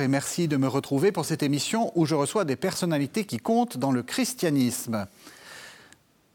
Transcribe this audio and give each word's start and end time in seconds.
Et 0.00 0.08
merci 0.08 0.48
de 0.48 0.56
me 0.56 0.66
retrouver 0.66 1.12
pour 1.12 1.26
cette 1.26 1.42
émission 1.42 1.92
où 1.94 2.06
je 2.06 2.14
reçois 2.14 2.46
des 2.46 2.56
personnalités 2.56 3.24
qui 3.24 3.36
comptent 3.36 3.76
dans 3.76 3.92
le 3.92 4.02
christianisme. 4.02 5.06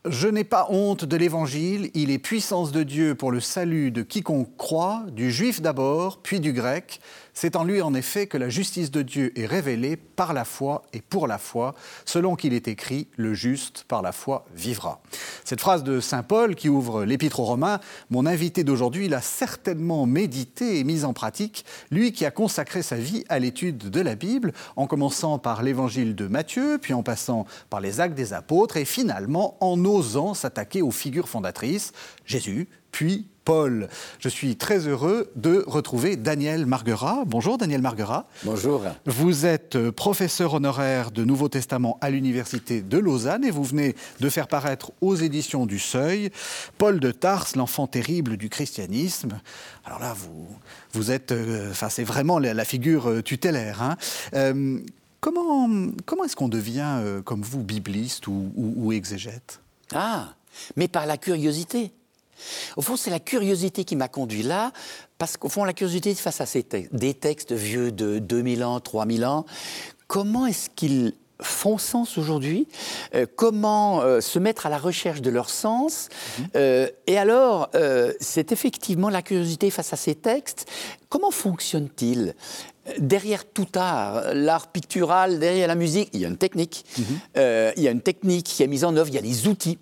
Je 0.07 0.27
n'ai 0.27 0.43
pas 0.43 0.67
honte 0.69 1.03
de 1.03 1.17
l'Évangile, 1.17 1.89
il 1.95 2.11
est 2.11 2.19
puissance 2.19 2.71
de 2.71 2.83
Dieu 2.83 3.15
pour 3.15 3.31
le 3.31 3.39
salut 3.39 3.89
de 3.89 4.03
quiconque 4.03 4.55
croit, 4.55 5.03
du 5.11 5.31
juif 5.31 5.61
d'abord, 5.61 6.19
puis 6.21 6.39
du 6.39 6.53
grec. 6.53 6.99
C'est 7.37 7.57
en 7.57 7.65
lui 7.65 7.81
en 7.81 7.93
effet 7.93 8.27
que 8.27 8.37
la 8.37 8.47
justice 8.47 8.91
de 8.91 9.01
Dieu 9.01 9.37
est 9.37 9.45
révélée 9.45 9.97
par 9.97 10.31
la 10.31 10.45
foi 10.45 10.83
et 10.93 11.01
pour 11.01 11.27
la 11.27 11.37
foi, 11.37 11.75
selon 12.05 12.37
qu'il 12.37 12.53
est 12.53 12.69
écrit, 12.69 13.09
le 13.17 13.33
juste 13.33 13.83
par 13.89 14.01
la 14.01 14.13
foi 14.13 14.45
vivra. 14.55 15.01
Cette 15.43 15.59
phrase 15.59 15.83
de 15.83 15.99
Saint 15.99 16.23
Paul 16.23 16.55
qui 16.55 16.69
ouvre 16.69 17.03
l'épître 17.03 17.41
aux 17.41 17.45
Romains, 17.45 17.81
mon 18.09 18.25
invité 18.25 18.63
d'aujourd'hui 18.63 19.09
l'a 19.09 19.19
certainement 19.19 20.05
médité 20.05 20.79
et 20.79 20.85
mise 20.85 21.03
en 21.03 21.11
pratique, 21.11 21.65
lui 21.91 22.13
qui 22.13 22.25
a 22.25 22.31
consacré 22.31 22.81
sa 22.81 22.95
vie 22.95 23.25
à 23.27 23.37
l'étude 23.37 23.89
de 23.89 23.99
la 23.99 24.15
Bible, 24.15 24.53
en 24.77 24.87
commençant 24.87 25.37
par 25.37 25.61
l'évangile 25.61 26.15
de 26.15 26.27
Matthieu, 26.27 26.77
puis 26.81 26.93
en 26.93 27.03
passant 27.03 27.45
par 27.69 27.81
les 27.81 27.99
actes 27.99 28.15
des 28.15 28.31
apôtres, 28.31 28.77
et 28.77 28.85
finalement 28.85 29.57
en 29.59 29.83
osant 29.83 30.35
s'attaquer 30.35 30.81
aux 30.81 30.91
figures 30.91 31.27
fondatrices, 31.27 31.91
Jésus, 32.25 32.69
puis 32.93 33.27
Paul. 33.45 33.87
Je 34.19 34.27
suis 34.27 34.55
très 34.57 34.87
heureux 34.87 35.31
de 35.35 35.63
retrouver 35.67 36.15
Daniel 36.17 36.65
Marguerat. 36.65 37.23
Bonjour 37.27 37.59
Daniel 37.59 37.81
Marguerat. 37.81 38.27
Bonjour. 38.43 38.81
Vous 39.05 39.45
êtes 39.45 39.75
euh, 39.75 39.91
professeur 39.91 40.55
honoraire 40.55 41.11
de 41.11 41.23
Nouveau 41.23 41.47
Testament 41.47 41.99
à 42.01 42.09
l'Université 42.09 42.81
de 42.81 42.97
Lausanne 42.97 43.45
et 43.45 43.51
vous 43.51 43.63
venez 43.63 43.95
de 44.19 44.29
faire 44.29 44.47
paraître 44.47 44.91
aux 44.99 45.15
éditions 45.15 45.67
du 45.67 45.77
Seuil 45.77 46.31
Paul 46.79 46.99
de 46.99 47.11
Tarse, 47.11 47.55
l'enfant 47.55 47.85
terrible 47.85 48.35
du 48.35 48.49
christianisme. 48.49 49.39
Alors 49.85 49.99
là, 49.99 50.13
vous, 50.13 50.47
vous 50.93 51.11
êtes, 51.11 51.31
euh, 51.31 51.69
enfin 51.69 51.89
c'est 51.89 52.03
vraiment 52.03 52.39
la, 52.39 52.65
figure 52.65 53.09
euh, 53.09 53.21
tutélaire. 53.21 53.83
Hein. 53.83 53.95
comment 55.19 55.69
comment 56.05 56.23
est-ce 56.23 56.35
qu'on 56.35 56.49
devient, 56.49 57.21
comme 57.23 57.43
vous, 57.43 57.63
bibliste 57.63 58.25
ou, 58.25 58.51
ou 58.55 58.91
exégète? 58.91 59.61
Ah, 59.93 60.33
mais 60.75 60.87
par 60.87 61.05
la 61.05 61.17
curiosité. 61.17 61.91
Au 62.77 62.81
fond, 62.81 62.95
c'est 62.95 63.09
la 63.09 63.19
curiosité 63.19 63.83
qui 63.83 63.95
m'a 63.95 64.07
conduit 64.07 64.43
là, 64.43 64.71
parce 65.17 65.37
qu'au 65.37 65.49
fond, 65.49 65.63
la 65.63 65.73
curiosité 65.73 66.13
face 66.15 66.41
à 66.41 66.45
ces 66.45 66.63
textes, 66.63 66.93
des 66.93 67.13
textes 67.13 67.53
vieux 67.53 67.91
de 67.91 68.19
2000 68.19 68.63
ans, 68.63 68.79
3000 68.79 69.25
ans, 69.25 69.45
comment 70.07 70.45
est-ce 70.45 70.69
qu'ils 70.69 71.13
font 71.41 71.77
sens 71.77 72.17
aujourd'hui, 72.17 72.67
euh, 73.13 73.25
comment 73.35 74.01
euh, 74.01 74.21
se 74.21 74.39
mettre 74.39 74.65
à 74.65 74.69
la 74.69 74.77
recherche 74.77 75.21
de 75.21 75.29
leur 75.29 75.49
sens? 75.49 76.09
Mhm. 76.39 76.45
Euh, 76.55 76.87
et 77.07 77.17
alors, 77.17 77.69
c'est 78.19 78.51
effectivement 78.51 79.09
la 79.09 79.21
curiosité 79.21 79.69
face 79.69 79.93
à 79.93 79.97
ces 79.97 80.15
textes. 80.15 80.69
Comment 81.09 81.31
fonctionne-t-il? 81.31 82.35
Derrière 82.99 83.45
tout 83.45 83.67
art, 83.75 84.33
l'art 84.33 84.67
pictural, 84.67 85.39
derrière 85.39 85.67
la 85.67 85.75
musique, 85.75 86.09
il 86.13 86.21
y 86.21 86.25
a 86.25 86.27
une 86.27 86.37
technique. 86.37 86.85
Mhm. 86.97 87.05
Euh, 87.37 87.71
il 87.77 87.83
y 87.83 87.87
a 87.87 87.91
une 87.91 88.01
technique 88.01 88.45
qui 88.45 88.63
est 88.63 88.67
mise 88.67 88.83
en 88.83 88.95
œuvre, 88.95 89.09
il 89.09 89.15
y 89.15 89.17
a 89.17 89.21
des 89.21 89.47
outils. 89.47 89.79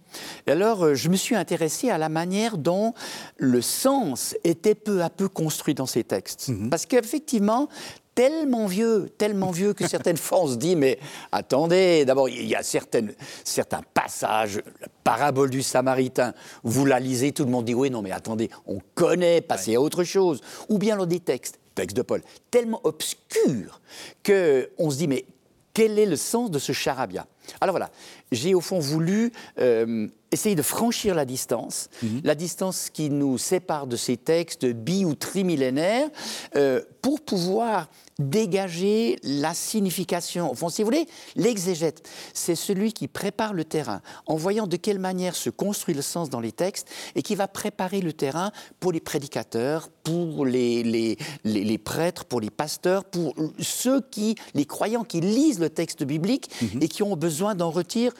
Et 0.47 0.51
alors, 0.51 0.85
euh, 0.85 0.95
je 0.95 1.09
me 1.09 1.15
suis 1.15 1.35
intéressé 1.35 1.89
à 1.89 1.97
la 1.97 2.09
manière 2.09 2.57
dont 2.57 2.93
le 3.37 3.61
sens 3.61 4.35
était 4.43 4.75
peu 4.75 5.01
à 5.03 5.09
peu 5.09 5.27
construit 5.27 5.73
dans 5.73 5.85
ces 5.85 6.03
textes. 6.03 6.49
Mhm. 6.49 6.69
Parce 6.69 6.85
qu'effectivement, 6.85 7.67
tellement 8.15 8.67
vieux, 8.67 9.09
tellement 9.17 9.51
vieux 9.51 9.73
que 9.73 9.87
certaines 9.87 10.17
fois 10.17 10.41
on 10.41 10.47
se 10.47 10.55
dit 10.55 10.75
mais 10.75 10.99
attendez, 11.31 12.05
d'abord 12.05 12.29
il 12.29 12.45
y 12.45 12.55
a 12.55 12.61
certaines, 12.61 13.13
certains 13.43 13.81
passages, 13.93 14.61
la 14.81 14.87
parabole 15.03 15.49
du 15.49 15.63
Samaritain, 15.63 16.33
vous 16.63 16.85
la 16.85 16.99
lisez, 16.99 17.31
tout 17.31 17.43
le 17.43 17.49
monde 17.49 17.65
dit 17.65 17.73
oui 17.73 17.89
non 17.89 18.01
mais 18.01 18.11
attendez, 18.11 18.49
on 18.67 18.79
connaît, 18.93 19.41
passez 19.41 19.75
à 19.75 19.81
autre 19.81 20.03
chose, 20.03 20.41
ou 20.69 20.77
bien 20.77 20.95
dans 20.95 21.07
des 21.07 21.19
textes 21.19 21.59
texte 21.75 21.97
de 21.97 22.01
Paul, 22.01 22.21
tellement 22.51 22.81
obscur 22.83 23.81
qu'on 24.25 24.89
se 24.89 24.97
dit, 24.97 25.07
mais 25.07 25.25
quel 25.73 25.97
est 25.97 26.05
le 26.05 26.15
sens 26.15 26.51
de 26.51 26.59
ce 26.59 26.71
charabia? 26.71 27.25
Alors 27.59 27.73
voilà, 27.73 27.89
j'ai 28.31 28.53
au 28.53 28.61
fond 28.61 28.79
voulu 28.79 29.31
euh, 29.59 30.07
essayer 30.33 30.55
de 30.55 30.61
franchir 30.61 31.15
la 31.15 31.25
distance, 31.25 31.89
mhm. 32.01 32.21
la 32.23 32.35
distance 32.35 32.89
qui 32.89 33.09
nous 33.09 33.37
sépare 33.37 33.87
de 33.87 33.95
ces 33.95 34.17
textes 34.17 34.65
bi- 34.65 35.05
ou 35.05 35.15
trimillénaires, 35.15 36.09
euh, 36.55 36.81
pour 37.01 37.21
pouvoir 37.21 37.89
dégager 38.19 39.17
la 39.23 39.53
signification. 39.53 40.53
Fond, 40.55 40.69
si 40.69 40.81
vous 40.81 40.87
voulez, 40.87 41.07
l'exégète, 41.35 42.07
c'est 42.33 42.55
celui 42.55 42.93
qui 42.93 43.07
prépare 43.07 43.53
le 43.53 43.65
terrain 43.65 44.01
en 44.25 44.35
voyant 44.35 44.67
de 44.67 44.77
quelle 44.77 44.99
manière 44.99 45.35
se 45.35 45.49
construit 45.49 45.95
le 45.95 46.01
sens 46.01 46.29
dans 46.29 46.39
les 46.39 46.51
textes 46.51 46.87
et 47.15 47.21
qui 47.21 47.35
va 47.35 47.47
préparer 47.47 48.01
le 48.01 48.13
terrain 48.13 48.51
pour 48.79 48.91
les 48.91 48.99
prédicateurs, 48.99 49.89
pour 50.03 50.45
les, 50.45 50.83
les, 50.83 51.17
les, 51.43 51.77
prêtres, 51.77 52.25
pour 52.25 52.39
les 52.39 52.49
pasteurs, 52.49 53.03
pour 53.03 53.33
ceux 53.59 54.01
qui, 54.01 54.35
les 54.53 54.65
croyants 54.65 55.03
qui 55.03 55.21
lisent 55.21 55.59
le 55.59 55.69
texte 55.69 56.03
biblique 56.03 56.49
mhm. 56.61 56.83
et 56.83 56.87
qui 56.87 57.03
ont 57.03 57.15
besoin 57.15 57.55
d'en 57.55 57.71
retirer, 57.71 58.13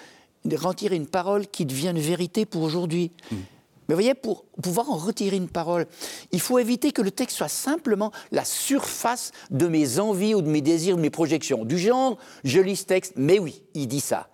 retirer 0.56 0.96
une 0.96 1.08
parole 1.08 1.48
qui 1.48 1.66
devient 1.66 1.90
une 1.90 2.00
vérité 2.00 2.46
pour 2.46 2.62
aujourd'hui. 2.64 3.12
Mhm. 3.32 3.40
Mais 3.88 3.96
vous 3.96 4.02
voyez, 4.02 4.14
pour 4.14 4.46
pouvoir 4.62 4.90
en 4.90 4.96
retirer 4.96 5.36
une 5.36 5.50
parole, 5.50 5.88
il 6.32 6.40
faut 6.40 6.58
éviter 6.58 6.92
que 6.92 7.02
le 7.02 7.12
texte 7.12 7.38
soit 7.38 7.50
simplement 7.50 8.12
la 8.32 8.46
surface 8.46 9.32
de 9.52 9.68
mes 9.68 10.00
envies 10.00 10.36
ou 10.36 10.42
de 10.42 10.48
mes 10.48 10.62
désirs, 10.62 10.96
de 10.96 11.02
mes 11.02 11.10
projections. 11.10 11.66
Du 11.66 11.78
genre, 11.78 12.18
je 12.44 12.62
lis 12.62 12.78
ce 12.78 12.86
texte, 12.86 13.14
mais 13.18 13.40
oui, 13.40 13.62
il 13.74 13.88
dit 13.88 14.00
ça. 14.00 14.30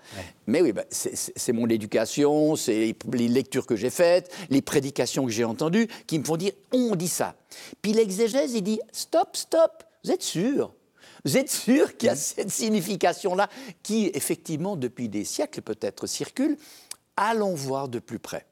Mais 0.46 0.62
oui, 0.62 0.72
bah, 0.72 0.84
c'est 0.92 1.54
mon 1.54 1.68
éducation, 1.68 2.56
c'est 2.56 2.96
les 3.12 3.28
lectures 3.28 3.66
que 3.66 3.76
j'ai 3.76 3.90
faites, 3.90 4.32
les 4.50 4.62
prédications 4.62 5.26
que 5.26 5.32
j'ai 5.32 5.46
entendues 5.46 5.88
qui 6.06 6.20
me 6.20 6.24
font 6.24 6.38
dire, 6.38 6.52
on 6.72 6.96
dit 6.96 7.08
ça. 7.08 7.36
Puis 7.82 7.94
l'exégèse, 7.94 8.54
il 8.54 8.62
dit, 8.62 8.80
stop, 8.92 9.36
stop, 9.36 9.84
vous 10.04 10.12
êtes 10.12 10.24
sûr? 10.24 10.72
Vous 11.26 11.38
êtes 11.38 11.52
sûr 11.52 11.98
qu'il 11.98 12.08
y 12.08 12.10
a 12.10 12.16
cette 12.16 12.50
signification-là 12.50 13.50
qui, 13.84 14.12
effectivement, 14.14 14.76
depuis 14.76 15.10
des 15.10 15.26
siècles 15.26 15.62
peut-être 15.62 16.08
circule? 16.08 16.58
Allons 17.18 17.56
voir 17.56 17.90
de 17.90 18.00
plus 18.00 18.20
près. 18.20 18.46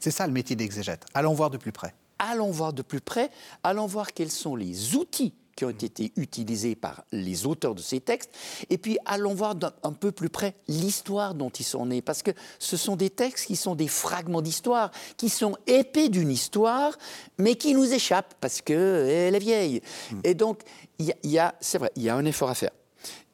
C'est 0.00 0.10
ça 0.10 0.26
le 0.26 0.32
métier 0.32 0.56
d'exégète. 0.56 1.06
Allons 1.14 1.34
voir 1.34 1.50
de 1.50 1.56
plus 1.56 1.72
près. 1.72 1.94
Allons 2.18 2.50
voir 2.50 2.72
de 2.72 2.82
plus 2.82 3.00
près, 3.00 3.30
allons 3.62 3.86
voir 3.86 4.12
quels 4.12 4.30
sont 4.30 4.54
les 4.54 4.94
outils 4.94 5.34
qui 5.56 5.64
ont 5.64 5.70
été 5.70 6.12
utilisés 6.16 6.74
par 6.74 7.04
les 7.12 7.46
auteurs 7.46 7.74
de 7.74 7.80
ces 7.80 8.00
textes, 8.00 8.30
et 8.70 8.78
puis 8.78 8.98
allons 9.04 9.34
voir 9.34 9.54
d'un 9.54 9.92
peu 9.92 10.12
plus 10.12 10.28
près 10.28 10.54
l'histoire 10.68 11.34
dont 11.34 11.50
ils 11.50 11.64
sont 11.64 11.86
nés, 11.86 12.02
parce 12.02 12.22
que 12.22 12.30
ce 12.58 12.76
sont 12.76 12.96
des 12.96 13.10
textes 13.10 13.46
qui 13.46 13.56
sont 13.56 13.74
des 13.74 13.88
fragments 13.88 14.42
d'histoire, 14.42 14.90
qui 15.16 15.28
sont 15.28 15.56
épais 15.66 16.08
d'une 16.08 16.30
histoire, 16.30 16.96
mais 17.38 17.54
qui 17.54 17.74
nous 17.74 17.92
échappent 17.92 18.34
parce 18.40 18.60
qu'elle 18.60 19.34
est 19.34 19.38
vieille. 19.38 19.82
Hmm. 20.10 20.20
Et 20.24 20.34
donc, 20.34 20.60
il 20.98 21.14
y 21.24 21.38
a, 21.38 21.54
c'est 21.60 21.78
vrai, 21.78 21.92
il 21.96 22.02
y 22.02 22.08
a 22.08 22.16
un 22.16 22.24
effort 22.24 22.50
à 22.50 22.54
faire. 22.54 22.70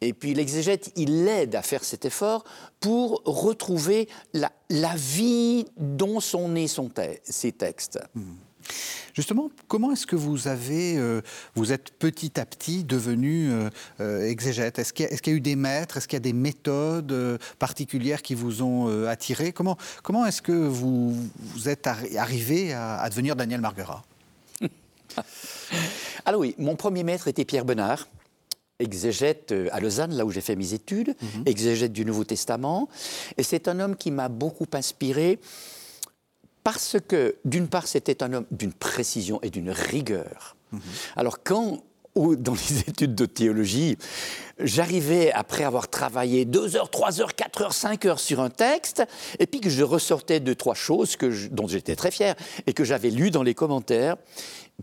Et 0.00 0.12
puis 0.12 0.34
l'exégète, 0.34 0.90
il 0.96 1.24
l'aide 1.24 1.54
à 1.54 1.62
faire 1.62 1.84
cet 1.84 2.04
effort 2.04 2.44
pour 2.80 3.22
retrouver 3.24 4.08
la, 4.32 4.50
vie 4.96 5.66
dont 5.76 6.20
sont 6.20 6.48
nés 6.48 6.68
son 6.68 6.90
ces 7.22 7.52
textes. 7.52 7.98
Hmm. 8.14 8.34
Justement, 9.14 9.50
comment 9.68 9.92
est-ce 9.92 10.06
que 10.06 10.16
vous 10.16 10.48
avez, 10.48 10.96
euh, 10.96 11.20
vous 11.54 11.72
êtes 11.72 11.92
petit 11.98 12.38
à 12.38 12.46
petit 12.46 12.84
devenu 12.84 13.50
euh, 13.50 13.70
euh, 14.00 14.28
exégète? 14.28 14.78
Est-ce 14.78 14.92
qu'il 14.92 15.06
y, 15.06 15.30
a 15.30 15.32
eu 15.32 15.40
des 15.40 15.56
maîtres? 15.56 15.96
Est-ce 15.96 16.06
qu'il 16.06 16.16
y 16.16 16.18
a 16.18 16.20
des 16.20 16.32
méthodes 16.32 17.38
particulières 17.58 18.22
qui 18.22 18.34
vous 18.34 18.62
ont 18.62 19.06
attiré? 19.06 19.52
Comment, 19.52 19.76
comment 20.02 20.26
est-ce 20.26 20.42
que 20.42 20.52
vous, 20.52 21.16
êtes 21.66 21.86
arrivé 21.86 22.72
à, 22.72 23.00
à, 23.00 23.10
devenir 23.10 23.36
Daniel 23.36 23.60
Marguerat 23.60 24.04
Alors 26.24 26.40
oui, 26.40 26.54
mon 26.58 26.76
premier 26.76 27.02
maître 27.02 27.28
était 27.28 27.44
Pierre 27.44 27.64
Benard 27.64 28.08
exégète 28.78 29.54
à 29.72 29.78
Lausanne, 29.78 30.14
là 30.14 30.24
où 30.24 30.30
j'ai 30.30 30.40
fait 30.40 30.56
mes 30.56 30.72
études, 30.72 31.14
mhm. 31.20 31.42
exégète 31.44 31.92
du 31.92 32.06
Nouveau 32.06 32.24
Testament. 32.24 32.88
Et 33.36 33.42
c'est 33.42 33.68
un 33.68 33.78
homme 33.78 33.94
qui 33.94 34.10
m'a 34.10 34.30
beaucoup 34.30 34.66
inspiré 34.72 35.38
parce 36.64 36.96
que, 37.06 37.36
d'une 37.44 37.68
part, 37.68 37.86
c'était 37.86 38.22
un 38.22 38.32
homme 38.32 38.46
d'une 38.50 38.72
précision 38.72 39.40
et 39.42 39.50
d'une 39.50 39.70
rigueur. 39.70 40.56
Mhm. 40.72 40.80
Alors, 41.16 41.42
quand 41.42 41.82
dans 42.14 42.54
les 42.54 42.80
études 42.88 43.14
de 43.14 43.26
théologie, 43.26 43.96
j'arrivais, 44.58 45.32
après 45.32 45.64
avoir 45.64 45.88
travaillé 45.88 46.44
2 46.44 46.76
heures, 46.76 46.90
3 46.90 47.20
heures, 47.20 47.34
4 47.34 47.62
heures, 47.62 47.72
5 47.72 48.04
heures 48.04 48.20
sur 48.20 48.40
un 48.40 48.50
texte, 48.50 49.02
et 49.38 49.46
puis 49.46 49.60
que 49.60 49.70
je 49.70 49.82
ressortais 49.82 50.40
deux, 50.40 50.54
trois 50.54 50.74
choses 50.74 51.16
que 51.16 51.48
dont 51.48 51.68
j'étais 51.68 51.96
très 51.96 52.10
fier 52.10 52.34
et 52.66 52.72
que 52.72 52.84
j'avais 52.84 53.10
lues 53.10 53.30
dans 53.30 53.42
les 53.42 53.54
commentaires, 53.54 54.16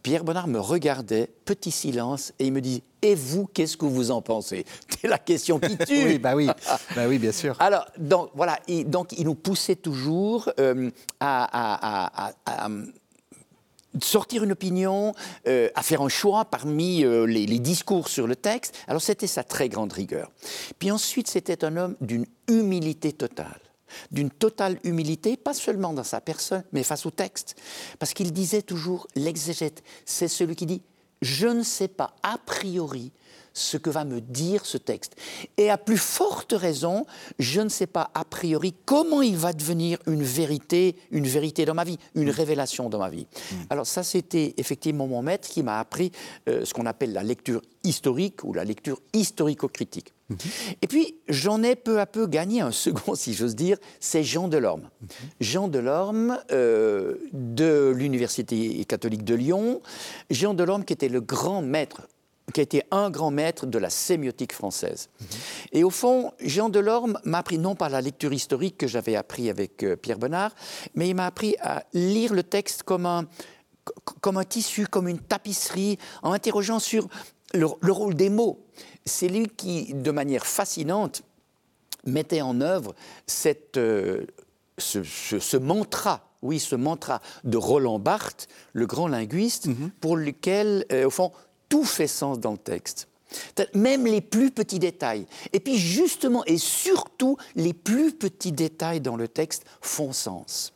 Pierre 0.04 0.24
Bonnard 0.24 0.48
me 0.48 0.60
regardait, 0.60 1.30
petit 1.46 1.72
silence, 1.72 2.34
et 2.40 2.48
il 2.48 2.54
me 2.54 2.62
dit 2.62 2.84
Et 3.02 3.16
vous, 3.16 3.48
qu'est-ce 3.48 3.78
que 3.78 3.86
vous 3.86 4.12
en 4.12 4.22
pensez? 4.22 4.66
C'est 4.90 5.08
la 5.08 5.18
question 5.18 5.60
qui 5.60 5.78
tue. 5.78 6.04
oui, 6.06 6.20
bah 6.20 6.36
oui, 6.36 6.48
bah 6.96 7.08
oui, 7.08 7.18
bien 7.18 7.32
sûr. 7.32 7.56
Alors, 7.60 7.86
donc, 7.98 8.30
voilà, 8.36 8.60
donc 8.86 9.14
il 9.18 9.26
nous 9.26 9.36
poussait 9.36 9.76
toujours 9.76 10.50
euh, 10.60 10.92
à, 11.20 12.32
sortir 14.02 14.44
une 14.44 14.52
opinion, 14.52 15.14
euh, 15.48 15.70
à 15.74 15.82
faire 15.82 16.02
un 16.02 16.10
choix 16.10 16.46
parmi 16.46 17.04
euh, 17.04 17.26
les, 17.26 17.46
les, 17.48 17.60
discours 17.60 18.10
sur 18.10 18.28
le 18.28 18.36
texte. 18.36 18.76
Alors, 18.88 19.02
c'était 19.02 19.28
sa 19.28 19.44
très 19.44 19.70
grande 19.70 19.94
rigueur. 19.94 20.32
Puis 20.78 20.92
ensuite, 20.92 21.28
c'était 21.28 21.64
un 21.66 21.78
homme 21.78 21.96
d'une 22.02 22.26
humilité 22.48 23.12
totale 23.14 23.60
d'une 24.12 24.30
totale 24.30 24.80
humilité, 24.84 25.38
pas 25.38 25.54
seulement 25.54 25.94
dans 25.94 26.04
sa 26.04 26.22
personne, 26.22 26.64
mais 26.72 26.84
face 26.84 27.06
au 27.06 27.12
texte. 27.12 27.56
Parce 28.00 28.14
qu'il 28.14 28.32
disait 28.34 28.62
toujours, 28.62 29.08
l'exégète, 29.16 29.84
c'est 30.06 30.28
celui 30.28 30.56
qui 30.56 30.66
dit, 30.66 30.82
je 31.22 31.48
ne 31.48 31.64
sais 31.64 31.88
pas 31.88 32.16
a 32.24 32.38
priori 32.38 33.12
ce 33.58 33.78
que 33.78 33.90
va 33.90 34.06
me 34.06 34.22
dire 34.22 34.66
ce 34.66 34.78
texte. 34.78 35.16
Et 35.58 35.72
à 35.72 35.78
plus 35.78 35.98
forte 35.98 36.54
raison, 36.54 37.06
je 37.40 37.62
ne 37.62 37.70
sais 37.70 37.88
pas 37.88 38.12
a 38.14 38.24
priori 38.24 38.76
comment 38.86 39.24
il 39.24 39.36
va 39.36 39.52
devenir 39.52 39.98
une 40.06 40.22
vérité, 40.22 40.96
une 41.10 41.26
vérité 41.26 41.66
dans 41.66 41.74
ma 41.74 41.84
vie, 41.84 41.98
une 42.14 42.30
révélation 42.30 42.88
dans 42.88 43.00
ma 43.00 43.10
vie. 43.10 43.26
Mm. 43.26 43.56
Alors 43.72 43.88
ça, 43.88 44.04
c'était 44.04 44.54
effectivement 44.58 45.08
mon 45.08 45.24
maître 45.24 45.50
qui 45.50 45.64
m'a 45.64 45.80
appris 45.80 46.12
euh, 46.48 46.66
ce 46.66 46.74
qu'on 46.74 46.86
appelle 46.86 47.14
la 47.14 47.24
lecture 47.24 47.62
historique 47.84 48.44
ou 48.44 48.54
la 48.54 48.64
lecture 48.64 49.02
historico-critique. 49.14 50.14
Mm-hmm. 50.32 50.76
Et 50.82 50.88
puis, 50.88 51.16
j'en 51.28 51.64
ai 51.64 51.76
peu 51.76 52.00
à 52.00 52.06
peu 52.06 52.28
gagné 52.28 52.62
un 52.62 52.72
second, 52.72 53.16
si 53.16 53.34
j'ose 53.34 53.56
dire, 53.56 53.78
c'est 54.00 54.24
Jean 54.24 54.48
Delorme. 54.48 54.82
Mm-hmm. 54.82 55.08
Jean 55.42 55.68
Delorme 55.68 56.40
euh, 56.52 57.16
de 57.34 57.94
l'Université 57.96 58.84
catholique 58.86 59.24
de 59.24 59.36
Lyon. 59.36 59.82
Jean 60.30 60.54
Delorme 60.54 60.86
qui 60.86 60.94
était 60.94 61.10
le 61.10 61.22
grand 61.22 61.62
maître 61.62 62.08
qui 62.54 62.62
a 62.62 62.64
été 62.64 62.84
un 62.92 63.10
grand 63.10 63.32
maître 63.32 63.66
de 63.66 63.78
la 63.78 63.90
sémiotique 63.90 64.54
française. 64.54 65.10
Et 65.74 65.84
au 65.84 65.90
fond, 65.90 66.32
Jean 66.40 66.70
Delorme 66.70 67.20
m'a 67.26 67.40
appris 67.40 67.58
non 67.58 67.76
pas 67.76 67.90
la 67.90 68.00
lecture 68.00 68.32
historique 68.32 68.78
que 68.78 68.88
j'avais 68.88 69.16
appris 69.16 69.50
avec 69.50 69.84
euh, 69.84 69.96
Pierre 69.96 70.18
Bonnard, 70.18 70.56
mais 70.96 71.10
il 71.10 71.16
m'a 71.16 71.26
appris 71.26 71.56
à 71.60 71.84
lire 71.94 72.34
le 72.34 72.44
texte 72.44 72.84
comme 72.84 73.06
un, 73.06 73.26
comme 74.22 74.38
un 74.38 74.46
tissu, 74.46 74.88
comme 74.88 75.08
une 75.08 75.20
tapisserie, 75.20 75.98
en 76.24 76.32
interrogeant 76.32 76.80
sur 76.80 77.08
le, 77.54 77.92
rôle 77.92 78.16
des 78.16 78.30
mots. 78.30 78.60
C'est 79.08 79.28
lui 79.28 79.48
qui, 79.48 79.94
de 79.94 80.12
manière 80.12 80.46
fascinante, 80.46 81.24
mettait 82.06 82.42
en 82.42 82.62
œuvre 82.62 82.96
cette, 83.26 83.78
euh, 83.78 84.26
ce, 84.78 85.58
mantra, 85.58 86.30
oui, 86.42 86.60
ce 86.60 86.76
mantra 86.76 87.22
de 87.44 87.58
Roland 87.58 88.00
Barthes, 88.00 88.48
le 88.74 88.86
grand 88.86 89.08
linguiste, 89.08 89.68
mm-hmm. 89.68 89.90
pour 90.02 90.18
lequel, 90.18 90.86
euh, 90.92 91.08
au 91.08 91.10
fond, 91.10 91.32
tout 91.70 91.84
fait 91.84 92.08
sens 92.08 92.40
dans 92.40 92.52
le 92.52 92.58
texte. 92.58 93.08
Même 93.74 94.06
les 94.06 94.22
plus 94.22 94.52
petits 94.52 94.80
détails. 94.80 95.26
Et 95.54 95.60
puis 95.60 95.78
justement 95.78 96.44
et 96.46 96.58
surtout, 96.58 97.38
les 97.56 97.74
plus 97.74 98.12
petits 98.12 98.52
détails 98.52 99.02
dans 99.02 99.16
le 99.16 99.28
texte 99.28 99.66
font 99.82 100.14
sens. 100.14 100.74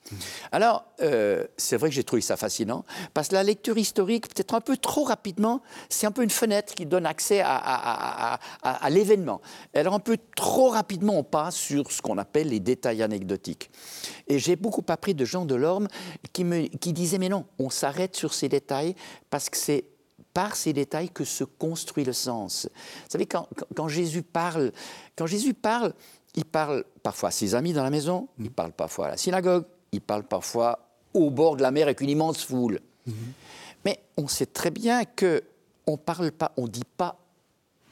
Alors, 0.52 0.86
euh, 1.02 1.46
c'est 1.58 1.78
vrai 1.78 1.90
que 1.90 1.96
j'ai 1.96 2.04
trouvé 2.04 2.22
ça 2.22 2.36
fascinant, 2.36 2.84
parce 3.14 3.30
que 3.30 3.36
la 3.36 3.44
lecture 3.44 3.78
historique, 3.78 4.28
peut-être 4.28 4.54
un 4.54 4.62
peu 4.62 4.78
trop 4.78 5.04
rapidement, 5.04 5.62
c'est 5.90 6.06
un 6.06 6.12
peu 6.12 6.24
une 6.24 6.30
fenêtre 6.30 6.74
qui 6.74 6.86
donne 6.86 7.06
accès 7.06 7.42
à, 7.44 8.40
à, 8.62 8.90
l'événement. 8.90 9.42
Alors 9.74 9.94
un 9.94 10.00
peu 10.00 10.18
trop 10.36 10.70
rapidement, 10.70 11.18
on 11.18 11.24
passe 11.24 11.56
sur 11.56 11.92
ce 11.92 12.02
qu'on 12.02 12.18
appelle 12.18 12.50
les 12.50 12.60
détails 12.60 13.02
anecdotiques. 13.02 13.72
Et 14.28 14.40
j'ai 14.40 14.56
beaucoup 14.56 14.84
appris 14.90 15.14
de 15.14 15.26
Jean 15.26 15.46
Delorme 15.46 15.88
qui, 16.34 16.44
me, 16.44 16.68
qui 16.68 16.94
disait, 16.94 17.18
mais 17.18 17.30
non, 17.30 17.46
on 17.58 17.70
s'arrête 17.70 18.16
sur 18.16 18.34
ces 18.34 18.50
détails 18.50 18.96
parce 19.30 19.50
que 19.50 19.58
c'est 19.58 19.86
par 20.34 20.56
ces 20.56 20.74
détails 20.74 21.10
que 21.10 21.24
se 21.24 21.44
construit 21.44 22.04
le 22.04 22.14
sens. 22.14 22.68
Vous 22.74 23.10
savez, 23.10 23.26
quand, 23.26 23.88
Jésus 23.88 24.24
parle, 24.24 24.72
quand 25.16 25.26
Jésus 25.26 25.54
parle, 25.54 25.94
il 26.36 26.46
parle 26.46 26.86
parfois 27.04 27.30
à 27.30 27.32
ses 27.32 27.56
amis 27.56 27.74
dans 27.74 27.84
la 27.84 27.90
maison, 27.90 28.28
il 28.40 28.52
parle 28.52 28.72
parfois 28.72 29.08
à 29.08 29.10
la 29.12 29.18
synagogue, 29.18 29.66
il 29.92 30.02
parle 30.02 30.24
parfois 30.24 30.80
au 31.14 31.30
bord 31.30 31.58
de 31.58 31.62
la 31.62 31.72
mer 31.72 31.84
avec 31.84 32.02
une 32.02 32.10
immense 32.10 32.44
foule. 32.44 32.80
Mm-hmm. 33.08 33.14
Mais 33.86 34.00
on 34.18 34.28
sait 34.28 34.46
très 34.46 34.72
bien 34.72 35.04
que 35.04 35.44
on 35.88 35.98
parle 35.98 36.32
pas, 36.32 36.54
on 36.58 36.68
dit 36.68 36.84
pas 36.98 37.18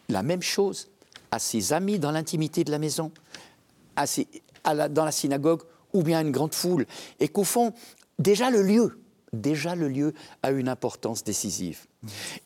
la 0.08 0.24
même 0.24 0.42
chose 0.42 0.90
à 1.32 1.40
ses 1.40 1.74
amis 1.74 2.00
dans 2.00 2.12
l'intimité 2.12 2.64
de 2.64 2.72
la 2.72 2.80
maison, 2.80 3.12
à 3.96 4.06
dans 4.90 5.06
la 5.06 5.12
synagogue 5.12 5.62
ou 5.94 6.04
bien 6.04 6.20
à 6.20 6.22
une 6.22 6.32
grande 6.32 6.54
foule, 6.54 6.86
et 7.20 7.28
qu'au 7.28 7.44
fond, 7.44 7.74
déjà 8.20 8.50
le 8.50 8.62
lieu, 8.62 9.00
déjà 9.34 9.76
le 9.76 9.88
lieu 9.88 10.14
a 10.44 10.52
une 10.52 10.70
importance 10.70 11.24
décisive. 11.24 11.86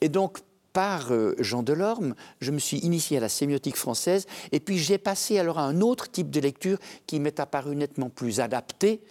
Et 0.01 0.09
donc, 0.09 0.39
par 0.73 1.11
euh, 1.11 1.35
Jean 1.39 1.63
Delorme, 1.63 2.15
je 2.41 2.51
me 2.51 2.57
suis 2.57 2.79
initié 2.79 3.17
à 3.17 3.19
la 3.19 3.29
sémiotique 3.29 3.77
française 3.77 4.25
et 4.51 4.59
puis 4.59 4.79
j'ai 4.79 4.97
passé 4.97 5.37
alors 5.37 5.59
à 5.59 5.63
un 5.63 5.81
autre 5.81 6.11
type 6.11 6.31
de 6.31 6.39
lecture 6.39 6.79
qui 7.05 7.19
m'est 7.19 7.39
apparu 7.39 7.75
nettement 7.75 8.09
plus 8.09 8.39
adapté 8.39 9.01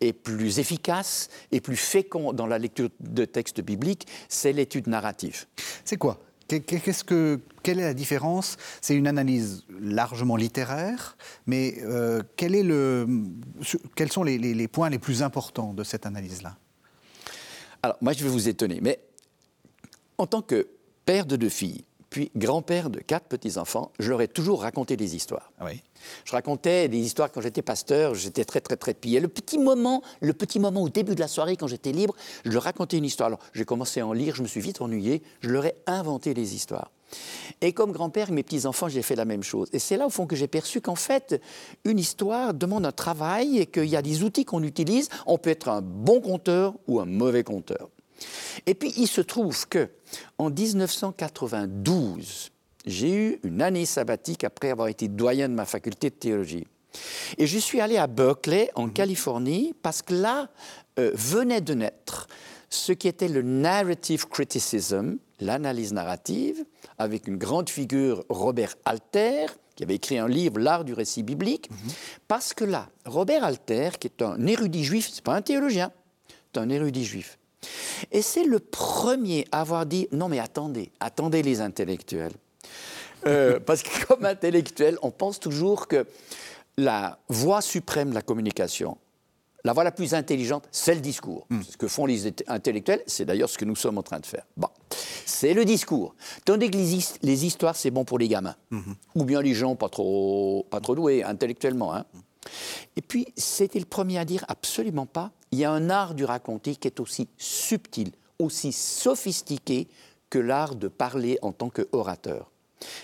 et 0.00 0.12
plus 0.12 0.58
efficace 0.58 1.28
et 1.52 1.60
plus 1.60 1.76
fécond 1.76 2.32
dans 2.32 2.46
la 2.46 2.58
lecture 2.58 2.90
de 2.98 3.24
textes 3.24 3.60
bibliques, 3.60 4.06
c'est 4.28 4.52
l'étude 4.52 4.88
narrative. 4.88 5.46
C'est 5.84 5.96
quoi? 5.96 6.18
Qu'est-ce 6.48 7.04
que, 7.04 7.40
quelle 7.62 7.78
est 7.78 7.84
la 7.84 7.94
différence? 7.94 8.58
C'est 8.82 8.94
une 8.94 9.06
analyse 9.06 9.64
largement 9.80 10.36
littéraire, 10.36 11.16
mais 11.46 11.76
euh, 11.82 12.20
quels 12.36 14.12
sont 14.12 14.22
les 14.24 14.68
points 14.68 14.90
les 14.90 14.98
plus 14.98 15.22
importants 15.22 15.72
de 15.72 15.82
cette 15.82 16.04
analyse-là? 16.04 16.58
Alors, 17.82 17.96
moi, 18.00 18.12
je 18.12 18.22
vais 18.22 18.30
vous 18.30 18.48
étonner, 18.48 18.78
mais 18.80 19.00
en 20.18 20.26
tant 20.26 20.42
que 20.42 20.68
père 21.04 21.26
de 21.26 21.36
deux 21.36 21.48
filles, 21.48 21.84
puis 22.10 22.30
grand-père 22.36 22.90
de 22.90 23.00
quatre 23.00 23.26
petits-enfants, 23.26 23.92
je 23.98 24.10
leur 24.10 24.20
ai 24.20 24.28
toujours 24.28 24.62
raconté 24.62 24.96
des 24.96 25.16
histoires. 25.16 25.50
Ah. 25.58 25.66
Je 26.24 26.32
racontais 26.32 26.88
des 26.88 26.98
histoires 26.98 27.30
quand 27.30 27.40
j'étais 27.40 27.62
pasteur, 27.62 28.14
j'étais 28.14 28.44
très 28.44 28.60
très 28.60 28.76
très 28.76 28.94
pillé. 28.94 29.20
Le 29.20 29.28
petit 29.28 29.58
moment, 29.58 30.02
le 30.20 30.32
petit 30.32 30.58
moment 30.58 30.82
au 30.82 30.88
début 30.88 31.14
de 31.14 31.20
la 31.20 31.28
soirée, 31.28 31.56
quand 31.56 31.66
j'étais 31.66 31.92
libre, 31.92 32.14
je 32.44 32.50
leur 32.50 32.62
racontais 32.62 32.98
une 32.98 33.04
histoire. 33.04 33.28
Alors 33.28 33.40
j'ai 33.52 33.64
commencé 33.64 34.00
à 34.00 34.06
en 34.06 34.12
lire, 34.12 34.34
je 34.34 34.42
me 34.42 34.48
suis 34.48 34.60
vite 34.60 34.80
ennuyé, 34.80 35.22
je 35.40 35.48
leur 35.48 35.66
ai 35.66 35.74
inventé 35.86 36.34
des 36.34 36.54
histoires. 36.54 36.90
Et 37.60 37.72
comme 37.72 37.92
grand-père 37.92 38.30
et 38.30 38.32
mes 38.32 38.42
petits-enfants, 38.42 38.88
j'ai 38.88 39.02
fait 39.02 39.16
la 39.16 39.24
même 39.24 39.42
chose. 39.42 39.68
Et 39.72 39.78
c'est 39.78 39.96
là, 39.96 40.06
au 40.06 40.10
fond, 40.10 40.26
que 40.26 40.36
j'ai 40.36 40.48
perçu 40.48 40.80
qu'en 40.80 40.94
fait, 40.94 41.40
une 41.84 41.98
histoire 41.98 42.54
demande 42.54 42.86
un 42.86 42.92
travail 42.92 43.58
et 43.58 43.66
qu'il 43.66 43.86
y 43.86 43.96
a 43.96 44.02
des 44.02 44.22
outils 44.22 44.44
qu'on 44.44 44.62
utilise. 44.62 45.08
On 45.26 45.38
peut 45.38 45.50
être 45.50 45.68
un 45.68 45.82
bon 45.82 46.20
conteur 46.20 46.74
ou 46.86 47.00
un 47.00 47.04
mauvais 47.04 47.44
conteur. 47.44 47.90
Et 48.66 48.74
puis, 48.74 48.92
il 48.96 49.08
se 49.08 49.20
trouve 49.20 49.68
que 49.68 49.88
en 50.38 50.50
1992, 50.50 52.51
j'ai 52.84 53.14
eu 53.14 53.40
une 53.44 53.62
année 53.62 53.86
sabbatique 53.86 54.44
après 54.44 54.70
avoir 54.70 54.88
été 54.88 55.08
doyen 55.08 55.48
de 55.48 55.54
ma 55.54 55.64
faculté 55.64 56.10
de 56.10 56.14
théologie. 56.14 56.66
Et 57.38 57.46
je 57.46 57.58
suis 57.58 57.80
allé 57.80 57.96
à 57.96 58.06
Berkeley, 58.06 58.70
en 58.74 58.86
mhm. 58.86 58.92
Californie, 58.92 59.74
parce 59.82 60.02
que 60.02 60.14
là 60.14 60.48
euh, 60.98 61.10
venait 61.14 61.60
de 61.60 61.74
naître 61.74 62.26
ce 62.68 62.92
qui 62.92 63.08
était 63.08 63.28
le 63.28 63.42
narrative 63.42 64.28
criticism, 64.28 65.16
l'analyse 65.40 65.92
narrative, 65.92 66.64
avec 66.98 67.28
une 67.28 67.36
grande 67.36 67.68
figure, 67.68 68.24
Robert 68.28 68.74
Alter, 68.84 69.46
qui 69.76 69.84
avait 69.84 69.94
écrit 69.94 70.18
un 70.18 70.28
livre, 70.28 70.58
L'art 70.58 70.84
du 70.84 70.92
récit 70.92 71.22
biblique, 71.22 71.70
mhm. 71.70 71.76
parce 72.28 72.54
que 72.54 72.64
là, 72.64 72.88
Robert 73.06 73.44
Alter, 73.44 73.90
qui 73.98 74.08
est 74.08 74.22
un 74.22 74.46
érudit 74.46 74.84
juif, 74.84 75.10
c'est 75.12 75.24
pas 75.24 75.34
un 75.34 75.42
théologien, 75.42 75.92
c'est 76.52 76.60
un 76.60 76.68
érudit 76.68 77.04
juif. 77.04 77.38
Et 78.10 78.22
c'est 78.22 78.44
le 78.44 78.58
premier 78.58 79.46
à 79.52 79.60
avoir 79.60 79.86
dit 79.86 80.08
non 80.10 80.28
mais 80.28 80.40
attendez, 80.40 80.90
attendez 80.98 81.42
les 81.42 81.60
intellectuels. 81.60 82.32
Euh, 83.26 83.60
parce 83.60 83.82
que 83.82 84.06
comme 84.06 84.24
intellectuel, 84.24 84.98
on 85.02 85.10
pense 85.10 85.40
toujours 85.40 85.88
que 85.88 86.06
la 86.76 87.18
voie 87.28 87.60
suprême 87.60 88.10
de 88.10 88.14
la 88.14 88.22
communication, 88.22 88.96
la 89.64 89.72
voie 89.72 89.84
la 89.84 89.92
plus 89.92 90.14
intelligente, 90.14 90.64
c'est 90.72 90.94
le 90.94 91.00
discours. 91.00 91.46
Hmm. 91.50 91.62
Ce 91.62 91.76
que 91.76 91.86
font 91.86 92.06
les 92.06 92.32
intellectuels, 92.48 93.02
c'est 93.06 93.24
d'ailleurs 93.24 93.48
ce 93.48 93.58
que 93.58 93.64
nous 93.64 93.76
sommes 93.76 93.98
en 93.98 94.02
train 94.02 94.18
de 94.18 94.26
faire. 94.26 94.44
Bon, 94.56 94.68
c'est 95.24 95.54
le 95.54 95.64
discours. 95.64 96.14
Tandis 96.44 96.70
que 96.70 96.76
les, 97.22 97.44
histoires, 97.44 97.76
c'est 97.76 97.90
bon 97.90 98.04
pour 98.04 98.18
les 98.18 98.28
gamins. 98.28 98.56
Hmm. 98.70 98.92
Ou 99.14 99.24
bien 99.24 99.40
les 99.40 99.54
gens 99.54 99.76
pas 99.76 99.88
trop, 99.88 100.66
pas 100.70 100.80
trop 100.80 100.94
doués 100.94 101.22
intellectuellement. 101.22 101.94
Hein. 101.94 102.04
Et 102.96 103.02
puis, 103.02 103.26
c'était 103.36 103.78
le 103.78 103.84
premier 103.84 104.18
à 104.18 104.24
dire 104.24 104.44
absolument 104.48 105.06
pas. 105.06 105.30
Il 105.52 105.58
y 105.58 105.64
a 105.64 105.70
un 105.70 105.90
art 105.90 106.14
du 106.14 106.24
raconter 106.24 106.74
qui 106.74 106.88
est 106.88 106.98
aussi 106.98 107.28
subtil, 107.38 108.10
aussi 108.38 108.72
sophistiqué 108.72 109.86
que 110.28 110.38
l'art 110.38 110.74
de 110.74 110.88
parler 110.88 111.38
en 111.42 111.52
tant 111.52 111.70
qu'orateur. 111.70 112.50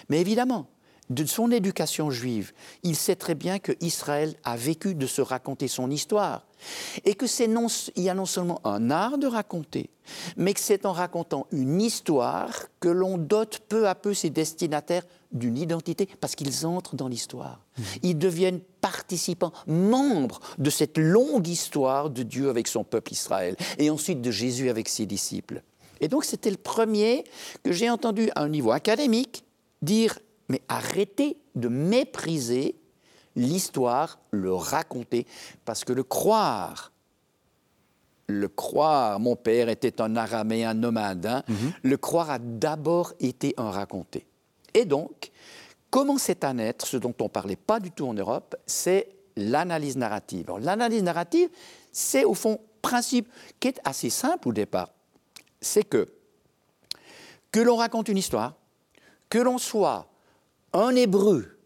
Mais 0.08 0.20
évidemment, 0.20 0.66
de 1.10 1.24
son 1.24 1.50
éducation 1.50 2.10
juive, 2.10 2.52
il 2.82 2.94
sait 2.94 3.16
très 3.16 3.34
bien 3.34 3.58
que 3.58 3.72
Israël 3.80 4.34
a 4.44 4.56
vécu 4.56 4.94
de 4.94 5.06
se 5.06 5.22
raconter 5.22 5.66
son 5.68 5.90
histoire. 5.90 6.44
Et 7.04 7.14
que 7.14 7.26
c'est 7.26 7.46
non, 7.46 7.68
il 7.96 8.02
y 8.02 8.10
a 8.10 8.14
non 8.14 8.26
seulement 8.26 8.60
un 8.64 8.90
art 8.90 9.16
de 9.16 9.26
raconter, 9.26 9.90
mais 10.36 10.52
que 10.54 10.60
c'est 10.60 10.86
en 10.86 10.92
racontant 10.92 11.46
une 11.52 11.80
histoire 11.80 12.66
que 12.80 12.88
l'on 12.88 13.16
dote 13.16 13.60
peu 13.68 13.88
à 13.88 13.94
peu 13.94 14.12
ses 14.12 14.28
destinataires 14.28 15.04
d'une 15.30 15.56
identité, 15.56 16.08
parce 16.20 16.34
qu'ils 16.34 16.66
entrent 16.66 16.96
dans 16.96 17.08
l'histoire. 17.08 17.60
Mmh. 17.76 17.82
Ils 18.02 18.18
deviennent 18.18 18.60
participants, 18.80 19.52
membres 19.66 20.40
de 20.58 20.70
cette 20.70 20.98
longue 20.98 21.46
histoire 21.46 22.10
de 22.10 22.24
Dieu 22.24 22.50
avec 22.50 22.66
son 22.66 22.82
peuple 22.82 23.12
Israël, 23.12 23.56
et 23.78 23.88
ensuite 23.88 24.20
de 24.20 24.30
Jésus 24.30 24.68
avec 24.68 24.88
ses 24.88 25.06
disciples. 25.06 25.62
Et 26.00 26.08
donc 26.08 26.24
c'était 26.24 26.50
le 26.50 26.56
premier 26.56 27.24
que 27.62 27.72
j'ai 27.72 27.88
entendu 27.88 28.30
à 28.34 28.42
un 28.42 28.48
niveau 28.48 28.72
académique 28.72 29.44
dire 29.82 30.18
mais 30.48 30.62
arrêtez 30.68 31.36
de 31.54 31.68
mépriser 31.68 32.76
l'histoire, 33.36 34.18
le 34.30 34.52
raconter, 34.54 35.26
parce 35.64 35.84
que 35.84 35.92
le 35.92 36.02
croire, 36.02 36.92
le 38.26 38.48
croire, 38.48 39.20
mon 39.20 39.36
père 39.36 39.68
était 39.68 40.00
un 40.00 40.16
araméen 40.16 40.74
nomade, 40.74 41.26
hein, 41.26 41.42
mhm. 41.48 41.72
le 41.82 41.96
croire 41.96 42.30
a 42.30 42.38
d'abord 42.38 43.12
été 43.20 43.54
un 43.56 43.70
raconter. 43.70 44.26
Et 44.74 44.84
donc, 44.84 45.30
comment 45.90 46.18
c'est 46.18 46.44
à 46.44 46.52
naître, 46.52 46.86
ce 46.86 46.96
dont 46.96 47.14
on 47.20 47.24
ne 47.24 47.28
parlait 47.28 47.56
pas 47.56 47.80
du 47.80 47.90
tout 47.90 48.06
en 48.06 48.14
Europe, 48.14 48.56
c'est 48.66 49.08
l'analyse 49.36 49.96
narrative. 49.96 50.50
L'analyse 50.60 51.02
narrative, 51.02 51.48
c'est 51.92 52.24
au 52.24 52.34
fond 52.34 52.60
principe 52.82 53.28
qui 53.60 53.68
est 53.68 53.80
assez 53.84 54.10
simple 54.10 54.48
au 54.48 54.52
départ. 54.52 54.90
C'est 55.60 55.84
que 55.84 56.08
Que 57.50 57.60
l'on 57.60 57.76
raconte 57.76 58.08
une 58.08 58.18
histoire, 58.18 58.54
que 59.28 59.38
l'on 59.38 59.58
soit 59.58 60.08
un 60.72 60.94
hébreu 60.94 61.58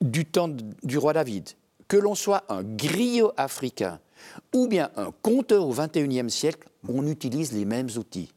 du 0.00 0.24
temps 0.24 0.50
du 0.82 0.98
roi 0.98 1.12
David, 1.12 1.50
que 1.88 1.96
l'on 1.96 2.14
soit 2.14 2.44
un 2.48 2.62
griot 2.62 3.32
africain 3.36 4.00
ou 4.52 4.68
bien 4.68 4.90
un 4.96 5.10
conteur 5.22 5.66
au 5.66 5.72
XXIe 5.72 6.30
siècle, 6.30 6.68
on 6.88 7.06
utilise 7.06 7.52
les 7.52 7.64
mêmes 7.64 7.88
outils. 7.96 8.32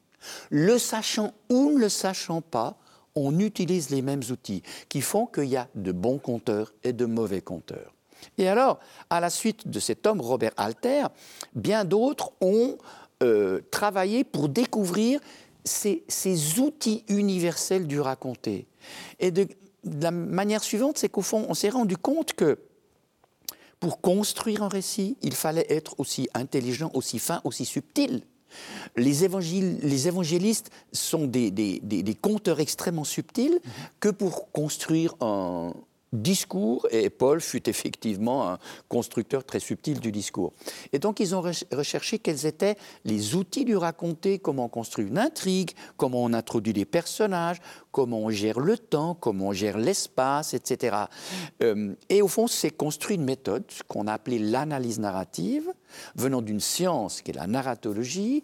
Le 0.49 0.77
sachant 0.77 1.33
ou 1.49 1.71
ne 1.71 1.79
le 1.79 1.89
sachant 1.89 2.41
pas, 2.41 2.77
on 3.15 3.39
utilise 3.39 3.89
les 3.89 4.01
mêmes 4.01 4.23
outils 4.29 4.61
qui 4.89 5.01
font 5.01 5.25
qu'il 5.25 5.45
y 5.45 5.57
a 5.57 5.67
de 5.75 5.91
bons 5.91 6.17
compteurs 6.17 6.73
et 6.83 6.93
de 6.93 7.05
mauvais 7.05 7.41
compteurs. 7.41 7.93
Et 8.37 8.47
alors, 8.47 8.79
à 9.09 9.19
la 9.19 9.29
suite 9.29 9.67
de 9.67 9.79
cet 9.79 10.07
homme, 10.07 10.19
Robert 10.19 10.51
Alter, 10.57 11.05
bien 11.53 11.85
d'autres 11.85 12.31
ont 12.41 12.77
euh, 13.23 13.61
travaillé 13.71 14.23
pour 14.23 14.49
découvrir 14.49 15.21
ces, 15.65 16.59
outils 16.59 17.03
universels 17.09 17.87
du 17.87 17.99
raconter. 17.99 18.67
Et 19.19 19.31
de, 19.31 19.47
la 19.83 20.11
manière 20.11 20.63
suivante, 20.63 20.97
c'est 20.97 21.09
qu'au 21.09 21.21
fond, 21.21 21.45
on 21.49 21.53
s'est 21.53 21.69
rendu 21.69 21.97
compte 21.97 22.33
que 22.33 22.59
pour 23.79 24.01
construire 24.01 24.63
un 24.63 24.67
récit, 24.67 25.17
il 25.21 25.33
fallait 25.33 25.65
être 25.69 25.99
aussi 25.99 26.29
intelligent, 26.33 26.89
aussi 26.93 27.19
fin, 27.19 27.41
aussi 27.43 27.65
subtil. 27.65 28.21
Les, 28.95 29.25
évangélistes 29.25 30.71
sont 30.93 31.27
des, 31.27 31.51
des, 31.51 32.15
conteurs 32.15 32.61
extrêmement 32.61 33.03
subtils 33.03 33.59
que 33.99 34.09
pour 34.09 34.51
construire 34.51 35.13
un, 35.19 35.73
discours, 36.21 36.87
et 36.91 37.09
Paul 37.09 37.41
fut 37.41 37.69
effectivement 37.69 38.49
un 38.49 38.59
constructeur 38.89 39.43
très 39.43 39.59
subtil 39.59 39.99
du 39.99 40.11
discours. 40.11 40.53
Et 40.93 40.99
donc 40.99 41.19
ils 41.19 41.35
ont 41.35 41.41
recherché 41.71 42.19
quels 42.19 42.45
étaient 42.45 42.75
les 43.03 43.35
outils 43.35 43.65
du 43.65 43.77
raconter, 43.77 44.39
comment 44.39 44.65
on 44.65 44.69
construit 44.69 45.05
une 45.05 45.17
intrigue, 45.17 45.71
comment 45.97 46.23
on 46.23 46.33
introduit 46.33 46.73
des 46.73 46.85
personnages, 46.85 47.57
comment 47.91 48.19
on 48.19 48.29
gère 48.29 48.59
le 48.59 48.77
temps, 48.77 49.15
comment 49.15 49.47
on 49.47 49.53
gère 49.53 49.77
l'espace, 49.77 50.53
etc. 50.53 50.97
Euh, 51.63 51.93
et 52.09 52.21
au 52.21 52.27
fond, 52.27 52.47
c'est 52.47 52.71
construit 52.71 53.15
une 53.15 53.23
méthode 53.23 53.63
qu'on 53.87 54.07
a 54.07 54.13
appelée 54.13 54.39
l'analyse 54.39 54.99
narrative, 54.99 55.71
venant 56.15 56.41
d'une 56.41 56.59
science 56.59 57.21
qui 57.21 57.31
est 57.31 57.35
la 57.35 57.47
narratologie. 57.47 58.43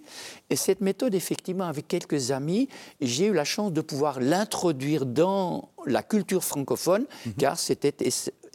Et 0.49 0.55
cette 0.55 0.81
méthode, 0.81 1.15
effectivement, 1.15 1.65
avec 1.65 1.87
quelques 1.87 2.31
amis, 2.31 2.67
j'ai 2.99 3.27
eu 3.27 3.33
la 3.33 3.45
chance 3.45 3.71
de 3.71 3.81
pouvoir 3.81 4.19
l'introduire 4.19 5.05
dans 5.05 5.69
la 5.85 6.03
culture 6.03 6.43
francophone, 6.43 7.05
mhm. 7.25 7.33
car 7.33 7.59
c'était 7.59 7.95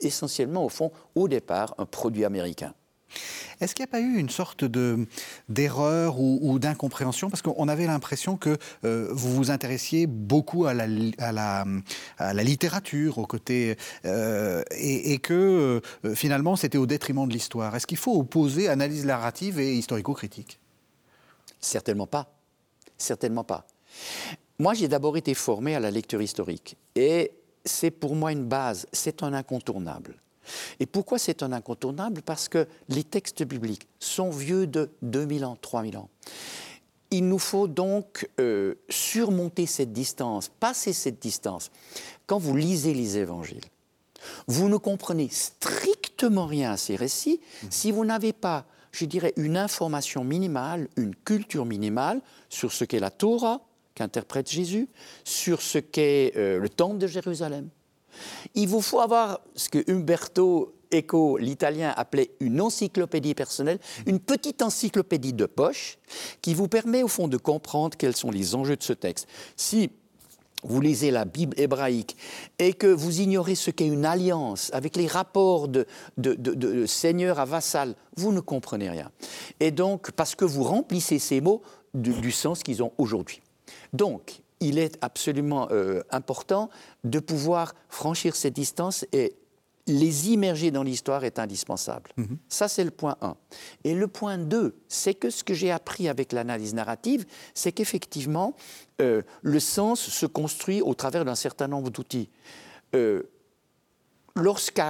essentiellement, 0.01 0.65
au 0.65 0.69
fond, 0.69 0.91
au 1.15 1.29
départ, 1.29 1.75
un 1.79 1.87
produit 1.87 2.25
américain. 2.25 2.75
Est-ce 3.61 3.75
qu'il 3.75 3.85
n'y 3.85 3.89
a 3.89 3.93
pas 3.93 4.01
eu 4.01 4.19
une 4.19 4.29
sorte 4.29 4.65
d'erreur 5.49 6.21
ou, 6.21 6.59
d'incompréhension? 6.59 7.31
Parce 7.31 7.43
qu'on 7.43 7.69
avait 7.69 7.87
l'impression 7.87 8.37
que 8.37 8.57
euh, 8.85 9.09
vous 9.13 9.35
vous 9.35 9.51
intéressiez 9.51 10.07
beaucoup 10.07 10.67
à 10.67 10.75
la, 10.75 11.65
littérature, 12.35 13.19
au 13.19 13.27
côté, 13.27 13.77
euh, 14.05 14.63
et, 14.79 15.19
que 15.19 15.81
euh, 16.05 16.15
finalement 16.15 16.57
c'était 16.57 16.79
au 16.79 16.87
détriment 16.87 17.27
de 17.27 17.33
l'histoire. 17.33 17.75
Est-ce 17.75 17.87
qu'il 17.87 17.99
faut 17.99 18.19
opposer 18.19 18.69
analyse 18.69 19.05
narrative 19.05 19.59
et 19.61 19.75
historico-critique? 19.75 20.59
Certainement 21.61 22.07
pas. 22.07 22.33
Certainement 22.99 23.45
pas. 23.45 23.67
Moi, 24.59 24.75
j'ai 24.75 24.89
d'abord 24.89 25.17
été 25.17 25.35
formé 25.35 25.75
à 25.75 25.81
la 25.81 25.91
lecture 25.91 26.23
historique. 26.23 26.77
Et 26.95 27.33
c'est 27.65 27.91
pour 27.91 28.15
moi 28.15 28.33
une 28.33 28.47
base, 28.47 28.87
c'est 28.93 29.23
un 29.23 29.35
incontournable. 29.35 30.15
Et 30.81 30.87
pourquoi 30.87 31.19
c'est 31.19 31.43
un 31.43 31.53
incontournable? 31.53 32.23
Parce 32.23 32.49
que 32.49 32.67
les 32.89 33.05
textes 33.05 33.43
bibliques 33.43 33.87
sont 33.99 34.31
vieux 34.31 34.67
de 34.67 34.91
2000 35.03 35.45
ans, 35.45 35.57
3000 35.61 35.97
ans. 35.97 36.09
Il 37.11 37.29
nous 37.29 37.39
faut 37.39 37.69
donc 37.69 38.29
euh, 38.41 38.75
surmonter 38.89 39.67
cette 39.67 39.93
distance, 39.93 40.51
passer 40.61 40.93
cette 40.93 41.21
distance. 41.21 41.71
Quand 42.27 42.39
vous 42.39 42.57
lisez 42.57 42.95
les 42.95 43.19
évangiles, 43.19 43.65
vous 44.49 44.69
ne 44.69 44.77
comprenez 44.77 45.29
strictement 45.31 46.47
rien 46.47 46.73
à 46.73 46.77
ces 46.77 46.97
récits 46.97 47.41
mmh. 47.63 47.67
si 47.71 47.93
vous 47.93 48.05
n'avez 48.05 48.33
pas, 48.33 48.67
je 48.91 49.05
dirais, 49.05 49.33
une 49.37 49.57
information 49.57 50.25
minimale, 50.25 50.89
une 50.97 51.15
culture 51.15 51.65
minimale 51.65 52.21
sur 52.49 52.73
ce 52.73 52.85
qu'est 52.85 52.99
la 52.99 53.11
Torah 53.11 53.61
qu'interprète 53.97 54.51
Jésus, 54.51 54.89
sur 55.25 55.63
ce 55.63 55.79
qu'est 55.79 56.37
euh, 56.37 56.59
le 56.59 56.69
temple 56.69 56.99
de 56.99 57.07
Jérusalem, 57.07 57.69
il 58.55 58.69
vous 58.69 58.81
faut 58.81 59.01
avoir 59.01 59.41
ce 59.55 59.69
que 59.69 59.91
Umberto 59.91 60.75
Eco, 60.95 61.37
l'italien, 61.39 61.93
appelait 61.97 62.31
une 62.41 62.61
encyclopédie 62.61 63.35
personnelle, 63.35 63.79
une 64.07 64.21
petite 64.21 64.63
encyclopédie 64.63 65.33
de 65.33 65.47
poche 65.47 65.99
qui 66.43 66.55
vous 66.55 66.69
permet 66.69 67.03
au 67.03 67.09
fond 67.09 67.29
de 67.29 67.37
comprendre 67.37 67.97
quels 67.97 68.17
sont 68.17 68.31
les 68.31 68.55
enjeux 68.55 68.77
de 68.77 68.83
ce 68.83 68.93
texte. 68.93 69.27
Si 69.57 69.91
vous 70.63 70.81
lisez 70.81 71.11
la 71.11 71.25
Bible 71.25 71.59
hébraïque 71.61 72.17
et 72.59 72.73
que 72.73 72.87
vous 72.87 73.21
ignorez 73.21 73.55
ce 73.55 73.71
qu'est 73.71 73.87
une 73.87 74.05
alliance 74.05 74.71
avec 74.73 74.97
les 74.97 75.07
rapports 75.07 75.69
de, 75.69 75.87
seigneur 76.87 77.39
à 77.39 77.45
vassal, 77.45 77.95
vous 78.17 78.33
ne 78.33 78.41
comprenez 78.41 78.91
rien. 78.91 79.11
Et 79.61 79.71
donc, 79.71 80.13
parce 80.13 80.35
que 80.35 80.45
vous 80.45 80.65
remplissez 80.65 81.19
ces 81.19 81.41
mots 81.41 81.63
du 81.95 82.33
sens 82.33 82.63
qu'ils 82.63 82.83
ont 82.83 82.93
aujourd'hui. 82.99 83.41
Donc, 83.93 84.43
il 84.61 84.79
est 84.79 84.99
absolument 85.03 85.69
euh, 85.71 86.03
important 86.11 86.71
de 87.05 87.19
pouvoir 87.19 87.75
franchir 87.89 88.37
ces 88.37 88.51
distances 88.51 89.05
et 89.13 89.37
les 89.87 90.31
immerger 90.31 90.71
dans 90.71 90.83
l'histoire 90.83 91.25
est 91.25 91.39
indispensable. 91.39 92.11
Mhm. 92.17 92.39
Ça, 92.49 92.67
c'est 92.67 92.83
le 92.83 92.91
point 92.91 93.17
1. 93.21 93.37
Et 93.85 93.95
le 93.95 94.09
point 94.09 94.37
2, 94.37 94.77
c'est 94.89 95.15
que 95.15 95.31
ce 95.31 95.45
que 95.45 95.55
j'ai 95.55 95.71
appris 95.71 96.09
avec 96.09 96.33
l'analyse 96.33 96.75
narrative, 96.75 97.25
c'est 97.55 97.73
qu'effectivement, 97.73 98.57
euh, 99.01 99.23
le 99.43 99.61
sens 99.61 100.01
se 100.01 100.27
construit 100.27 100.83
au 100.83 100.95
travers 100.95 101.25
d'un 101.25 101.37
certain 101.37 101.69
nombre 101.69 101.91
d'outils. 101.91 102.31
Euh, 102.95 103.23
Lorsque 104.37 104.83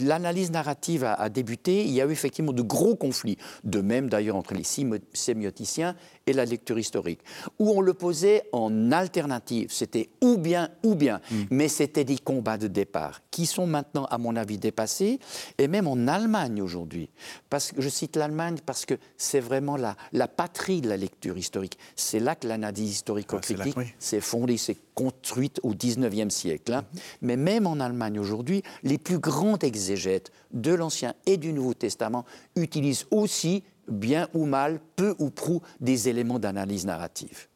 l'analyse 0.00 0.50
narrative 0.50 1.04
a, 1.04 1.28
débuté, 1.28 1.84
il 1.84 1.90
y 1.90 2.00
a 2.00 2.06
eu 2.06 2.10
effectivement 2.10 2.52
de 2.52 2.62
gros 2.62 2.94
conflits, 2.94 3.36
de 3.64 3.80
même 3.80 4.08
d'ailleurs 4.08 4.36
entre 4.36 4.54
les 4.54 4.64
sémioticiens 5.12 5.96
et 6.26 6.32
la 6.32 6.44
lecture 6.44 6.78
historique, 6.78 7.20
où 7.58 7.70
on 7.70 7.80
le 7.80 7.94
posait 7.94 8.44
en 8.52 8.92
alternative. 8.92 9.68
C'était 9.72 10.10
ou 10.20 10.36
bien, 10.36 10.70
ou 10.84 10.94
bien. 10.94 11.20
Mm. 11.30 11.42
Mais 11.50 11.68
c'était 11.68 12.04
des 12.04 12.18
combats 12.18 12.58
de 12.58 12.68
départ 12.68 13.22
qui 13.30 13.46
sont 13.46 13.66
maintenant, 13.66 14.04
à 14.06 14.18
mon 14.18 14.36
avis, 14.36 14.58
dépassés, 14.58 15.18
et 15.58 15.68
même 15.68 15.86
en 15.86 16.08
Allemagne 16.08 16.60
aujourd'hui. 16.60 17.08
Parce 17.50 17.72
que 17.72 17.80
je 17.80 17.88
cite 17.88 18.16
l'Allemagne 18.16 18.58
parce 18.64 18.84
que 18.84 18.94
c'est 19.16 19.40
vraiment 19.40 19.76
la, 19.76 19.96
la 20.12 20.28
patrie 20.28 20.80
de 20.80 20.88
la 20.88 20.96
lecture 20.96 21.38
historique. 21.38 21.78
C'est 21.96 22.20
là 22.20 22.34
que 22.34 22.46
l'analyse 22.46 22.90
historico-critique 22.90 23.74
ah, 23.76 23.82
s'est 23.98 24.20
fondée, 24.20 24.56
s'est 24.56 24.76
construite 24.94 25.60
au 25.62 25.74
XIXe 25.74 26.34
siècle. 26.34 26.72
Hein. 26.72 26.82
Mm-hmm. 26.82 27.00
Mais 27.22 27.36
même 27.36 27.66
en 27.66 27.78
Allemagne 27.80 28.18
aujourd'hui, 28.18 28.62
les 28.82 28.98
plus 28.98 29.18
grands 29.18 29.58
exégètes 29.58 30.32
de 30.52 30.72
l'Ancien 30.72 31.14
et 31.26 31.36
du 31.36 31.52
Nouveau 31.52 31.74
Testament 31.74 32.24
utilisent 32.56 33.06
aussi, 33.10 33.64
bien 33.88 34.28
ou 34.34 34.46
mal, 34.46 34.80
peu 34.96 35.14
ou 35.18 35.30
prou, 35.30 35.62
des 35.80 36.08
éléments 36.08 36.38
d'analyse 36.38 36.86
narrative. 36.86 37.48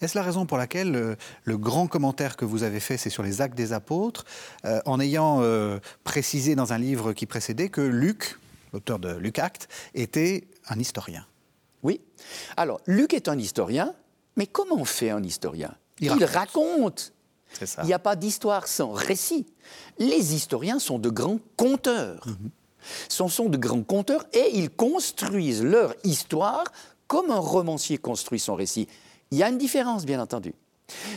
Est-ce 0.00 0.16
la 0.16 0.24
raison 0.24 0.46
pour 0.46 0.58
laquelle 0.58 0.94
euh, 0.96 1.14
le, 1.44 1.56
grand 1.56 1.86
commentaire 1.86 2.36
que 2.36 2.44
vous 2.44 2.62
avez 2.62 2.80
fait, 2.80 2.96
c'est 2.96 3.10
sur 3.10 3.22
les 3.22 3.40
actes 3.40 3.56
des 3.56 3.72
apôtres, 3.72 4.24
euh, 4.64 4.80
en 4.86 4.98
ayant 5.00 5.38
euh, 5.42 5.78
précisé 6.04 6.54
dans 6.54 6.72
un 6.72 6.78
livre 6.78 7.12
qui 7.12 7.26
précédait 7.26 7.68
que 7.68 7.80
Luc, 7.80 8.38
l'auteur 8.72 8.98
de 8.98 9.14
Luc 9.14 9.38
Acte, 9.38 9.68
était 9.94 10.48
un 10.68 10.78
historien? 10.78 11.26
Oui. 11.82 12.00
Alors, 12.56 12.80
Luc 12.86 13.14
est 13.14 13.28
un 13.28 13.38
historien, 13.38 13.94
mais 14.36 14.46
comment 14.46 14.76
on 14.76 14.84
fait 14.84 15.10
un 15.10 15.22
historien? 15.22 15.74
Il, 16.00 16.24
raconte. 16.24 17.12
Il 17.82 17.86
n'y 17.86 17.92
a 17.92 17.98
pas 17.98 18.16
d'histoire 18.16 18.66
sans 18.66 18.92
récit. 18.92 19.46
Les 19.98 20.34
historiens 20.34 20.78
sont 20.78 20.98
de 20.98 21.10
grands 21.10 21.40
conteurs. 21.56 22.26
Mhm. 22.26 22.50
Ce 23.08 23.28
sont 23.28 23.48
de 23.48 23.56
grands 23.56 23.82
conteurs 23.82 24.24
et 24.32 24.50
ils 24.54 24.70
construisent 24.70 25.62
leur 25.62 25.94
histoire 26.04 26.64
comme 27.06 27.30
un 27.30 27.38
romancier 27.38 27.98
construit 27.98 28.40
son 28.40 28.54
récit. 28.54 28.88
Il 29.30 29.38
y 29.38 29.42
a 29.42 29.48
une 29.48 29.58
différence, 29.58 30.04
bien 30.04 30.20
entendu. 30.20 30.54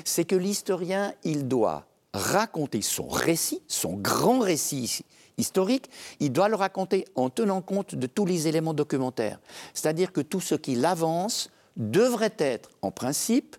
C'est 0.04 0.26
que 0.26 0.36
l'historien, 0.36 1.14
il 1.24 1.48
doit 1.48 1.86
raconter 2.14 2.82
son 2.82 3.08
récit, 3.08 3.62
son 3.68 3.94
grand 3.94 4.40
récit 4.40 5.04
historique, 5.38 5.90
il 6.20 6.32
doit 6.32 6.48
le 6.48 6.56
raconter 6.56 7.06
en 7.16 7.30
tenant 7.30 7.62
compte 7.62 7.96
de 7.96 8.08
tous 8.08 8.26
les 8.26 8.48
éléments 8.48 8.74
documentaires. 8.74 9.40
C'est-à-dire 9.74 10.14
que 10.14 10.22
tout 10.22 10.40
ce 10.40 10.56
qu'il 10.56 10.86
avance 10.86 11.50
devrait 11.76 12.36
être, 12.38 12.70
en 12.82 12.92
principe, 12.92 13.58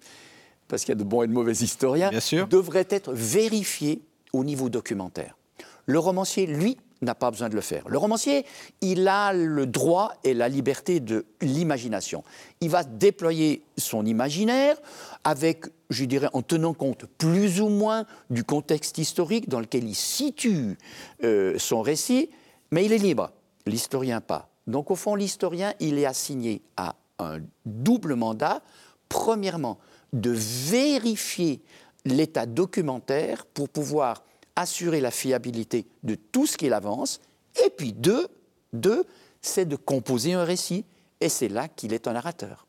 parce 0.68 0.82
qu'il 0.82 0.90
y 0.90 0.92
a 0.92 0.96
de 0.96 1.04
bons 1.04 1.22
et 1.22 1.26
de 1.26 1.32
mauvais 1.32 1.52
historiens, 1.52 2.10
devrait 2.50 2.86
être 2.90 3.12
vérifié 3.12 4.02
au 4.32 4.44
niveau 4.44 4.68
documentaire. 4.68 5.36
Le 5.86 5.98
romancier, 5.98 6.46
lui, 6.46 6.76
n'a 7.02 7.14
pas 7.14 7.30
besoin 7.30 7.48
de 7.48 7.54
le 7.54 7.60
faire. 7.60 7.88
Le 7.88 7.98
romancier, 7.98 8.46
il 8.80 9.06
a 9.06 9.32
le 9.32 9.66
droit 9.66 10.14
et 10.24 10.34
la 10.34 10.48
liberté 10.48 11.00
de 11.00 11.26
l'imagination. 11.40 12.24
Il 12.60 12.70
va 12.70 12.84
déployer 12.84 13.62
son 13.76 14.06
imaginaire 14.06 14.76
avec, 15.24 15.66
je 15.90 16.04
dirais, 16.04 16.28
en 16.32 16.42
tenant 16.42 16.74
compte 16.74 17.04
plus 17.18 17.60
ou 17.60 17.68
moins 17.68 18.06
du 18.30 18.44
contexte 18.44 18.98
historique 18.98 19.48
dans 19.48 19.60
lequel 19.60 19.84
il 19.84 19.94
situe 19.94 20.78
euh, 21.22 21.58
son 21.58 21.82
récit, 21.82 22.30
mais 22.70 22.84
il 22.84 22.92
est 22.92 22.98
libre. 22.98 23.30
L'historien 23.66 24.20
pas. 24.20 24.48
Donc 24.66 24.90
au 24.90 24.96
fond, 24.96 25.14
l'historien, 25.14 25.74
il 25.80 25.98
est 25.98 26.06
assigné 26.06 26.62
à 26.76 26.96
un 27.18 27.40
double 27.64 28.14
mandat. 28.14 28.62
Premièrement, 29.08 29.78
de 30.20 30.30
vérifier 30.34 31.60
l'état 32.04 32.46
documentaire 32.46 33.46
pour 33.46 33.68
pouvoir 33.68 34.24
assurer 34.56 35.00
la 35.00 35.10
fiabilité 35.10 35.86
de 36.02 36.14
tout 36.14 36.46
ce 36.46 36.56
qu'il 36.56 36.72
avance. 36.72 37.20
Et 37.64 37.70
puis 37.70 37.92
deux, 37.92 38.26
deux 38.72 39.04
c'est 39.42 39.66
de 39.66 39.76
composer 39.76 40.32
un 40.32 40.44
récit. 40.44 40.84
Et 41.20 41.28
c'est 41.28 41.48
là 41.48 41.68
qu'il 41.68 41.92
est 41.94 42.08
un 42.08 42.12
narrateur. 42.12 42.66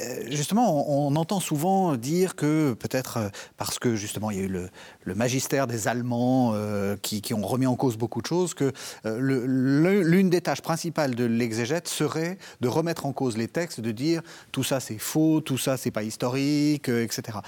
Euh, 0.00 0.24
justement, 0.30 0.90
on, 0.90 1.14
entend 1.16 1.40
souvent 1.40 1.96
dire 1.96 2.34
que 2.34 2.74
peut-être 2.74 3.18
euh, 3.18 3.28
parce 3.56 3.78
que 3.78 3.94
justement 3.94 4.30
il 4.30 4.38
y 4.38 4.40
a 4.40 4.44
eu 4.44 4.48
le, 4.48 5.14
magistère 5.14 5.66
des 5.66 5.86
Allemands 5.86 6.52
euh, 6.54 6.96
qui, 6.96 7.22
ont 7.34 7.46
remis 7.46 7.66
en 7.66 7.76
cause 7.76 7.96
beaucoup 7.96 8.20
de 8.20 8.26
choses, 8.26 8.54
que 8.54 8.72
l'une 9.04 10.30
des 10.30 10.40
tâches 10.40 10.62
principales 10.62 11.14
de 11.14 11.24
l'exégète 11.24 11.88
serait 11.88 12.38
de 12.60 12.68
remettre 12.68 13.06
en 13.06 13.12
cause 13.12 13.36
les 13.36 13.48
textes, 13.48 13.80
de 13.80 13.92
dire 13.92 14.22
tout 14.50 14.64
ça 14.64 14.80
c'est 14.80 14.98
faux, 14.98 15.40
tout 15.40 15.58
ça 15.58 15.76
c'est 15.76 15.90
pas 15.90 16.02
historique, 16.02 16.88
etc. 16.88 17.38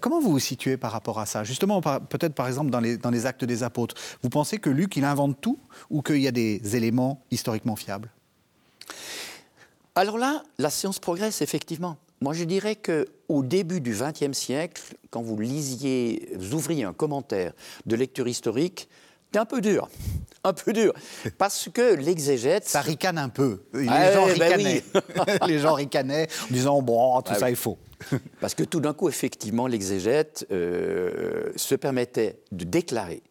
comment 0.00 0.20
vous 0.20 0.30
vous 0.30 0.38
situez 0.38 0.76
par 0.76 0.92
rapport 0.92 1.18
à 1.18 1.26
ça? 1.26 1.44
Justement, 1.44 1.80
peut-être 1.80 2.34
par 2.34 2.46
exemple 2.46 2.70
dans 2.70 2.80
les, 2.80 2.96
dans 2.96 3.10
les 3.10 3.26
actes 3.26 3.44
des 3.44 3.62
apôtres, 3.62 3.94
vous 4.22 4.30
pensez 4.30 4.58
que 4.58 4.70
Luc 4.70 4.96
il 4.96 5.04
invente 5.04 5.40
tout 5.40 5.58
ou 5.90 6.02
qu'il 6.02 6.20
y 6.20 6.28
a 6.28 6.32
des 6.32 6.76
éléments 6.76 7.22
historiquement 7.30 7.76
fiables? 7.76 8.10
Alors 9.98 10.18
là, 10.18 10.42
la 10.58 10.70
science 10.70 10.98
progresse 10.98 11.42
effectivement. 11.42 11.96
Moi, 12.20 12.34
je 12.34 12.44
dirais 12.44 12.76
qu'au 12.76 13.42
début 13.42 13.80
du 13.80 13.92
XXe 13.94 14.36
siècle, 14.36 14.82
quand 15.10 15.22
vous 15.22 15.38
lisiez, 15.38 16.30
vous 16.36 16.54
ouvriez 16.54 16.84
un 16.84 16.92
commentaire 16.92 17.52
de 17.86 17.94
lecture 17.94 18.26
historique, 18.26 18.88
c'était 19.26 19.38
un 19.38 19.44
peu 19.44 19.60
dur, 19.60 19.88
un 20.44 20.52
peu 20.52 20.72
dur, 20.72 20.92
parce 21.36 21.68
que 21.72 21.94
l'exégète... 21.94 22.66
Ça 22.66 22.80
ricane 22.80 23.18
un 23.18 23.28
peu. 23.28 23.62
Les, 23.72 23.86
ah 23.88 24.12
gens, 24.12 24.26
ben 24.26 24.32
ricanaient. 24.32 24.84
les 25.46 25.58
gens 25.58 25.74
ricanaient 25.74 26.28
en 26.44 26.52
disant, 26.52 26.82
bon, 26.82 27.20
tout 27.22 27.32
ah 27.34 27.38
ça 27.38 27.50
est 27.50 27.54
faux. 27.54 27.78
Parce 28.40 28.54
que 28.54 28.62
tout 28.62 28.78
d'un 28.78 28.94
coup, 28.94 29.08
effectivement, 29.08 29.66
l'exégète 29.66 30.46
euh, 30.52 31.50
se 31.56 31.74
permettait 31.74 32.38
de 32.52 32.64
déclarer 32.64 33.24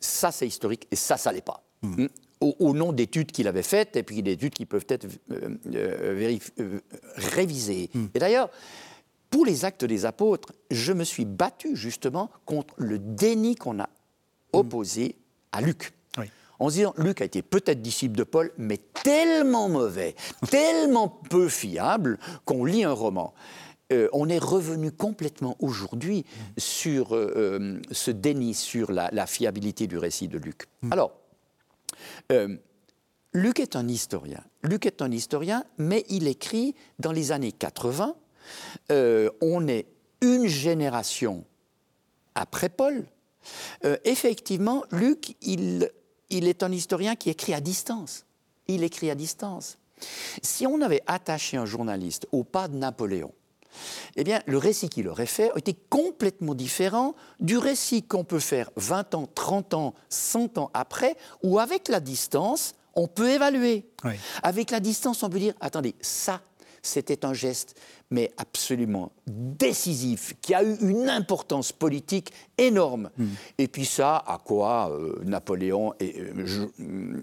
ça 0.00 0.32
c'est 0.32 0.48
historique 0.48 0.88
et 0.90 0.96
ça, 0.96 1.16
ça 1.16 1.30
l'est 1.30 1.42
pas. 1.42 1.62
Hmm 1.82 2.06
au, 2.40 2.74
nom 2.74 2.92
d'études 2.92 3.32
qu'il 3.32 3.48
avait 3.48 3.62
faites, 3.62 3.96
et 3.96 4.02
puis 4.02 4.22
d'études 4.22 4.54
qui 4.54 4.66
peuvent 4.66 4.86
être 4.88 5.06
euh, 5.30 5.56
euh, 5.74 6.38
euh, 6.58 6.80
révisées. 7.16 7.90
Hmm. 7.94 8.06
Et 8.14 8.18
d'ailleurs, 8.18 8.50
pour 9.28 9.44
les 9.44 9.64
actes 9.64 9.84
des 9.84 10.06
apôtres, 10.06 10.52
je 10.70 10.92
me 10.92 11.04
suis 11.04 11.24
battu 11.24 11.76
justement 11.76 12.30
contre 12.46 12.74
le 12.78 12.98
déni 12.98 13.56
qu'on 13.56 13.78
a 13.78 13.88
opposé 14.52 15.16
à 15.52 15.60
Luc. 15.60 15.92
En 16.58 16.68
se 16.68 16.74
disant, 16.74 16.92
Luc 16.98 17.22
a 17.22 17.24
été 17.24 17.40
peut-être 17.40 17.80
disciple 17.80 18.14
de 18.14 18.22
Paul, 18.22 18.52
mais 18.58 18.76
tellement 18.76 19.70
mauvais, 19.70 20.14
tellement 20.50 21.08
peu 21.08 21.48
fiable 21.48 22.18
qu'on 22.44 22.66
lit 22.66 22.84
un 22.84 22.92
roman. 22.92 23.32
on 24.12 24.28
est 24.28 24.38
revenu 24.38 24.92
complètement 24.92 25.56
aujourd'hui 25.60 26.26
hmm. 26.26 26.60
sur 26.60 27.18
ce 27.90 28.10
déni 28.10 28.52
sur 28.52 28.92
la, 28.92 29.26
fiabilité 29.26 29.86
du 29.86 29.96
récit 29.96 30.28
de 30.28 30.36
Luc. 30.36 30.66
Hmm. 30.82 30.92
Alors, 30.92 31.12
euh, 32.32 32.56
Luc 33.32 33.60
est 33.60 33.76
un 33.76 33.88
historien. 33.88 34.42
Luc 34.62 34.86
est 34.86 35.02
un 35.02 35.10
historien, 35.10 35.64
mais 35.78 36.04
il 36.08 36.26
écrit 36.26 36.74
dans 36.98 37.12
les 37.12 37.32
années 37.32 37.52
80. 37.52 38.16
Euh, 38.90 39.30
on 39.40 39.68
est 39.68 39.86
une 40.20 40.46
génération 40.46 41.44
après 42.34 42.68
Paul. 42.68 43.06
Euh, 43.84 43.96
effectivement, 44.04 44.84
Luc, 44.90 45.36
il, 45.42 45.90
il 46.28 46.48
est 46.48 46.62
un 46.62 46.72
historien 46.72 47.16
qui 47.16 47.30
écrit 47.30 47.54
à 47.54 47.60
distance. 47.60 48.26
Il 48.66 48.82
écrit 48.82 49.10
à 49.10 49.14
distance. 49.14 49.78
Si 50.42 50.66
on 50.66 50.80
avait 50.80 51.02
attaché 51.06 51.56
un 51.56 51.66
journaliste 51.66 52.26
au 52.32 52.44
pas 52.44 52.68
de 52.68 52.76
Napoléon, 52.76 53.32
eh 54.16 54.24
bien, 54.24 54.40
le 54.46 54.58
récit 54.58 54.88
qu'il 54.88 55.08
aurait 55.08 55.26
fait 55.26 55.50
était 55.56 55.76
complètement 55.88 56.54
différent 56.54 57.14
du 57.40 57.58
récit 57.58 58.02
qu'on 58.02 58.24
peut 58.24 58.40
faire 58.40 58.70
20 58.76 59.14
ans, 59.14 59.28
30 59.34 59.74
ans, 59.74 59.94
100 60.08 60.58
ans 60.58 60.70
après, 60.74 61.16
où 61.42 61.58
avec 61.58 61.88
la 61.88 62.00
distance, 62.00 62.74
on 62.94 63.06
peut 63.06 63.30
évaluer. 63.30 63.86
Avec 64.42 64.70
la 64.70 64.80
distance, 64.80 65.22
on 65.22 65.30
peut 65.30 65.38
dire, 65.38 65.54
attendez, 65.60 65.94
ça, 66.00 66.40
c'était 66.82 67.24
un 67.24 67.34
geste, 67.34 67.78
mais 68.10 68.32
absolument 68.36 69.12
décisif, 69.26 70.34
qui 70.40 70.54
a 70.54 70.62
eu 70.62 70.76
une 70.80 71.08
importance 71.08 71.72
politique 71.72 72.32
énorme. 72.58 73.10
Hmm. 73.16 73.28
Et 73.58 73.68
puis 73.68 73.84
ça, 73.84 74.16
à 74.26 74.38
quoi 74.42 74.90
euh, 74.90 75.20
Napoléon 75.24 75.94
et, 76.00 76.20
euh, 76.20 77.22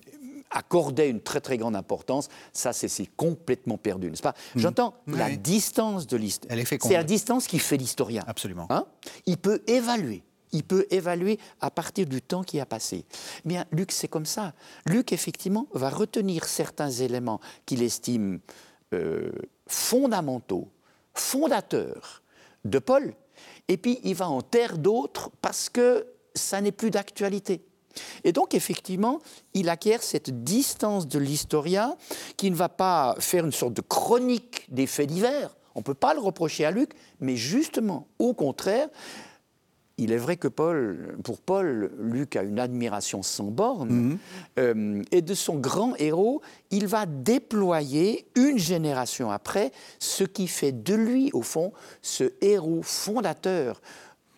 accordait 0.52 1.10
une 1.10 1.22
très 1.22 1.42
très 1.42 1.58
grande 1.58 1.76
importance, 1.76 2.30
ça 2.54 2.74
c'est 2.74 3.10
complètement 3.16 3.78
perdu, 3.78 4.10
n'est-ce 4.10 4.22
pas? 4.22 4.36
Mm. 4.56 4.60
J'entends 4.60 4.94
la 5.08 5.36
distance 5.36 6.08
de 6.08 6.18
l'histoire. 6.18 6.58
C'est 6.82 6.94
la 6.94 7.04
distance 7.04 7.48
qui 7.48 7.60
fait 7.60 7.78
l'historien. 7.78 8.24
Absolument. 8.28 8.68
Hein? 8.70 8.86
Il 9.26 9.38
peut 9.38 9.62
évaluer. 9.68 10.24
Il 10.54 10.64
peut 10.64 10.88
évaluer 10.90 11.40
à 11.60 11.70
partir 11.70 12.06
du 12.06 12.22
temps 12.22 12.44
qui 12.44 12.60
a 12.60 12.66
passé. 12.66 13.06
Eh 13.46 13.50
bien, 13.50 13.66
Luc, 13.72 13.92
c'est 13.92 14.08
comme 14.08 14.26
ça. 14.26 14.54
Luc, 14.86 15.12
effectivement, 15.12 15.68
va 15.74 15.90
retenir 15.90 16.46
certains 16.46 16.90
éléments 16.90 17.42
qu'il 17.66 17.84
estime 17.84 18.40
euh, 18.94 19.32
fondamentaux, 19.68 20.70
fondateurs 21.14 22.24
de 22.64 22.80
Paul, 22.80 23.14
et 23.68 23.78
puis 23.78 24.00
il 24.04 24.16
va 24.16 24.30
en 24.30 24.42
taire 24.42 24.78
d'autres 24.78 25.30
parce 25.42 25.70
que 25.70 26.08
ça 26.34 26.62
n'est 26.62 26.72
plus 26.72 26.92
d'actualité. 26.92 27.66
Et 28.24 28.32
donc, 28.32 28.54
effectivement, 28.54 29.20
il 29.54 29.70
acquiert 29.70 30.04
cette 30.04 30.44
distance 30.44 31.08
de 31.08 31.20
l'historien 31.20 31.96
qui 32.38 32.52
ne 32.52 32.56
va 32.56 32.70
pas 32.70 33.16
faire 33.20 33.46
une 33.46 33.52
sorte 33.52 33.74
de 33.74 33.82
chronique 33.82 34.66
des 34.70 34.88
faits 34.88 35.10
divers. 35.10 35.56
On 35.76 35.80
ne 35.80 35.84
peut 35.84 35.94
pas 35.94 36.14
le 36.14 36.20
reprocher 36.20 36.66
à 36.66 36.72
Luc, 36.72 36.92
mais 37.20 37.36
justement, 37.36 38.08
au 38.18 38.34
contraire, 38.34 38.90
il 39.98 40.12
est 40.12 40.18
vrai 40.18 40.38
que 40.38 40.48
Paul, 40.48 41.18
pour 41.24 41.40
Paul, 41.40 41.92
Luc 42.00 42.36
a 42.36 42.44
une 42.44 42.60
admiration 42.60 43.24
sans 43.24 43.46
borne, 43.46 43.90
mhm. 43.90 44.18
euh, 44.60 45.04
et 45.12 45.22
de 45.22 45.34
son 45.34 45.56
grand 45.56 45.96
héros, 45.98 46.42
il 46.70 46.88
va 46.88 47.06
déployer 47.06 48.28
une 48.36 48.60
génération 48.60 49.32
après 49.32 49.72
ce 50.00 50.24
qui 50.24 50.48
fait 50.48 50.72
de 50.72 50.94
lui, 50.94 51.32
au 51.34 51.42
fond, 51.42 51.74
ce 52.02 52.34
héros 52.42 52.82
fondateur 52.84 53.82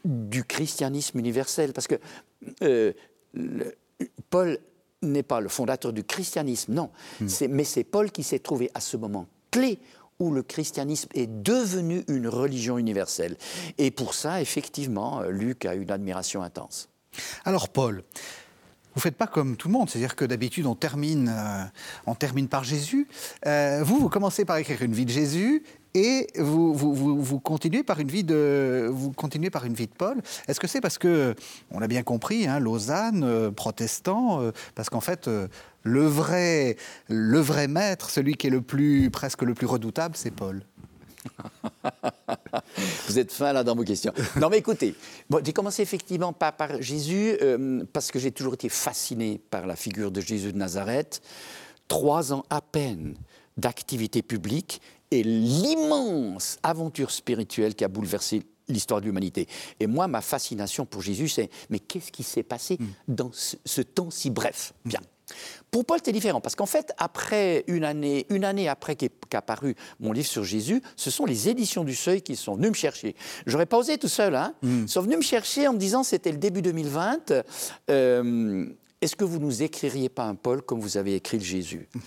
du 0.06 0.46
christianisme 0.46 1.20
universel. 1.20 1.74
Parce 1.74 1.88
que 1.88 1.96
euh, 2.64 2.94
Paul 4.30 4.58
n'est 5.02 5.24
pas 5.24 5.40
le 5.40 5.50
fondateur 5.50 5.94
du 5.94 6.04
christianisme, 6.04 6.74
non, 6.74 6.90
hmm. 7.22 7.28
mais 7.50 7.64
c'est 7.64 7.84
Paul 7.84 8.12
qui 8.12 8.24
s'est 8.24 8.40
trouvé 8.40 8.70
à 8.74 8.82
ce 8.82 8.98
moment 8.98 9.28
clé 9.52 9.80
où 10.20 10.32
le 10.32 10.44
christianisme 10.44 11.10
est 11.14 11.28
devenu 11.28 12.04
une 12.10 12.28
religion 12.28 12.78
universelle. 12.78 13.38
Et 13.78 13.90
pour 13.90 14.14
ça, 14.14 14.42
effectivement, 14.42 15.22
Luc 15.22 15.66
a 15.66 15.76
une 15.76 15.92
admiration 15.92 16.44
intense. 16.44 16.90
Alors 17.46 17.70
Paul, 17.70 18.04
vous 18.96 19.02
faites 19.02 19.16
pas 19.16 19.28
comme 19.28 19.56
tout 19.56 19.68
le 19.68 19.74
monde, 19.74 19.90
c'est-à-dire 19.90 20.16
que 20.16 20.26
d'habitude 20.26 20.66
on 20.66 20.76
termine, 20.76 21.30
euh, 21.30 21.64
on 22.06 22.16
termine 22.16 22.48
par 22.48 22.64
Jésus. 22.64 23.08
Euh, 23.46 23.82
vous, 23.84 23.98
vous 23.98 24.10
commencez 24.10 24.46
par 24.46 24.58
écrire 24.58 24.82
une 24.82 24.94
vie 24.94 25.06
de 25.06 25.12
Jésus 25.12 25.64
et 25.96 26.28
vous, 26.38 27.40
continuez 27.40 27.84
par 27.84 28.00
une 28.00 28.10
vie 28.10 28.24
de, 28.24 28.90
vous 28.92 29.12
continuez 29.12 29.50
par 29.50 29.66
une 29.66 29.74
vie 29.74 29.88
de 29.88 29.94
Paul. 29.94 30.18
Est-ce 30.48 30.60
que 30.60 30.68
c'est 30.68 30.82
parce 30.82 30.98
que, 30.98 31.34
on 31.72 31.80
l'a 31.80 31.88
bien 31.88 32.04
compris, 32.04 32.48
hein, 32.48 32.60
Lausanne, 32.60 33.24
euh, 33.24 33.52
protestant, 33.52 34.42
euh, 34.42 34.52
parce 34.76 34.90
qu'en 34.90 35.02
fait, 35.02 35.28
euh, 35.28 35.48
le, 35.84 36.06
vrai, 36.06 36.78
le 37.08 37.40
vrai 37.40 37.68
maître, 37.68 38.10
celui 38.10 38.36
qui 38.36 38.48
est 38.48 38.52
le 38.52 38.62
plus, 38.62 39.10
presque 39.10 39.42
le 39.42 39.54
plus 39.54 39.68
redoutable, 39.68 40.16
c'est 40.16 40.32
Paul 40.32 40.62
Vous 43.08 43.20
êtes 43.20 43.32
fin 43.32 43.52
là 43.52 43.64
dans 43.64 43.76
vos 43.76 43.84
questions. 43.84 44.14
Non 44.40 44.50
mais 44.50 44.60
écoutez, 44.60 44.96
j'ai 45.44 45.54
commencé 45.54 45.82
effectivement 45.82 46.32
par, 46.32 46.56
par 46.56 46.82
Jésus 46.82 47.38
parce 47.92 48.10
que 48.10 48.20
j'ai 48.20 48.32
toujours 48.32 48.54
été 48.54 48.70
fasciné 48.70 49.42
par 49.50 49.68
la 49.68 49.76
figure 49.76 50.12
de 50.12 50.22
Jésus 50.22 50.54
de 50.54 50.58
Nazareth. 50.58 51.22
Trois 51.90 52.32
ans 52.32 52.46
à 52.50 52.62
peine 52.62 53.16
d'activité 53.58 54.22
publique 54.22 54.82
et 55.12 55.24
l'immense 55.24 56.58
aventure 56.64 57.12
spirituelle 57.12 57.76
qui 57.76 57.84
a 57.84 57.88
bouleversé 57.88 58.44
l'histoire 58.68 59.02
de 59.02 59.06
l'humanité. 59.06 59.48
Et 59.80 59.88
moi, 59.88 60.08
ma 60.08 60.22
fascination 60.22 60.86
pour 60.86 61.02
Jésus, 61.02 61.30
c'est 61.30 61.50
mais 61.70 61.80
qu'est-ce 61.80 62.12
qui 62.12 62.24
s'est 62.24 62.44
passé 62.44 62.78
mm. 62.80 62.86
dans 63.08 63.32
ce, 63.34 63.82
temps 63.82 64.12
si 64.12 64.30
bref. 64.30 64.74
Bien. 64.86 65.02
Pour 65.70 65.86
Paul, 65.86 66.00
c'est 66.04 66.12
différent 66.12 66.42
parce 66.42 66.56
qu'en 66.56 66.66
fait, 66.66 66.92
après 66.98 67.64
une 67.68 67.84
année, 67.84 68.26
une 68.30 68.44
année 68.44 68.68
après 68.68 68.96
qu'a 68.96 69.42
paru 69.44 69.76
mon 70.00 70.12
livre 70.12 70.28
sur 70.28 70.44
Jésus, 70.44 70.82
ce 70.96 71.12
sont 71.12 71.26
les 71.26 71.50
éditions 71.50 71.84
du 71.84 71.94
Seuil 71.94 72.24
qui 72.24 72.36
sont 72.36 72.56
venues 72.56 72.70
me 72.70 72.74
chercher. 72.74 73.16
J'aurais 73.46 73.68
pas 73.68 73.78
osé 73.78 74.00
tout 74.00 74.08
seul, 74.08 74.36
hein. 74.36 74.54
Mm. 74.64 74.84
Ils 74.84 74.90
sont 74.90 75.02
venus 75.02 75.18
me 75.18 75.24
chercher 75.24 75.68
en 75.68 75.74
me 75.74 75.78
disant, 75.78 76.04
c'était 76.04 76.32
le 76.32 76.38
début 76.38 76.62
2020. 76.62 77.34
Euh, 77.90 78.66
est-ce 79.02 79.16
que 79.16 79.24
vous 79.24 79.40
nous 79.40 79.64
écririez 79.64 80.10
pas 80.10 80.26
un 80.26 80.36
Paul 80.36 80.62
comme 80.62 80.80
vous 80.80 80.98
avez 80.98 81.16
écrit 81.16 81.38
le 81.38 81.44
Jésus? 81.44 81.88
Mm-hmm 81.96 82.00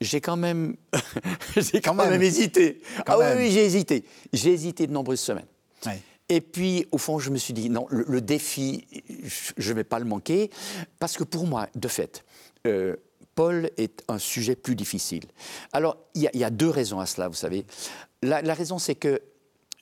j'ai 0.00 0.20
quand 0.20 0.36
même, 0.36 0.76
j'ai 1.56 1.80
quand, 1.80 1.94
même. 1.94 2.22
hésité. 2.22 2.80
ah 3.06 3.18
oui, 3.36 3.50
j'ai 3.50 3.64
hésité. 3.64 4.04
J'ai 4.32 4.52
hésité 4.52 4.86
de 4.86 4.92
nombreuses 4.92 5.20
semaines. 5.20 5.46
Et 6.28 6.40
puis, 6.40 6.86
au 6.92 6.98
fond, 6.98 7.18
je 7.18 7.28
me 7.30 7.38
suis 7.38 7.52
dit, 7.52 7.68
non, 7.70 7.88
le, 7.90 8.20
défi, 8.20 8.86
je 9.56 9.70
ne 9.70 9.74
vais 9.74 9.82
pas 9.82 9.98
le 9.98 10.04
manquer, 10.04 10.48
parce 11.00 11.16
que 11.16 11.24
pour 11.24 11.44
moi, 11.44 11.66
de 11.74 11.88
fait, 11.88 12.24
euh, 12.68 12.94
Paul 13.34 13.68
est 13.76 14.04
un 14.06 14.18
sujet 14.18 14.54
plus 14.54 14.76
difficile. 14.76 15.24
Alors, 15.72 15.96
il 16.14 16.30
y, 16.32 16.44
a 16.44 16.50
deux 16.50 16.68
raisons 16.68 17.00
à 17.00 17.06
cela, 17.06 17.26
vous 17.26 17.34
savez. 17.34 17.66
La, 18.22 18.54
raison, 18.54 18.78
c'est 18.78 18.94
que 18.94 19.20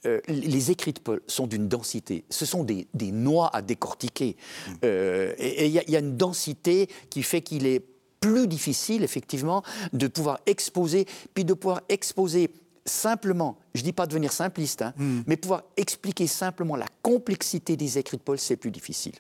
euh, 0.09 0.21
les 0.29 0.71
écrits 0.71 0.93
de 0.93 1.01
Paul 1.01 1.21
sont 1.27 1.47
d'une 1.47 1.69
densité. 1.69 2.25
Ce 2.31 2.47
sont 2.47 2.65
des, 2.65 2.87
noix 3.13 3.55
à 3.55 3.63
décortiquer. 3.63 4.37
Mm. 4.37 4.73
Euh, 4.85 5.35
et 5.39 5.67
il 5.67 5.73
y, 5.73 5.97
a 5.97 5.99
une 5.99 6.17
densité 6.17 6.89
qui 7.11 7.23
fait 7.23 7.43
qu'il 7.43 7.67
est 7.67 7.83
plus 8.21 8.49
difficile, 8.49 9.05
effectivement, 9.05 9.63
de 9.93 10.07
pouvoir 10.09 10.41
exposer, 10.47 11.07
puis 11.35 11.45
de 11.45 11.55
pouvoir 11.55 11.83
exposer 11.89 12.51
simplement, 12.85 13.59
je 13.75 13.83
ne 13.83 13.85
dis 13.85 13.93
pas 13.93 14.07
devenir 14.07 14.33
simpliste, 14.33 14.83
hein, 14.83 14.95
mm. 14.97 15.21
mais 15.27 15.37
pouvoir 15.37 15.63
expliquer 15.77 16.27
simplement 16.27 16.77
la 16.77 16.87
complexité 17.03 17.77
des 17.77 17.99
écrits 17.99 18.17
de 18.17 18.23
Paul, 18.23 18.39
c'est 18.39 18.57
plus 18.57 18.71
difficile. 18.71 19.15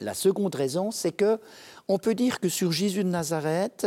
La 0.00 0.14
seconde 0.14 0.54
raison, 0.54 0.90
c'est 0.90 1.12
que 1.12 1.38
on 1.88 1.98
peut 1.98 2.14
dire 2.14 2.40
que 2.40 2.48
sur 2.48 2.72
Jésus 2.72 3.04
de 3.04 3.08
Nazareth, 3.10 3.86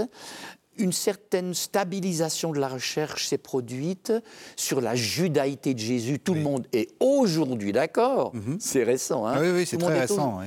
une 0.77 0.91
certaine 0.91 1.53
stabilisation 1.53 2.51
de 2.51 2.59
la 2.59 2.67
recherche 2.67 3.27
s'est 3.27 3.37
produite 3.37 4.13
sur 4.55 4.81
la 4.81 4.95
judaïté 4.95 5.73
de 5.73 5.79
Jésus. 5.79 6.19
Tout 6.19 6.33
le 6.33 6.41
monde 6.41 6.67
est 6.73 6.89
aujourd'hui 6.99 7.71
d'accord. 7.71 8.33
Mhm. 8.33 8.57
C'est 8.59 8.83
récent. 8.83 9.25
Hein 9.25 9.37
oui, 9.39 9.49
oui, 9.53 9.65
c'est 9.65 9.77
très 9.77 10.01
récent. 10.01 10.41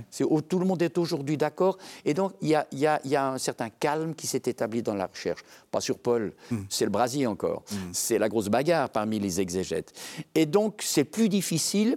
tout 0.48 0.58
le 0.58 0.66
monde 0.66 0.82
est 0.82 0.98
aujourd'hui 0.98 1.36
d'accord. 1.36 1.78
Et 2.04 2.14
donc, 2.14 2.32
il 2.40 2.48
y 2.48 2.86
a, 2.86 3.26
un 3.26 3.38
certain 3.38 3.70
calme 3.70 4.14
qui 4.14 4.26
s'est 4.26 4.42
établi 4.46 4.82
dans 4.82 4.94
la 4.94 5.06
recherche. 5.06 5.42
Pas 5.70 5.80
sur 5.80 5.98
Paul, 5.98 6.32
mhm. 6.50 6.66
c'est 6.68 6.84
le 6.84 6.90
brasier 6.90 7.26
encore. 7.26 7.64
Mhm. 7.70 7.78
C'est 7.92 8.18
la 8.18 8.28
grosse 8.28 8.48
bagarre 8.48 8.90
parmi 8.90 9.18
les 9.18 9.40
exégètes. 9.40 9.92
Et 10.34 10.46
donc, 10.46 10.82
c'est 10.82 11.04
plus 11.04 11.28
difficile 11.28 11.96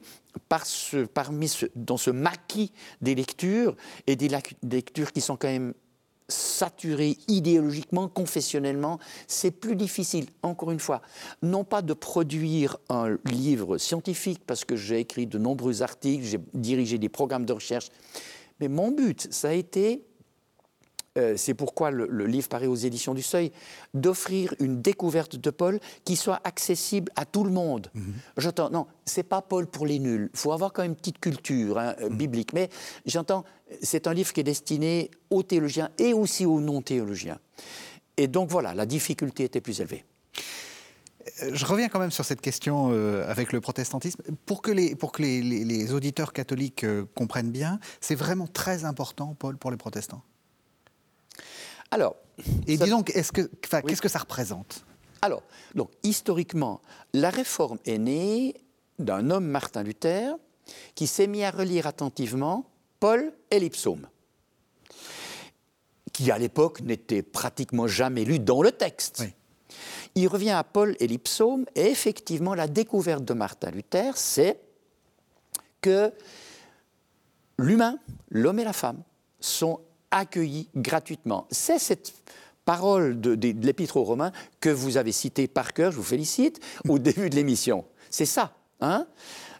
parmi 1.13 1.51
dans 1.75 1.97
ce 1.97 2.11
maquis 2.11 2.71
des 3.01 3.15
lectures 3.15 3.75
et 4.07 4.15
des 4.15 4.29
lectures 4.63 5.11
qui 5.11 5.21
sont 5.21 5.35
quand 5.35 5.47
même 5.47 5.73
saturé 6.29 7.17
idéologiquement, 7.27 8.07
confessionnellement, 8.07 8.99
c'est 9.27 9.51
plus 9.51 9.75
difficile, 9.75 10.27
encore 10.43 10.71
une 10.71 10.79
fois, 10.79 11.01
non 11.41 11.63
pas 11.63 11.81
de 11.81 11.93
produire 11.93 12.77
un 12.89 13.17
livre 13.25 13.77
scientifique, 13.77 14.41
parce 14.45 14.63
que 14.63 14.75
j'ai 14.75 14.99
écrit 14.99 15.27
de 15.27 15.37
nombreux 15.37 15.81
articles, 15.81 16.23
j'ai 16.23 16.39
dirigé 16.53 16.97
des 16.97 17.09
programmes 17.09 17.45
de 17.45 17.53
recherche, 17.53 17.89
mais 18.59 18.67
mon 18.67 18.91
but, 18.91 19.27
ça 19.31 19.49
a 19.49 19.53
été 19.53 20.03
euh, 21.17 21.35
c'est 21.37 21.53
pourquoi 21.53 21.91
le, 21.91 22.25
livre 22.25 22.47
paraît 22.47 22.67
aux 22.67 22.75
éditions 22.75 23.13
du 23.13 23.21
Seuil, 23.21 23.51
d'offrir 23.93 24.53
une 24.59 24.81
découverte 24.81 25.35
de 25.35 25.49
Paul 25.49 25.79
qui 26.05 26.15
soit 26.15 26.39
accessible 26.43 27.11
à 27.15 27.25
tout 27.25 27.43
le 27.43 27.51
monde. 27.51 27.89
Mhm. 27.93 28.13
J'entends, 28.37 28.69
non, 28.69 28.85
c'est 29.05 29.23
pas 29.23 29.41
Paul 29.41 29.67
pour 29.67 29.85
les 29.85 29.99
nuls. 29.99 30.29
Il 30.33 30.39
faut 30.39 30.51
avoir 30.51 30.71
quand 30.71 30.83
même 30.83 30.91
une 30.91 30.97
petite 30.97 31.19
culture 31.19 31.79
hein, 31.79 31.95
euh, 32.01 32.09
mhm. 32.09 32.17
biblique. 32.17 32.53
Mais 32.53 32.69
j'entends, 33.05 33.43
c'est 33.81 34.07
un 34.07 34.13
livre 34.13 34.31
qui 34.33 34.39
est 34.39 34.43
destiné 34.43 35.09
aux 35.29 35.43
théologiens 35.43 35.89
et 35.97 36.13
aussi 36.13 36.45
aux 36.45 36.59
non-théologiens. 36.59 37.39
Et 38.17 38.27
donc 38.27 38.49
voilà, 38.49 38.73
la 38.73 38.85
difficulté 38.85 39.45
était 39.45 39.61
plus 39.61 39.81
élevée. 39.81 40.05
Euh, 41.43 41.51
je 41.53 41.65
reviens 41.65 41.89
quand 41.89 41.99
même 41.99 42.11
sur 42.11 42.25
cette 42.25 42.41
question 42.41 42.89
avec 43.27 43.51
le 43.51 43.61
protestantisme. 43.61 44.21
Pour 44.45 44.61
que 44.61 44.71
les, 44.71 44.95
pour 44.95 45.11
que 45.11 45.21
les, 45.23 45.93
auditeurs 45.93 46.33
catholiques 46.33 46.85
comprennent 47.15 47.51
bien, 47.51 47.79
c'est 47.99 48.15
vraiment 48.15 48.47
très 48.47 48.85
important, 48.85 49.35
Paul, 49.39 49.57
pour 49.57 49.71
les 49.71 49.77
protestants 49.77 50.23
alors. 51.91 52.15
Et 52.67 52.77
dis 52.77 52.89
donc, 52.89 53.07
qu'est-ce 53.11 53.31
que 54.01 54.07
ça 54.07 54.19
représente? 54.19 54.85
Alors, 55.21 55.43
donc, 55.75 55.91
historiquement, 56.03 56.81
la 57.13 57.29
réforme 57.29 57.77
est 57.85 57.97
née 57.97 58.55
d'un 58.97 59.29
homme, 59.29 59.45
Martin 59.45 59.83
Luther, 59.83 60.35
qui 60.95 61.07
s'est 61.07 61.27
mis 61.27 61.43
à 61.43 61.51
relire 61.51 61.87
attentivement 61.87 62.69
Paul 62.99 63.33
et 63.51 63.59
les 63.59 63.69
psaumes, 63.69 64.07
qui 66.13 66.31
à 66.31 66.37
l'époque 66.37 66.81
n'étaient 66.81 67.23
pratiquement 67.23 67.87
jamais 67.87 68.23
lus 68.23 68.39
dans 68.39 68.61
le 68.61 68.71
texte. 68.71 69.25
Il 70.15 70.27
revient 70.27 70.51
à 70.51 70.63
Paul 70.63 70.95
et 70.99 71.07
les 71.07 71.17
psaumes, 71.17 71.65
et 71.75 71.87
effectivement, 71.87 72.55
la 72.55 72.67
découverte 72.67 73.25
de 73.25 73.33
Martin 73.33 73.71
Luther, 73.71 74.15
c'est 74.15 74.59
que 75.81 76.13
l'humain, 77.57 77.99
l'homme 78.29 78.59
et 78.59 78.63
la 78.63 78.73
femme, 78.73 79.03
sont 79.39 79.81
accueillis 80.11 80.69
gratuitement. 80.75 81.47
C'est 81.51 81.79
cette 81.79 82.13
parole 82.65 83.19
de, 83.19 83.33
l'Épître 83.65 83.97
aux 83.97 84.03
Romains 84.03 84.31
que 84.59 84.69
vous 84.69 84.97
avez 84.97 85.11
citée 85.11 85.47
par 85.47 85.73
cœur, 85.73 85.91
je 85.91 85.97
vous 85.97 86.03
félicite, 86.03 86.59
au 86.87 86.99
début 86.99 87.29
de 87.29 87.35
l'émission. 87.35 87.85
C'est 88.09 88.25
ça. 88.25 88.53
Hein? 88.81 89.07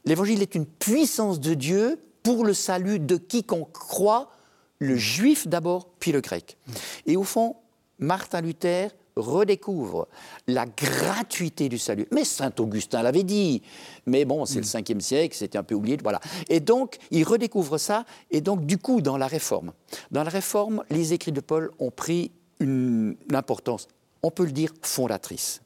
L'Évangile 0.05 0.41
est 0.41 0.55
une 0.55 0.65
puissance 0.65 1.39
de 1.39 1.53
Dieu 1.53 1.99
pour 2.23 2.45
le 2.45 2.53
salut 2.53 2.99
de 2.99 3.17
quiconque 3.17 3.71
croit, 3.71 4.31
le 4.79 4.95
juif 4.95 5.47
d'abord, 5.47 5.89
puis 5.99 6.11
le 6.11 6.21
grec. 6.21 6.57
Et 7.05 7.17
au 7.17 7.23
fond, 7.23 7.55
Martin 7.97 8.41
Luther 8.41 8.89
redécouvre 9.19 10.07
la 10.47 10.65
gratuité 10.65 11.69
du 11.69 11.77
salut. 11.77 12.07
Mais 12.11 12.23
saint 12.23 12.53
Augustin 12.59 13.01
l'avait 13.03 13.23
dit. 13.23 13.61
Mais 14.05 14.25
bon, 14.25 14.45
c'est 14.45 14.59
le 14.59 14.65
5e 14.65 14.95
mm. 14.95 15.01
siècle, 15.01 15.35
c'était 15.37 15.57
un 15.57 15.63
peu 15.63 15.75
oublié. 15.75 15.97
Voilà. 16.01 16.19
Et 16.49 16.59
donc, 16.59 16.97
il 17.11 17.23
redécouvre 17.23 17.77
ça. 17.77 18.05
Et 18.31 18.41
donc, 18.41 18.65
du 18.65 18.77
coup, 18.77 19.01
dans 19.01 19.17
la 19.17 19.27
Réforme, 19.27 19.73
dans 20.11 20.23
la 20.23 20.29
Réforme, 20.29 20.83
les 20.89 21.13
écrits 21.13 21.31
de 21.31 21.41
Paul 21.41 21.71
ont 21.79 21.91
pris 21.91 22.31
une 22.59 23.15
importance, 23.33 23.87
on 24.23 24.31
peut 24.31 24.45
le 24.45 24.51
dire, 24.51 24.73
fondatrice. 24.81 25.61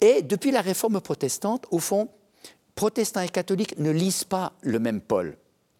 Et 0.00 0.22
depuis 0.22 0.50
la 0.50 0.62
Réforme 0.62 1.00
protestante, 1.00 1.66
au 1.70 1.78
fond, 1.78 2.08
protestants 2.74 3.20
et 3.20 3.28
catholiques 3.28 3.78
ne 3.78 3.90
lisent 3.90 4.24
pas 4.24 4.52
le 4.62 4.78
même 4.78 5.00
Paul. 5.00 5.36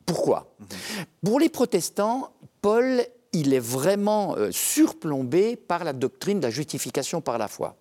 Pourquoi? 0.06 0.54
Mm-hmm. 0.60 1.04
Pour 1.24 1.40
les 1.40 1.48
protestants, 1.48 2.32
Paul 2.60 3.02
il 3.32 3.54
est 3.54 3.60
vraiment 3.60 4.36
euh, 4.36 4.50
surplombé 4.50 5.56
par 5.56 5.84
la 5.84 5.92
doctrine 5.92 6.40
de 6.40 6.44
la 6.44 6.50
justification 6.50 7.20
par 7.20 7.38
la 7.38 7.48
foi. 7.48 7.76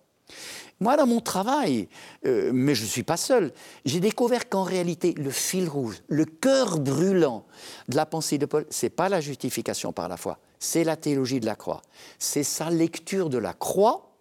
Moi, 0.80 0.96
dans 0.96 1.06
mon 1.06 1.20
travail, 1.20 1.88
euh, 2.26 2.50
mais 2.52 2.74
je 2.74 2.82
ne 2.82 2.88
suis 2.88 3.02
pas 3.02 3.16
seul, 3.16 3.52
j'ai 3.84 4.00
découvert 4.00 4.48
qu'en 4.48 4.64
réalité, 4.64 5.12
le 5.12 5.30
fil 5.30 5.68
rouge, 5.68 6.02
le 6.08 6.24
cœur 6.24 6.80
brûlant 6.80 7.44
de 7.88 7.96
la 7.96 8.06
pensée 8.06 8.38
de 8.38 8.46
Paul, 8.46 8.66
c'est 8.70 8.90
pas 8.90 9.08
la 9.08 9.20
justification 9.20 9.92
par 9.92 10.08
la 10.08 10.16
foi, 10.16 10.38
c'est 10.58 10.84
la 10.84 10.96
théologie 10.96 11.38
de 11.38 11.46
la 11.46 11.54
croix. 11.54 11.82
C'est 12.18 12.42
sa 12.42 12.70
lecture 12.70 13.30
de 13.30 13.38
la 13.38 13.52
croix, 13.52 14.12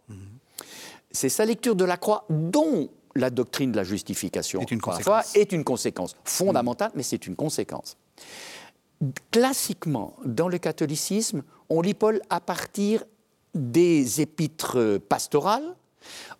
c'est 1.11 1.29
sa 1.29 1.45
lecture 1.45 1.75
de 1.75 1.85
la 1.85 1.97
croix 1.97 2.25
dont 2.29 2.89
la 3.15 3.29
doctrine 3.29 3.71
de 3.71 3.77
la 3.77 3.83
justification 3.83 4.63
par 4.81 4.97
la 4.97 5.03
foi 5.03 5.23
est 5.35 5.51
une 5.51 5.63
conséquence 5.63 6.15
fondamentale, 6.23 6.91
mais 6.95 7.03
c'est 7.03 7.27
une 7.27 7.35
conséquence 7.35 7.97
classiquement, 9.31 10.15
dans 10.25 10.47
le 10.47 10.57
catholicisme, 10.57 11.43
on 11.69 11.81
lit 11.81 11.93
Paul 11.93 12.21
à 12.29 12.39
partir 12.39 13.03
des 13.53 14.21
épîtres 14.21 14.99
pastorales. 15.09 15.75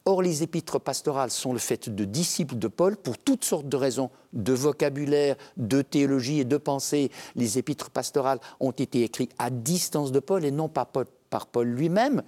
Or, 0.06 0.22
les 0.22 0.42
épîtres 0.42 0.80
pastorales 0.80 1.30
sont 1.30 1.54
le 1.54 1.60
fait 1.60 1.90
de 1.90 2.06
disciples 2.06 2.56
de 2.56 2.68
Paul 2.68 2.98
pour 2.98 3.18
toutes 3.18 3.46
sortes 3.46 3.70
de 3.70 3.78
raisons, 3.78 4.10
de 4.34 4.54
vocabulaire, 4.54 5.36
de 5.58 5.82
théologie 5.82 6.40
et 6.40 6.46
de 6.46 6.58
pensée. 6.58 7.12
Les 7.36 7.60
épîtres 7.60 7.92
pastorales 7.92 8.40
ont 8.60 8.72
été 8.72 9.04
écrits 9.04 9.30
à 9.38 9.50
distance 9.50 10.12
de 10.12 10.20
Paul 10.20 10.46
et 10.46 10.52
non 10.52 10.70
pas 10.70 10.90
par 11.30 11.46
Paul 11.46 11.68
lui-même. 11.68 12.24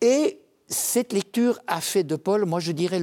Et 0.00 0.40
cette 0.68 1.12
lecture 1.12 1.58
a 1.66 1.80
fait 1.80 2.04
de 2.04 2.14
Paul, 2.14 2.44
moi 2.44 2.60
je 2.60 2.72
dirais, 2.72 3.02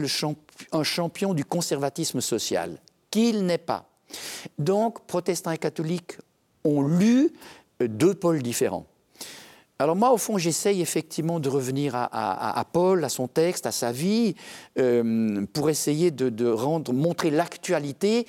un 0.71 0.83
champion 0.83 1.33
du 1.33 1.43
conservatisme 1.43 2.21
social, 2.21 2.79
qu'il 3.11 3.45
n'est 3.45 3.57
pas. 3.57 3.89
Donc, 4.59 5.05
protestants 5.05 5.51
et 5.51 5.57
catholiques 5.57 6.17
ont 6.63 6.81
lu 6.81 7.31
euh, 7.81 7.87
deux 7.87 8.13
pôles 8.13 8.41
différents. 8.41 8.85
Alors 9.77 9.97
moi, 9.97 10.13
au 10.13 10.17
fond, 10.17 10.37
j'essaye 10.37 10.81
effectivement 10.81 11.41
de 11.41 11.49
revenir 11.49 11.95
à, 11.95 12.65
Paul, 12.71 13.03
à 13.03 13.09
son 13.09 13.27
texte, 13.27 13.65
à 13.65 13.73
sa 13.73 13.91
vie, 13.91 14.35
euh, 14.79 15.45
pour 15.51 15.69
essayer 15.69 16.11
de, 16.11 16.91
montrer 16.93 17.29
l'actualité 17.29 18.25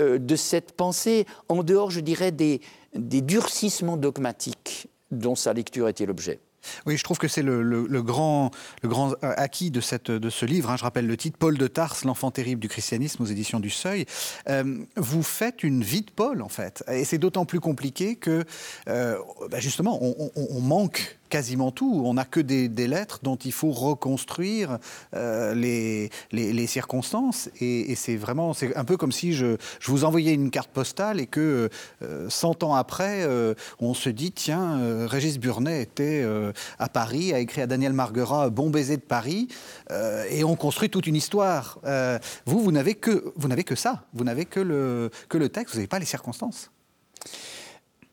euh, 0.00 0.18
de 0.18 0.34
cette 0.34 0.72
pensée, 0.72 1.24
en 1.48 1.62
dehors, 1.62 1.92
je 1.92 2.00
dirais, 2.00 2.32
des, 2.32 2.60
des 2.94 3.20
durcissements 3.20 3.96
dogmatiques 3.96 4.88
dont 5.12 5.36
sa 5.36 5.52
lecture 5.52 5.88
était 5.88 6.04
l'objet. 6.04 6.40
Oui, 6.86 6.96
je 6.96 7.04
trouve 7.04 7.18
que 7.18 7.28
c'est 7.28 7.42
le, 7.42 8.02
grand, 8.02 8.50
euh, 8.84 9.08
acquis 9.20 9.70
de 9.70 9.80
ce 9.80 10.44
livre. 10.44 10.70
Hein. 10.70 10.76
je 10.76 10.84
rappelle 10.84 11.06
le 11.06 11.16
titre, 11.16 11.38
Paul 11.38 11.58
de 11.58 11.66
Tarse, 11.66 12.04
l'enfant 12.04 12.30
terrible 12.30 12.60
du 12.60 12.68
christianisme 12.68 13.22
aux 13.22 13.26
éditions 13.26 13.60
du 13.60 13.70
Seuil. 13.70 14.06
Euh, 14.48 14.78
vous 14.96 15.22
faites 15.22 15.62
une 15.62 15.82
vie 15.82 16.02
de 16.02 16.10
Paul, 16.10 16.42
en 16.42 16.48
fait. 16.48 16.84
Et 16.90 17.04
c'est 17.04 17.18
d'autant 17.18 17.44
plus 17.44 17.60
compliqué 17.60 18.16
que, 18.16 18.44
euh, 18.88 19.18
bah, 19.50 19.60
justement, 19.60 19.98
on, 20.00 20.60
manque 20.60 21.18
quasiment 21.28 21.70
tout. 21.70 22.02
On 22.04 22.14
n'a 22.14 22.24
que 22.24 22.40
des, 22.40 22.68
lettres 22.88 23.20
dont 23.22 23.36
il 23.36 23.52
faut 23.52 23.70
reconstruire 23.70 24.78
euh, 25.14 25.54
les, 25.54 26.66
circonstances. 26.66 27.50
Et, 27.60 27.94
c'est 27.94 28.16
vraiment, 28.16 28.52
c'est 28.54 28.76
un 28.76 28.84
peu 28.84 28.96
comme 28.96 29.12
si 29.12 29.32
je, 29.32 29.56
je, 29.80 29.90
vous 29.90 30.04
envoyais 30.04 30.34
une 30.34 30.50
carte 30.50 30.70
postale 30.70 31.20
et 31.20 31.26
que 31.26 31.68
euh, 32.02 32.28
100 32.28 32.62
ans 32.62 32.74
après, 32.74 33.22
euh, 33.22 33.54
on 33.80 33.94
se 33.94 34.08
dit 34.08 34.32
tiens, 34.32 34.78
euh, 34.78 35.06
Régis 35.08 35.38
Burnet 35.38 35.82
était 35.82 36.24
à 36.78 36.88
Paris, 36.88 37.32
a 37.32 37.38
écrit 37.38 37.62
à 37.62 37.66
Daniel 37.66 37.92
Marguerat 37.92 38.50
Bon 38.50 38.70
baiser 38.70 38.96
de 38.96 39.02
Paris, 39.02 39.48
et 40.30 40.44
on 40.44 40.56
construit 40.56 40.90
toute 40.90 41.06
une 41.06 41.16
histoire. 41.16 41.78
vous, 42.46 42.60
vous 42.60 42.72
n'avez 42.72 42.94
que, 42.94 43.32
que 43.64 43.74
ça. 43.74 44.04
Vous 44.14 44.24
n'avez 44.24 44.44
que 44.44 44.60
le, 44.60 45.10
que 45.28 45.38
le 45.38 45.48
texte. 45.48 45.74
Vous 45.74 45.78
n'avez 45.78 45.88
pas 45.88 45.98
les 45.98 46.06
circonstances. 46.06 46.70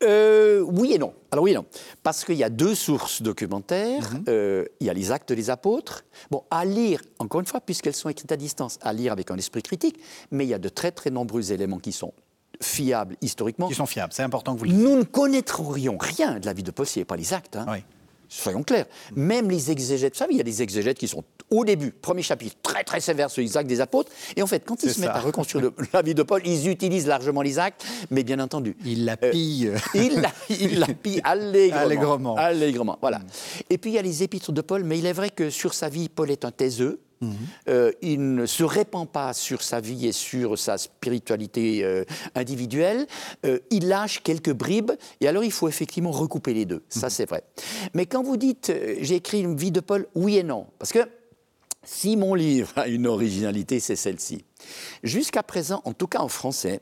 Euh, 0.03 0.59
oui 0.61 0.93
et 0.93 0.97
non. 0.97 1.13
Alors 1.31 1.43
oui 1.43 1.51
et 1.51 1.55
non. 1.55 1.65
Parce 2.03 2.25
qu'il 2.25 2.35
y 2.35 2.43
a 2.43 2.49
deux 2.49 2.75
sources 2.75 3.21
documentaires. 3.21 4.11
Mhm. 4.13 4.23
Euh, 4.27 4.65
il 4.79 4.87
y 4.87 4.89
a 4.89 4.93
les 4.93 5.11
actes 5.11 5.31
des 5.33 5.49
apôtres. 5.49 6.03
Bon, 6.31 6.43
à 6.51 6.65
lire, 6.65 7.01
encore 7.19 7.39
une 7.41 7.47
fois, 7.47 7.61
puisqu'elles 7.61 7.95
sont 7.95 8.09
écrites 8.09 8.31
à 8.31 8.37
distance, 8.37 8.77
à 8.81 8.93
lire 8.93 9.11
avec 9.11 9.31
un 9.31 9.37
esprit 9.37 9.61
critique, 9.61 9.99
mais 10.31 10.45
il 10.45 10.49
y 10.49 10.53
a 10.53 10.59
de 10.59 10.69
très 10.69 10.91
très 10.91 11.09
nombreux 11.09 11.51
éléments 11.51 11.79
qui 11.79 11.91
sont 11.91 12.13
fiables 12.61 13.15
historiquement. 13.21 13.67
Qui 13.67 13.75
sont 13.75 13.85
fiables, 13.85 14.13
c'est 14.13 14.23
important 14.23 14.53
que 14.53 14.59
vous 14.59 14.65
le. 14.65 14.71
Nous 14.71 14.97
ne 14.97 15.03
connaîtrions 15.03 15.97
rien 15.99 16.39
de 16.39 16.45
la 16.45 16.53
vie 16.53 16.63
de 16.63 16.71
avait 16.77 17.05
pas 17.05 17.15
les 17.17 17.33
actes. 17.33 17.55
hein. 17.55 17.65
Oui. 17.69 17.83
Soyons 18.29 18.63
clairs. 18.63 18.85
Même 19.15 19.49
les 19.49 19.71
exégètes, 19.71 20.13
vous 20.13 20.19
savez, 20.19 20.33
il 20.33 20.37
y 20.37 20.41
a 20.41 20.43
des 20.43 20.61
exégètes 20.61 20.97
qui 20.97 21.07
sont 21.07 21.23
au 21.51 21.63
début, 21.63 21.91
premier 21.91 22.23
chapitre, 22.23 22.55
très 22.63 22.83
très 22.83 22.99
sévères 22.99 23.29
sur 23.29 23.41
les 23.41 23.55
actes 23.55 23.69
des 23.69 23.79
apôtres. 23.81 24.11
Et 24.35 24.41
en 24.41 24.47
fait, 24.47 24.63
quand 24.65 24.81
ils 24.83 24.91
se 24.91 24.99
mettent 24.99 25.09
à 25.09 25.19
reconstruire 25.19 25.63
le- 25.65 25.73
la 25.93 26.01
vie 26.01 26.15
de 26.15 26.23
Paul, 26.23 26.41
ils 26.45 26.67
utilisent 26.69 27.05
largement 27.07 27.41
les 27.43 27.59
actes, 27.59 27.85
mais 28.09 28.23
bien 28.23 28.39
entendu. 28.39 28.75
Il 28.85 29.05
la 29.05 29.15
Euh, 29.23 29.31
pille. 29.31 29.71
il 29.93 30.21
la, 30.21 30.31
il 30.49 30.79
la 30.79 30.87
pille 31.03 31.21
allègrement. 31.23 31.81
Allègrement. 31.83 32.35
Allègrement, 32.35 32.97
voilà. 32.99 33.21
Et 33.69 33.77
puis 33.77 33.91
il 33.91 33.93
y 33.93 33.99
a 33.99 34.01
les 34.01 34.23
épîtres 34.23 34.51
de 34.51 34.61
Paul, 34.61 34.83
mais 34.83 34.97
il 34.97 35.05
est 35.05 35.13
vrai 35.13 35.29
que 35.29 35.49
sur 35.49 35.73
sa 35.73 35.87
vie, 35.89 36.09
Paul 36.09 36.31
est 36.31 36.45
un 36.45 36.51
taiseux. 36.51 36.99
Euh, 37.67 37.91
il 38.01 38.35
ne 38.35 38.45
se 38.45 38.63
répand 38.63 39.07
pas 39.07 39.33
sur 39.33 39.61
sa 39.61 39.79
vie 39.79 40.07
et 40.07 40.11
sur 40.11 40.57
sa 40.57 40.77
spiritualité 40.77 41.83
euh, 41.83 42.03
individuelle. 42.35 43.07
Euh, 43.45 43.59
il 43.71 43.87
lâche 43.87 44.21
quelques 44.23 44.53
bribes, 44.53 44.91
et 45.21 45.27
alors 45.27 45.43
il 45.43 45.51
faut 45.51 45.67
effectivement 45.67 46.11
recouper 46.11 46.53
les 46.53 46.65
deux. 46.65 46.83
Ça, 46.89 47.09
c'est 47.09 47.27
vrai. 47.27 47.43
Mais 47.93 48.05
quand 48.05 48.23
vous 48.23 48.37
dites 48.37 48.71
j'ai 49.01 49.15
écrit 49.15 49.41
une 49.41 49.55
vie 49.55 49.71
de 49.71 49.79
Paul, 49.79 50.07
oui 50.15 50.37
et 50.37 50.43
non. 50.43 50.67
Parce 50.79 50.91
que 50.91 50.99
si 51.83 52.17
mon 52.17 52.33
livre 52.33 52.71
a 52.75 52.87
une 52.87 53.07
originalité, 53.07 53.79
c'est 53.79 53.95
celle-ci. 53.95 54.43
Jusqu'à 55.03 55.43
présent, 55.43 55.81
en 55.85 55.93
tout 55.93 56.07
cas 56.07 56.19
en 56.19 56.27
français, 56.27 56.81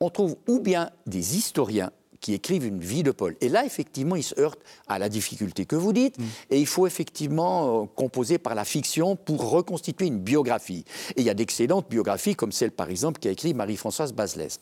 on 0.00 0.10
trouve 0.10 0.36
ou 0.46 0.60
bien 0.60 0.90
des 1.06 1.36
historiens 1.36 1.90
qui 2.26 2.34
écrivent 2.34 2.66
une 2.66 2.80
vie 2.80 3.04
de 3.04 3.12
Paul. 3.12 3.36
Et 3.40 3.48
là, 3.48 3.64
effectivement, 3.64 4.16
ils 4.16 4.24
se 4.24 4.36
heurtent 4.40 4.58
à 4.88 4.98
la 4.98 5.08
difficulté 5.08 5.64
que 5.64 5.76
vous 5.76 5.92
dites, 5.92 6.16
et 6.50 6.58
il 6.58 6.66
faut 6.66 6.84
effectivement 6.88 7.82
euh, 7.84 7.86
composer 7.86 8.38
par 8.38 8.56
la 8.56 8.64
fiction 8.64 9.14
pour 9.14 9.48
reconstituer 9.48 10.06
une 10.08 10.18
biographie. 10.18 10.84
Et 11.14 11.20
il 11.20 11.22
y 11.24 11.30
a 11.30 11.34
d'excellentes 11.34 11.88
biographies, 11.88 12.34
comme 12.34 12.50
celle, 12.50 12.72
par 12.72 12.90
exemple, 12.90 13.20
qu'a 13.20 13.30
écrit 13.30 13.54
Marie-Françoise 13.54 14.12
Baselès. 14.12 14.58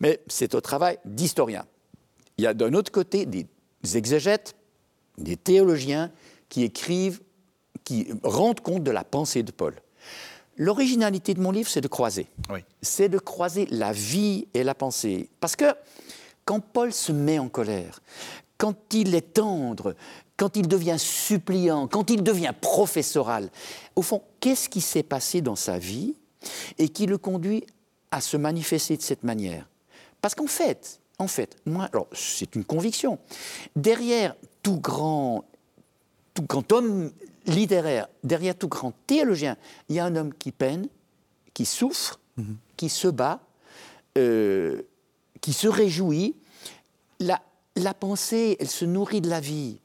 Mais 0.00 0.20
c'est 0.26 0.54
au 0.54 0.60
travail 0.60 0.98
d'historien. 1.06 1.64
Il 2.36 2.44
y 2.44 2.46
a 2.46 2.52
d'un 2.52 2.74
autre 2.74 2.92
côté 2.92 3.24
des 3.24 3.46
exégètes, 3.94 4.54
des 5.16 5.38
théologiens 5.38 6.12
qui 6.50 6.64
écrivent, 6.64 7.22
qui 7.82 8.08
rendent 8.22 8.60
compte 8.60 8.82
de 8.84 8.90
la 8.90 9.04
pensée 9.04 9.42
de 9.42 9.52
Paul. 9.52 9.74
L'originalité 10.58 11.32
de 11.32 11.40
mon 11.40 11.50
livre, 11.50 11.70
c'est 11.70 11.80
de 11.80 11.88
croiser 11.88 12.26
Oui. 12.50 12.60
c'est 12.82 13.08
de 13.08 13.18
croiser 13.18 13.66
la 13.70 13.92
vie 13.92 14.48
et 14.52 14.64
la 14.64 14.74
pensée. 14.74 15.30
Parce 15.40 15.56
que 15.56 15.64
quand 16.50 16.58
Paul 16.58 16.92
se 16.92 17.12
met 17.12 17.38
en 17.38 17.48
colère, 17.48 18.00
quand 18.58 18.92
il 18.92 19.14
est 19.14 19.34
tendre, 19.34 19.94
quand 20.36 20.56
il 20.56 20.66
devient 20.66 20.96
suppliant, 20.98 21.86
quand 21.86 22.10
il 22.10 22.24
devient 22.24 22.52
professoral, 22.60 23.50
au 23.94 24.02
fond, 24.02 24.20
qu'est-ce 24.40 24.68
qui 24.68 24.80
s'est 24.80 25.04
passé 25.04 25.42
dans 25.42 25.54
sa 25.54 25.78
vie 25.78 26.16
et 26.76 26.88
qui 26.88 27.06
le 27.06 27.18
conduit 27.18 27.64
à 28.10 28.20
se 28.20 28.36
manifester 28.36 28.96
de 28.96 29.02
cette 29.02 29.22
manière? 29.22 29.68
Parce 30.20 30.34
qu'en 30.34 30.48
fait, 30.48 30.98
en 31.20 31.28
fait, 31.28 31.56
moi, 31.66 31.84
alors 31.92 32.08
c'est 32.12 32.56
une 32.56 32.64
conviction, 32.64 33.20
derrière 33.76 34.34
tout 34.64 34.80
grand 34.80 35.44
tout 36.34 36.42
grand 36.42 36.72
homme 36.72 37.12
littéraire, 37.46 38.08
derrière 38.24 38.56
tout 38.56 38.66
grand 38.66 38.92
théologien, 39.06 39.56
il 39.88 39.94
y 39.94 40.00
a 40.00 40.04
un 40.04 40.16
homme 40.16 40.34
qui 40.34 40.50
peine, 40.50 40.88
qui 41.54 41.64
souffre, 41.64 42.18
qui 42.76 42.88
se 42.88 43.06
bat, 43.06 43.38
euh, 44.18 44.82
qui 45.40 45.52
se 45.52 45.68
réjouit. 45.68 46.34
La, 47.20 47.94
pensée, 47.94 48.56
elle 48.58 48.68
se 48.68 48.84
nourrit 48.84 49.20
de 49.20 49.30
la 49.30 49.40
vie. 49.40 49.80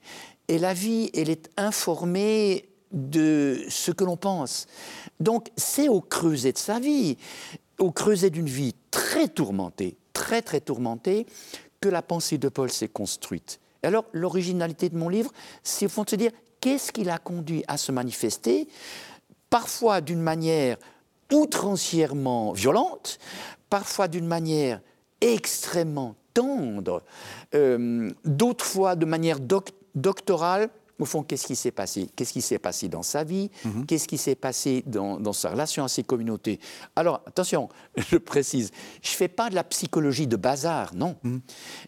Et 0.48 0.58
la 0.58 0.74
vie, 0.74 1.12
elle 1.14 1.30
est 1.30 1.50
informée 1.58 2.70
de 2.92 3.66
ce 3.70 3.92
que 3.92 4.04
l'on 4.04 4.18
pense. 4.18 4.68
Donc, 5.20 5.50
c'est 5.58 5.90
au 5.90 6.02
creuset 6.02 6.54
de 6.54 6.58
sa 6.58 6.80
vie, 6.80 7.18
au 7.80 7.92
creuset 7.92 8.30
d'une 8.30 8.48
vie 8.48 8.74
très 8.92 9.28
tourmentée, 9.28 9.98
très 10.14 10.42
très 10.42 10.62
tourmentée, 10.62 11.26
que 11.82 11.90
la 11.90 12.02
pensée 12.02 12.38
de 12.38 12.50
Paul 12.50 12.72
s'est 12.72 12.88
construite. 12.88 13.60
Et 13.84 13.88
alors, 13.88 14.06
l'originalité 14.14 14.90
de 14.90 14.98
mon 14.98 15.10
livre, 15.10 15.32
c'est 15.64 15.86
au 15.86 15.90
fond 15.90 16.04
de 16.04 16.10
se 16.10 16.16
dire 16.16 16.32
qu'est-ce 16.62 16.92
qui 16.92 17.04
l'a 17.04 17.18
conduit 17.18 17.64
à 17.68 17.78
se 17.78 17.92
manifester, 17.92 18.68
parfois 19.50 20.02
d'une 20.02 20.22
manière 20.22 20.78
outrancièrement 21.32 22.54
violente, 22.54 23.20
parfois 23.70 24.08
d'une 24.08 24.28
manière 24.28 24.82
extrêmement 25.22 26.16
tendre, 26.36 27.02
euh, 27.56 28.12
d'autres 28.24 28.66
fois 28.66 28.96
de 28.96 29.06
manière 29.06 29.40
doc- 29.40 29.72
doctorale. 29.96 30.70
Au 30.98 31.04
fond, 31.04 31.24
qu'est-ce 31.24 31.46
qui 31.48 31.58
s'est 31.58 31.72
passé? 31.72 32.08
Qu'est-ce 32.16 32.32
qui 32.32 32.42
s'est 32.42 32.58
passé 32.60 32.88
dans 32.88 33.04
sa 33.04 33.26
vie? 33.26 33.50
Qu'est-ce 33.86 34.08
qui 34.08 34.18
s'est 34.18 34.36
passé 34.36 34.82
dans, 34.86 35.20
dans 35.20 35.34
sa 35.34 35.50
relation 35.50 35.84
à 35.84 35.90
ses 35.90 36.04
communautés? 36.04 36.58
Alors, 36.96 37.22
attention, 37.26 37.68
je 37.98 38.16
précise, 38.18 38.72
je 39.02 39.12
ne 39.12 39.16
fais 39.16 39.28
pas 39.28 39.50
de 39.50 39.56
la 39.56 39.66
psychologie 39.66 40.26
de 40.28 40.38
bazar, 40.38 40.94
non. 40.96 41.18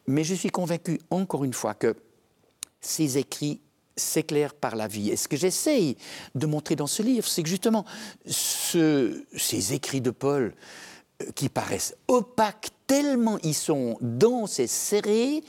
Mais 0.08 0.26
je 0.26 0.34
suis 0.36 0.50
convaincu, 0.50 1.00
encore 1.10 1.46
une 1.46 1.54
fois, 1.54 1.74
que 1.74 1.96
ces 2.82 3.18
écrits 3.18 3.62
s'éclairent 3.96 4.54
par 4.56 4.76
la 4.76 4.88
vie. 4.88 5.10
Et 5.10 5.16
ce 5.16 5.30
que 5.30 5.38
j'essaye 5.38 5.96
de 6.36 6.46
montrer 6.46 6.76
dans 6.76 6.86
ce 6.86 7.02
livre, 7.02 7.28
c'est 7.28 7.44
que 7.44 7.50
justement, 7.50 7.86
ce- 8.26 9.24
ces 9.38 9.74
écrits 9.74 10.02
de 10.02 10.12
Paul, 10.12 10.54
qui 11.36 11.50
paraissent 11.50 11.96
opaques 12.08 12.70
tellement 12.86 13.38
ils 13.44 13.54
sont 13.56 13.98
denses 14.02 14.60
et 14.60 14.68
serrés, 14.68 15.44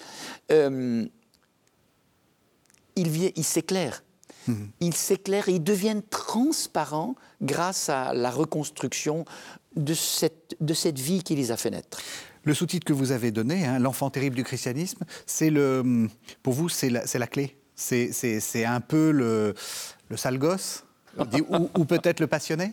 euh, 0.51 1.07
ils, 2.97 3.33
ils 3.37 3.45
s'éclairent. 3.45 4.03
Ils 4.81 4.95
s'éclairent 4.95 5.51
et 5.51 5.57
ils 5.57 5.63
deviennent 5.63 6.03
transparents 6.03 7.17
grâce 7.43 7.91
à 7.91 8.15
la 8.15 8.31
reconstruction 8.31 9.27
de 9.77 9.93
cette, 9.93 10.57
de 10.61 10.73
cette 10.73 10.99
vie 10.99 11.23
qui 11.23 11.35
les 11.37 11.51
a 11.53 11.59
fait 11.59 11.69
naître. 11.71 12.01
Le 12.45 12.55
sous-titre 12.55 12.87
que 12.87 12.95
vous 12.95 13.13
avez 13.13 13.31
donné, 13.31 13.67
hein, 13.67 13.79
L'enfant 13.79 14.09
terrible 14.09 14.37
du 14.37 14.45
christianisme, 14.45 15.05
c'est 15.27 15.51
le, 15.51 16.09
pour 16.43 16.55
vous, 16.55 16.71
c'est 16.71 16.89
la, 16.89 17.03
la 17.13 17.27
clé. 17.27 17.59
C'est- 17.77 18.65
un 18.65 18.81
peu 18.81 19.11
le, 19.11 19.55
le 20.09 20.17
sale 20.17 20.39
gosse, 20.39 20.83
ou 21.77 21.85
peut-être 21.85 22.21
le 22.21 22.27
passionné. 22.27 22.73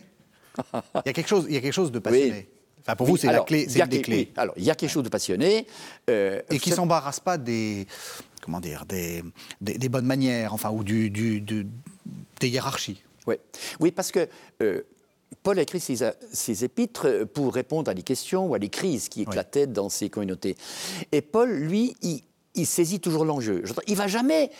Il 0.56 1.02
y 1.04 1.08
a 1.10 1.12
quelque 1.12 1.28
chose, 1.28 1.44
il 1.46 1.54
y 1.54 1.58
a 1.58 1.60
quelque 1.60 1.74
chose 1.74 1.92
de 1.92 1.98
passionné. 1.98 2.48
Enfin, 2.86 2.94
pour 2.96 3.06
vous, 3.06 3.14
Oui, 3.14 3.18
c'est 3.20 3.26
la 3.32 3.40
clé, 3.40 3.66
c'est 3.68 3.80
une 3.80 3.86
des 3.86 4.00
clés. 4.02 4.16
oui, 4.16 4.32
alors, 4.36 4.54
il 4.56 4.62
y 4.64 4.70
a 4.70 4.74
quelque 4.76 4.90
chose 4.90 5.02
de 5.02 5.08
passionné. 5.08 5.66
euh, 6.08 6.40
Et 6.50 6.58
qui 6.58 6.70
c'est- 6.70 6.76
s'embarrasse 6.76 7.18
pas 7.20 7.36
des, 7.36 7.86
comment 8.42 8.60
dire, 8.60 8.84
des, 8.86 9.22
des, 9.60 9.76
des 9.76 9.88
bonnes 9.88 10.06
manières, 10.06 10.54
enfin, 10.54 10.70
ou 10.70 10.84
du, 10.84 11.10
du- 11.10 11.40
du- 11.40 11.66
des 12.40 12.48
hiérarchies. 12.48 13.02
Ouais. 13.26 13.40
Oui, 13.80 13.90
parce 13.90 14.12
que 14.12 14.28
euh, 14.62 14.82
Paul 15.42 15.58
a 15.58 15.62
écrit 15.62 15.80
ses, 15.80 16.64
épîtres 16.64 17.06
euh, 17.08 17.24
pour 17.24 17.52
répondre 17.52 17.90
à 17.90 17.94
des 17.94 18.02
questions 18.04 18.46
ou 18.46 18.54
à 18.54 18.60
des 18.60 18.68
crises 18.68 19.08
qui 19.08 19.22
éclataient 19.22 19.66
dans 19.66 19.88
ses 19.88 20.08
communautés. 20.08 20.56
Et 21.10 21.22
Paul, 21.22 21.50
lui, 21.50 21.96
il, 22.02 22.22
il 22.54 22.66
saisit 22.66 23.00
toujours 23.00 23.24
l'enjeu. 23.24 23.64
Il 23.88 23.96
va 23.96 24.06
jamais 24.06 24.50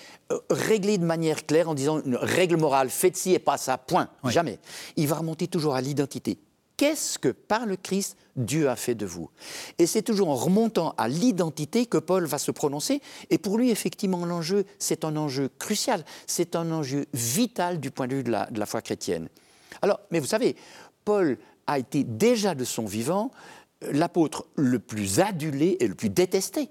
régler 0.51 0.99
de 0.99 1.05
manière 1.05 1.47
claire 1.47 1.69
en 1.69 1.75
disant 1.75 2.03
une 2.05 2.17
règle 2.17 2.57
morale, 2.57 2.91
faites 2.91 3.17
ci 3.17 3.35
et 3.35 3.39
pas 3.39 3.57
ça, 3.57 3.79
point. 3.79 4.09
Oui. 4.25 4.33
Jamais. 4.33 4.59
Il 4.97 5.07
va 5.07 5.15
remonter 5.17 5.47
toujours 5.47 5.77
à 5.77 5.81
l'identité. 5.81 6.39
Qu'est-ce 6.77 7.19
que 7.19 7.29
par 7.29 7.65
le 7.65 7.77
Christ 7.77 8.17
Dieu 8.37 8.69
a 8.69 8.77
fait 8.77 8.95
de 8.95 9.07
vous? 9.07 9.31
Et 9.79 9.87
c'est 9.87 10.03
toujours 10.03 10.29
en 10.29 10.35
remontant 10.35 10.95
à 10.99 11.09
l'identité 11.09 11.87
que 11.87 11.97
Paul 11.99 12.27
va 12.27 12.39
se 12.39 12.51
prononcer. 12.51 13.01
Et 13.31 13.39
pour 13.39 13.57
lui, 13.57 13.71
effectivement, 13.71 14.27
l'enjeu, 14.27 14.65
c'est 14.79 15.05
un 15.05 15.17
enjeu 15.17 15.51
crucial, 15.59 16.05
c'est 16.27 16.55
un 16.55 16.71
enjeu 16.71 17.07
vital 17.15 17.81
du 17.81 17.91
point 17.91 18.07
de 18.07 18.17
vue 18.17 18.23
de 18.23 18.31
la, 18.31 18.47
de 18.47 18.59
la 18.59 18.67
foi 18.67 18.83
chrétienne. 18.83 19.29
Alors, 19.81 20.01
mais 20.11 20.21
vous 20.21 20.27
savez, 20.27 20.57
Paul 21.05 21.39
a 21.67 21.79
été 21.79 22.05
déjà 22.05 22.55
de 22.55 22.65
son 22.65 22.85
vivant 22.85 23.31
euh, 23.85 23.93
l'apôtre 23.93 24.47
le 24.55 24.79
plus 24.79 25.21
adulé 25.21 25.77
et 25.81 25.89
le 25.89 25.95
plus 25.95 26.11
détesté. 26.11 26.71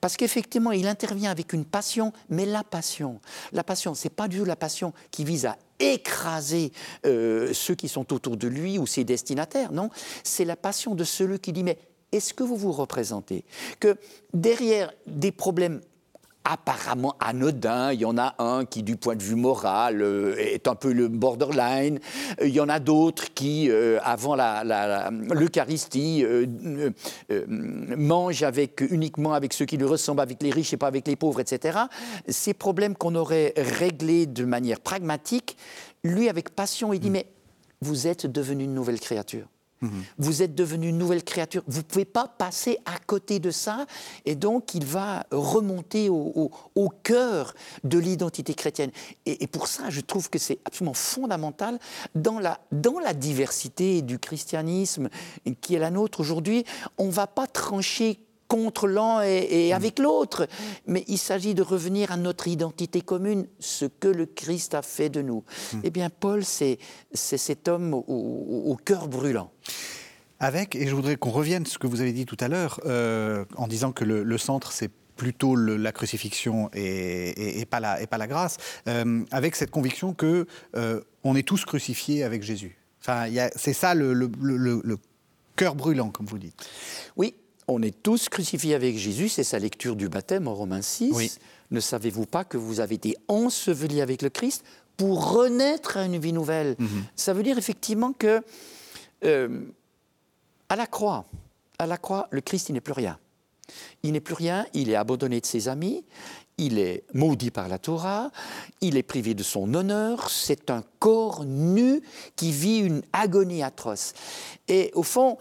Parce 0.00 0.16
qu'effectivement, 0.16 0.72
il 0.72 0.86
intervient 0.86 1.30
avec 1.30 1.52
une 1.52 1.64
passion, 1.64 2.12
mais 2.28 2.44
la 2.44 2.62
passion, 2.62 3.20
la 3.52 3.64
passion, 3.64 3.94
c'est 3.94 4.10
pas 4.10 4.28
du 4.28 4.38
tout 4.38 4.44
la 4.44 4.56
passion 4.56 4.92
qui 5.10 5.24
vise 5.24 5.46
à 5.46 5.56
écraser 5.82 6.72
euh, 7.06 7.52
ceux 7.52 7.74
qui 7.74 7.88
sont 7.88 8.12
autour 8.12 8.36
de 8.36 8.48
lui 8.48 8.78
ou 8.78 8.86
ses 8.86 9.04
destinataires, 9.04 9.72
non, 9.72 9.90
c'est 10.22 10.44
la 10.44 10.56
passion 10.56 10.94
de 10.94 11.04
celui 11.04 11.38
qui 11.38 11.52
dit, 11.52 11.64
mais 11.64 11.78
est-ce 12.12 12.34
que 12.34 12.42
vous 12.42 12.56
vous 12.56 12.72
représentez? 12.72 13.44
Que 13.80 13.96
derrière 14.34 14.92
des 15.06 15.32
problèmes 15.32 15.80
apparemment 16.44 17.16
anodins. 17.20 17.92
Il 17.92 18.00
y 18.00 18.04
en 18.04 18.18
a 18.18 18.34
un 18.38 18.64
qui, 18.64 18.82
du 18.82 18.96
point 18.96 19.16
de 19.16 19.22
vue 19.22 19.34
moral, 19.34 20.02
euh, 20.02 20.34
est 20.38 20.68
un 20.68 20.74
peu 20.74 20.92
le 20.92 21.08
borderline. 21.08 21.98
Euh, 22.40 22.46
Il 22.46 22.54
y 22.54 22.60
en 22.60 22.68
a 22.68 22.80
d'autres 22.80 23.32
qui, 23.34 23.70
euh, 23.70 23.98
avant 24.02 24.36
l'Eucharistie, 24.36 26.24
euh, 26.24 26.46
mangent 27.48 28.42
avec, 28.42 28.80
uniquement 28.80 29.32
avec 29.32 29.52
ceux 29.52 29.64
qui 29.64 29.76
lui 29.76 29.86
ressemblent, 29.86 30.20
avec 30.20 30.42
les 30.42 30.50
riches 30.50 30.72
et 30.72 30.76
pas 30.76 30.88
avec 30.88 31.06
les 31.06 31.16
pauvres, 31.16 31.40
etc. 31.40 31.78
Ces 32.28 32.54
problèmes 32.54 32.96
qu'on 32.96 33.14
aurait 33.14 33.54
réglés 33.56 34.26
de 34.26 34.44
manière 34.44 34.80
pragmatique, 34.80 35.56
lui, 36.04 36.28
avec 36.28 36.50
passion, 36.50 36.92
il 36.92 37.00
dit, 37.00 37.10
mais 37.10 37.26
vous 37.80 38.06
êtes 38.06 38.26
devenu 38.26 38.64
une 38.64 38.74
nouvelle 38.74 39.00
créature. 39.00 39.46
Mhm. 39.82 39.90
Vous 40.18 40.42
êtes 40.42 40.54
devenu 40.54 40.88
une 40.88 40.98
nouvelle 40.98 41.24
créature. 41.24 41.62
Vous 41.66 41.78
ne 41.78 41.84
pouvez 41.84 42.04
pas 42.04 42.28
passer 42.28 42.78
à 42.84 42.98
côté 43.06 43.40
de 43.40 43.50
ça. 43.50 43.86
Et 44.24 44.34
donc, 44.34 44.74
il 44.74 44.84
va 44.84 45.26
remonter 45.30 46.08
au, 46.08 46.50
cœur 47.02 47.54
de 47.84 47.98
l'identité 47.98 48.54
chrétienne. 48.54 48.90
Et, 49.26 49.46
pour 49.46 49.66
ça, 49.66 49.90
je 49.90 50.00
trouve 50.00 50.30
que 50.30 50.38
c'est 50.38 50.58
absolument 50.64 50.94
fondamental 50.94 51.78
dans 52.14 52.38
la, 52.38 52.60
dans 52.70 52.98
la 52.98 53.12
diversité 53.12 54.02
du 54.02 54.18
christianisme 54.18 55.08
qui 55.60 55.74
est 55.74 55.78
la 55.78 55.90
nôtre 55.90 56.20
aujourd'hui. 56.20 56.64
On 56.98 57.06
ne 57.06 57.12
va 57.12 57.26
pas 57.26 57.46
trancher 57.46 58.20
contre 58.52 58.86
l'un 58.86 59.22
et, 59.22 59.70
mm. 59.70 59.74
avec 59.74 59.98
l'autre. 59.98 60.46
Mais 60.86 61.04
il 61.08 61.16
s'agit 61.16 61.54
de 61.54 61.62
revenir 61.62 62.12
à 62.12 62.18
notre 62.18 62.48
identité 62.48 63.00
commune, 63.00 63.46
ce 63.58 63.86
que 63.86 64.08
le 64.08 64.26
Christ 64.26 64.74
a 64.74 64.82
fait 64.82 65.08
de 65.08 65.22
nous. 65.22 65.42
Mm. 65.72 65.78
Eh 65.84 65.90
bien, 65.90 66.10
Paul, 66.10 66.44
c'est 66.44 66.78
cet 67.14 67.66
homme 67.66 67.94
au, 67.94 68.76
cœur 68.84 69.08
brûlant. 69.08 69.50
Avec, 70.38 70.76
et 70.76 70.86
je 70.86 70.94
voudrais 70.94 71.16
qu'on 71.16 71.30
revienne 71.30 71.62
à 71.62 71.66
ce 71.66 71.78
que 71.78 71.86
vous 71.86 72.02
avez 72.02 72.12
dit 72.12 72.26
tout 72.26 72.36
à 72.40 72.48
l'heure, 72.48 72.80
euh, 72.84 73.46
en 73.56 73.68
disant 73.68 73.92
que 73.92 74.04
le, 74.04 74.38
centre, 74.38 74.72
c'est 74.72 74.90
plutôt 75.16 75.56
la 75.56 75.92
crucifixion 75.92 76.68
et, 76.74 77.64
pas 77.70 77.80
la, 77.80 78.02
et, 78.02 78.06
pas 78.06 78.18
la, 78.18 78.26
grâce, 78.26 78.58
euh, 78.86 79.24
avec 79.30 79.56
cette 79.56 79.70
conviction 79.70 80.12
que 80.12 80.46
euh, 80.76 81.00
on 81.24 81.36
est 81.36 81.46
tous 81.46 81.64
crucifiés 81.64 82.22
avec 82.22 82.42
Jésus. 82.42 82.76
Enfin, 83.00 83.26
c'est 83.56 83.72
ça 83.72 83.94
le, 83.94 84.98
cœur 85.56 85.74
brûlant, 85.74 86.10
comme 86.10 86.26
vous 86.26 86.38
dites. 86.38 86.66
Oui, 87.16 87.34
on 87.68 87.82
est 87.82 88.02
tous 88.02 88.28
crucifiés 88.28 88.74
avec 88.74 88.96
Jésus, 88.96 89.28
c'est 89.28 89.44
sa 89.44 89.58
lecture 89.58 89.96
du 89.96 90.08
baptême 90.08 90.48
en 90.48 90.54
Romains 90.54 90.82
6. 90.82 91.38
Ne 91.70 91.80
savez-vous 91.80 92.26
pas 92.26 92.44
que 92.44 92.56
vous 92.56 92.80
avez 92.80 92.96
été 92.96 93.16
ensevelis 93.28 94.00
avec 94.00 94.22
le 94.22 94.28
Christ 94.28 94.64
pour 94.96 95.32
renaître 95.32 95.96
à 95.96 96.04
une 96.04 96.18
vie 96.18 96.32
nouvelle? 96.32 96.76
Mhm. 96.78 97.04
Ça 97.16 97.32
veut 97.32 97.42
dire 97.42 97.56
effectivement 97.56 98.12
que 98.12 98.42
euh, 99.24 99.60
à 100.68 100.76
la 100.76 100.86
croix, 100.86 101.24
à 101.78 101.86
la 101.86 101.96
croix, 101.96 102.28
le 102.30 102.40
Christ, 102.40 102.68
il 102.68 102.74
n'est 102.74 102.80
plus 102.80 102.92
rien. 102.92 103.18
Il 104.02 104.12
n'est 104.12 104.20
plus 104.20 104.34
rien, 104.34 104.66
il 104.74 104.90
est 104.90 104.96
abandonné 104.96 105.40
de 105.40 105.46
ses 105.46 105.68
amis, 105.68 106.04
il 106.58 106.78
est 106.78 107.04
maudit 107.14 107.50
par 107.50 107.68
la 107.68 107.78
Torah, 107.78 108.30
il 108.80 108.96
est 108.96 109.02
privé 109.02 109.34
de 109.34 109.42
son 109.42 109.72
honneur, 109.72 110.28
c'est 110.28 110.70
un 110.70 110.82
corps 110.98 111.44
nu 111.44 112.02
qui 112.36 112.52
vit 112.52 112.78
une 112.78 113.02
agonie 113.12 113.62
atroce. 113.62 114.12
Et 114.68 114.90
au 114.94 115.02
fond, 115.02 115.38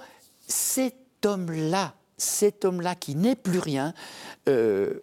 cet 0.47 0.95
homme-là, 1.25 1.95
cet 2.21 2.65
homme-là 2.65 2.95
qui 2.95 3.15
n'est 3.15 3.35
plus 3.35 3.59
rien, 3.59 3.93
euh, 4.47 5.01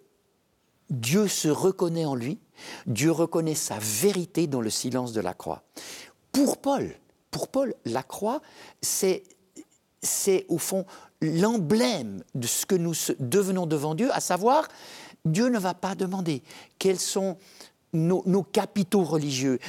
Dieu 0.89 1.27
se 1.27 1.49
reconnaît 1.49 2.05
en 2.05 2.15
lui, 2.15 2.39
Dieu 2.87 3.11
reconnaît 3.11 3.55
sa 3.55 3.77
vérité 3.79 4.47
dans 4.47 4.61
le 4.61 4.69
silence 4.69 5.13
de 5.13 5.21
la 5.21 5.33
croix. 5.33 5.63
Pour 6.31 6.57
Paul, 6.57 6.95
pour 7.31 7.47
Paul, 7.47 7.73
la 7.85 8.03
croix, 8.03 8.41
c'est, 8.81 9.23
c'est 10.01 10.45
au 10.49 10.57
fond 10.57 10.85
l'emblème 11.21 12.23
de 12.33 12.47
ce 12.47 12.65
que 12.65 12.75
nous 12.75 12.93
devenons 13.19 13.65
devant 13.65 13.93
Dieu, 13.93 14.09
à 14.13 14.19
savoir, 14.19 14.67
Dieu 15.25 15.49
ne 15.49 15.59
va 15.59 15.73
pas 15.73 15.95
demander 15.95 16.41
quels 16.79 16.99
sont 16.99 17.37
nos, 17.91 18.43
capitaux 18.43 19.03
religieux, 19.03 19.59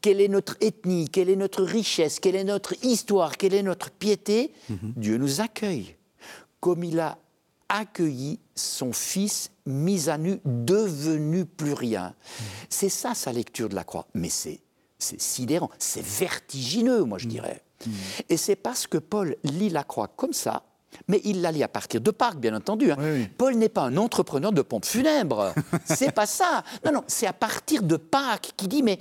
quelle 0.00 0.20
est 0.20 0.28
notre 0.28 0.56
ethnie, 0.60 1.08
quelle 1.08 1.28
est 1.30 1.36
notre 1.36 1.62
richesse, 1.62 2.18
quelle 2.18 2.34
est 2.34 2.44
notre 2.44 2.74
histoire, 2.84 3.36
quelle 3.36 3.54
est 3.54 3.62
notre 3.62 3.90
piété. 3.90 4.52
Mhm. 4.68 4.92
Dieu 4.96 5.18
nous 5.18 5.40
accueille 5.40 5.97
comme 6.60 6.84
il 6.84 7.00
a 7.00 7.18
accueilli 7.68 8.40
son 8.54 8.92
fils 8.92 9.50
mis 9.66 10.08
à 10.08 10.18
nu, 10.18 10.40
devenu 10.44 11.44
plus 11.44 11.74
rien. 11.74 12.14
C'est 12.70 12.88
ça 12.88 13.14
sa 13.14 13.32
lecture 13.32 13.68
de 13.68 13.74
la 13.74 13.84
croix. 13.84 14.06
Mais 14.14 14.30
c'est 14.30 14.60
sidérant, 14.98 15.70
c'est 15.78 16.04
vertigineux, 16.04 17.04
moi 17.04 17.18
je 17.18 17.26
mm. 17.26 17.30
dirais. 17.30 17.62
Mm. 17.86 17.90
Et 18.30 18.36
c'est 18.36 18.56
parce 18.56 18.86
que 18.86 18.98
Paul 18.98 19.36
lit 19.44 19.68
la 19.68 19.84
croix 19.84 20.08
comme 20.08 20.32
ça, 20.32 20.62
mais 21.06 21.20
il 21.24 21.42
la 21.42 21.52
lit 21.52 21.62
à 21.62 21.68
partir 21.68 22.00
de 22.00 22.10
Pâques, 22.10 22.38
bien 22.38 22.54
entendu. 22.54 22.90
Hein. 22.90 23.26
Paul 23.36 23.54
n'est 23.56 23.68
pas 23.68 23.82
un 23.82 23.96
entrepreneur 23.96 24.52
de 24.52 24.62
pompes 24.62 24.86
funèbres. 24.86 25.54
c'est 25.84 26.12
pas 26.12 26.26
ça. 26.26 26.64
Non, 26.84 26.92
non, 26.92 27.04
c'est 27.06 27.26
à 27.26 27.32
partir 27.32 27.82
de 27.82 27.96
Pâques 27.96 28.52
qu'il 28.56 28.68
dit, 28.68 28.82
mais. 28.82 28.98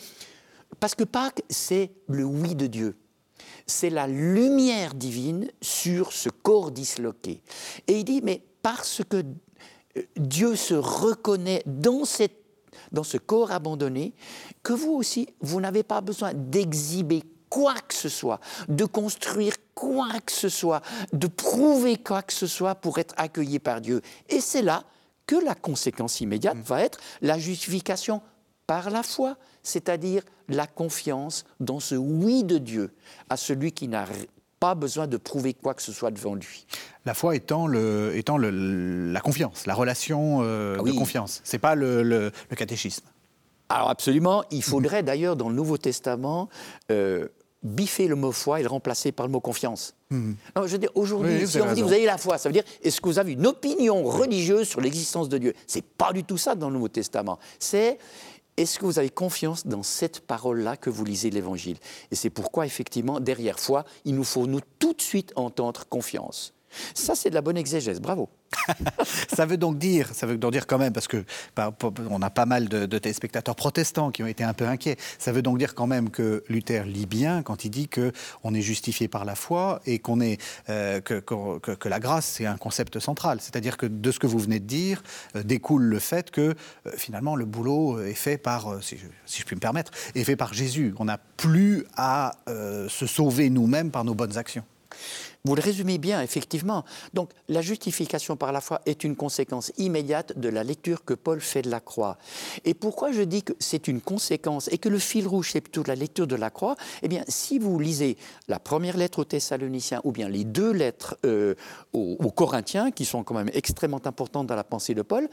Parce 0.81 0.95
que 0.95 1.05
Pâques, 1.05 1.41
c'est 1.49 1.91
le 2.07 2.25
oui 2.25 2.53
de 2.53 2.67
Dieu 2.67 2.97
c'est 3.65 3.89
la 3.89 4.07
lumière 4.07 4.93
divine 4.93 5.49
sur 5.61 6.13
ce 6.13 6.29
corps 6.29 6.71
disloqué. 6.71 7.41
Et 7.87 7.99
il 7.99 8.03
dit, 8.03 8.21
mais 8.23 8.41
parce 8.61 9.01
que 9.07 9.23
euh, 9.97 10.01
Dieu 10.15 10.55
se 10.55 10.73
reconnaît 10.73 11.63
dans, 11.65 12.03
dans 12.91 13.03
ce 13.03 13.17
corps 13.17 13.51
abandonné, 13.51 14.13
que 14.63 14.73
vous 14.73 14.93
aussi, 14.93 15.27
vous 15.41 15.61
n'avez 15.61 15.83
pas 15.83 16.01
besoin 16.01 16.33
d'exhiber 16.33 17.23
quoi 17.49 17.75
que 17.75 17.93
ce 17.93 18.09
soit, 18.09 18.39
de 18.67 18.85
construire 18.85 19.55
quoi 19.73 20.19
que 20.25 20.31
ce 20.31 20.49
soit, 20.49 20.81
de 21.13 21.27
prouver 21.27 21.97
quoi 21.97 22.21
que 22.21 22.33
ce 22.33 22.47
soit 22.47 22.75
pour 22.75 22.97
être 22.97 23.13
accueilli 23.17 23.59
par 23.59 23.81
Dieu. 23.81 24.01
Et 24.29 24.41
c'est 24.41 24.61
là 24.61 24.83
que 25.25 25.35
la 25.35 25.55
conséquence 25.55 26.21
immédiate 26.21 26.57
mm. 26.57 26.61
va 26.61 26.81
être 26.81 26.99
la 27.21 27.37
justification 27.37 28.21
par 28.65 28.89
la 28.89 29.03
foi, 29.03 29.37
c'est-à-dire 29.67 30.23
la 30.47 30.65
confiance 30.65 31.43
dans 31.59 31.79
ce 31.79 31.95
oui 31.95 32.43
de 32.43 32.57
Dieu 32.57 32.91
à 33.29 33.37
celui 33.37 33.71
qui 33.71 33.87
n'a 33.87 34.05
pas 34.59 34.75
besoin 34.75 35.07
de 35.07 35.17
prouver 35.17 35.53
quoi 35.53 35.73
que 35.73 35.81
ce 35.81 35.91
soit 35.91 36.09
devant 36.09 36.35
lui. 36.35 36.65
La 37.05 37.13
foi 37.13 37.35
étant, 37.35 37.67
le, 37.67 38.15
étant 38.15 38.37
le, 38.37 39.11
la 39.11 39.19
confiance, 39.19 39.65
la 39.65 39.75
relation 39.75 40.39
euh, 40.41 40.77
ah 40.79 40.83
de 40.83 40.91
confiance. 40.93 41.41
Ce 41.43 41.55
n'est 41.55 41.59
pas 41.59 41.75
le, 41.75 42.31
catéchisme. 42.55 43.05
Alors 43.69 43.89
absolument. 43.89 44.43
Il 44.51 44.63
faudrait 44.63 45.03
d'ailleurs 45.03 45.35
dans 45.35 45.49
le 45.49 45.55
Nouveau 45.55 45.77
Testament 45.77 46.49
euh, 46.89 47.27
biffer 47.61 48.07
le 48.07 48.15
mot 48.15 48.31
foi 48.31 48.61
et 48.61 48.63
le 48.63 48.69
remplacer 48.69 49.11
par 49.11 49.25
le 49.25 49.31
mot 49.31 49.41
confiance. 49.41 49.93
Hmm. 50.09 50.33
je 50.65 50.77
aujourd'hui, 50.95 51.45
si 51.45 51.59
on 51.59 51.65
vous 51.65 51.75
dit 51.75 51.81
vous 51.81 51.91
avez 51.91 52.05
la 52.05 52.17
foi, 52.17 52.37
ça 52.37 52.47
veut 52.47 52.53
dire 52.53 52.63
est-ce 52.81 53.01
que 53.01 53.09
vous 53.09 53.19
avez 53.19 53.33
une 53.33 53.45
opinion 53.45 54.03
religieuse 54.03 54.67
sur 54.69 54.79
l'existence 54.79 55.27
de 55.27 55.37
Dieu? 55.37 55.53
C'est 55.67 55.83
pas 55.83 56.13
du 56.13 56.23
tout 56.23 56.37
ça 56.37 56.55
dans 56.55 56.69
le 56.69 56.75
Nouveau 56.75 56.87
Testament. 56.87 57.37
C'est 57.59 57.97
est-ce 58.57 58.79
que 58.79 58.85
vous 58.85 58.99
avez 58.99 59.11
confiance 59.11 59.67
dans 59.67 59.83
cette 59.83 60.21
parole-là 60.21 60.77
que 60.77 60.89
vous 60.89 61.05
lisez 61.05 61.29
l'Évangile? 61.29 61.77
Et 62.11 62.15
c'est 62.15 62.31
pourquoi, 62.31 62.65
effectivement, 62.65 63.19
derrière 63.19 63.59
foi, 63.59 63.85
il 64.03 64.15
nous 64.15 64.23
faut 64.23 64.47
nous 64.47 64.61
tout 64.79 64.93
de 64.93 65.01
suite 65.01 65.31
entendre 65.35 65.85
confiance. 65.87 66.56
Ça, 66.93 67.15
c'est 67.15 67.29
de 67.29 67.35
la 67.35 67.41
bonne 67.41 67.57
exégèse. 67.57 67.99
Bravo. 67.99 68.29
ça 69.33 69.45
veut 69.45 69.57
donc 69.57 69.77
dire, 69.77 70.09
ça 70.13 70.25
veut 70.25 70.37
donc 70.37 70.51
dire 70.51 70.67
quand 70.67 70.77
même, 70.77 70.93
parce 70.93 71.07
que 71.07 71.23
bah, 71.55 71.73
on 72.09 72.21
a 72.21 72.29
pas 72.29 72.45
mal 72.45 72.67
de, 72.69 72.85
téléspectateurs 72.97 73.55
protestants 73.55 74.11
qui 74.11 74.23
ont 74.23 74.27
été 74.27 74.43
un 74.43 74.53
peu 74.53 74.65
inquiets. 74.65 74.97
Ça 75.19 75.31
veut 75.31 75.41
donc 75.41 75.57
dire 75.57 75.75
quand 75.75 75.87
même 75.87 76.09
que 76.09 76.43
Luther 76.49 76.83
lit 76.85 77.05
bien 77.05 77.43
quand 77.43 77.65
il 77.65 77.69
dit 77.69 77.87
que 77.87 78.11
on 78.43 78.53
est 78.53 78.61
justifié 78.61 79.07
par 79.07 79.25
la 79.25 79.35
foi 79.35 79.81
et 79.85 79.99
qu'on 79.99 80.19
est 80.21 80.41
euh, 80.69 80.99
que, 81.01 81.19
que, 81.19 81.89
la 81.89 81.99
grâce 81.99 82.25
c'est 82.25 82.45
un 82.45 82.57
concept 82.57 82.99
central. 82.99 83.39
C'est-à-dire 83.41 83.77
que 83.77 83.85
de 83.85 84.11
ce 84.11 84.19
que 84.19 84.27
vous 84.27 84.39
venez 84.39 84.59
de 84.59 84.65
dire 84.65 85.03
euh, 85.35 85.43
découle 85.43 85.83
le 85.83 85.99
fait 85.99 86.31
que 86.31 86.41
euh, 86.41 86.91
finalement 86.97 87.35
le 87.35 87.45
boulot 87.45 88.01
est 88.01 88.13
fait 88.13 88.37
par, 88.37 88.83
si 88.83 88.97
je, 88.97 89.05
si, 89.25 89.41
je, 89.41 89.45
puis 89.45 89.55
me 89.55 89.61
permettre, 89.61 89.91
est 90.15 90.23
fait 90.23 90.35
par 90.35 90.53
Jésus. 90.53 90.93
On 90.99 91.05
n'a 91.05 91.19
plus 91.37 91.85
à 91.95 92.35
se 92.47 93.05
sauver 93.05 93.49
nous-mêmes 93.49 93.91
par 93.91 94.03
nos 94.03 94.15
bonnes 94.15 94.37
actions. 94.37 94.63
Vous 95.47 95.55
le 95.55 95.61
résumez 95.61 95.97
bien, 95.97 96.21
effectivement. 96.21 96.83
Donc 97.13 97.31
la 97.47 97.61
justification 97.61 98.35
par 98.35 98.51
la 98.51 98.59
foi 98.59 98.81
est 98.85 99.05
une 99.05 99.15
conséquence 99.15 99.71
immédiate 99.77 100.37
de 100.37 100.49
la 100.49 100.63
lecture 100.63 101.05
que 101.05 101.13
Paul 101.13 101.39
fait 101.39 101.61
de 101.61 101.69
la 101.69 101.79
croix. 101.79 102.17
Et 102.65 102.73
pourquoi 102.73 103.13
je 103.13 103.21
dis 103.21 103.43
que 103.43 103.53
c'est 103.59 103.87
une 103.87 104.01
conséquence 104.01 104.67
et 104.73 104.77
que 104.77 104.89
le 104.89 104.99
fil 104.99 105.25
rouge, 105.25 105.51
c'est 105.53 105.61
plutôt 105.61 105.83
la 105.87 105.95
lecture 105.95 106.27
de 106.27 106.35
la 106.35 106.49
croix? 106.49 106.75
Eh 107.01 107.07
bien, 107.07 107.23
si 107.29 107.59
vous 107.59 107.79
lisez 107.79 108.17
la 108.49 108.59
première 108.59 108.97
lettre 108.97 109.19
aux 109.19 109.23
Thessaloniciens 109.23 110.01
ou 110.03 110.11
bien 110.11 110.27
les 110.27 110.43
deux 110.43 110.71
lettres 110.71 111.17
euh, 111.25 111.55
aux, 111.93 112.31
Corinthiens, 112.31 112.91
qui 112.91 113.05
sont 113.05 113.23
quand 113.23 113.33
même 113.33 113.49
extrêmement 113.53 114.05
importantes 114.05 114.47
dans 114.47 114.55
la 114.55 114.65
pensée 114.65 114.93
de 114.93 115.01
Paul, 115.01 115.29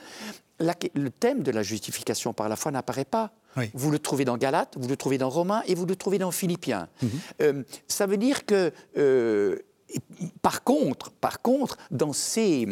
le 0.61 1.11
thème 1.11 1.43
de 1.43 1.51
la 1.51 1.64
justification 1.64 2.32
par 2.32 2.49
la 2.49 2.55
foi 2.55 2.70
n'apparaît 2.70 3.05
pas. 3.05 3.32
Vous 3.72 3.91
le 3.91 3.99
trouvez 3.99 4.24
dans 4.24 4.36
Galates, 4.36 4.74
vous 4.78 4.89
le 4.89 4.97
trouvez 4.97 5.18
dans 5.18 5.28
Romains 5.28 5.62
et 5.66 5.74
vous 5.74 5.86
le 5.86 5.97
trouvez 5.97 6.18
dans 6.18 6.30
Philippiens. 6.30 6.89
Mhm. 7.03 7.11
Euh, 7.43 7.62
ça 7.86 8.07
veut 8.07 8.16
dire 8.16 8.47
que 8.47 8.72
euh, 8.97 9.59
par 10.42 10.64
contre, 10.64 11.11
par 11.11 11.42
contre 11.42 11.76
dans, 11.90 12.12
ces, 12.12 12.66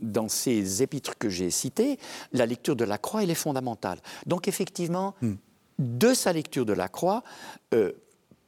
dans 0.00 0.28
ces 0.28 0.82
épîtres 0.82 1.16
que 1.18 1.28
j'ai 1.28 1.50
cités, 1.50 1.98
la 2.32 2.46
lecture 2.46 2.76
de 2.76 2.84
la 2.84 2.98
croix, 2.98 3.22
elle 3.22 3.30
est 3.30 3.34
fondamentale. 3.34 3.98
Donc 4.26 4.48
effectivement, 4.48 5.14
hmm. 5.22 5.34
de 5.78 6.14
sa 6.14 6.32
lecture 6.32 6.66
de 6.66 6.72
la 6.72 6.88
croix, 6.88 7.22
euh, 7.74 7.92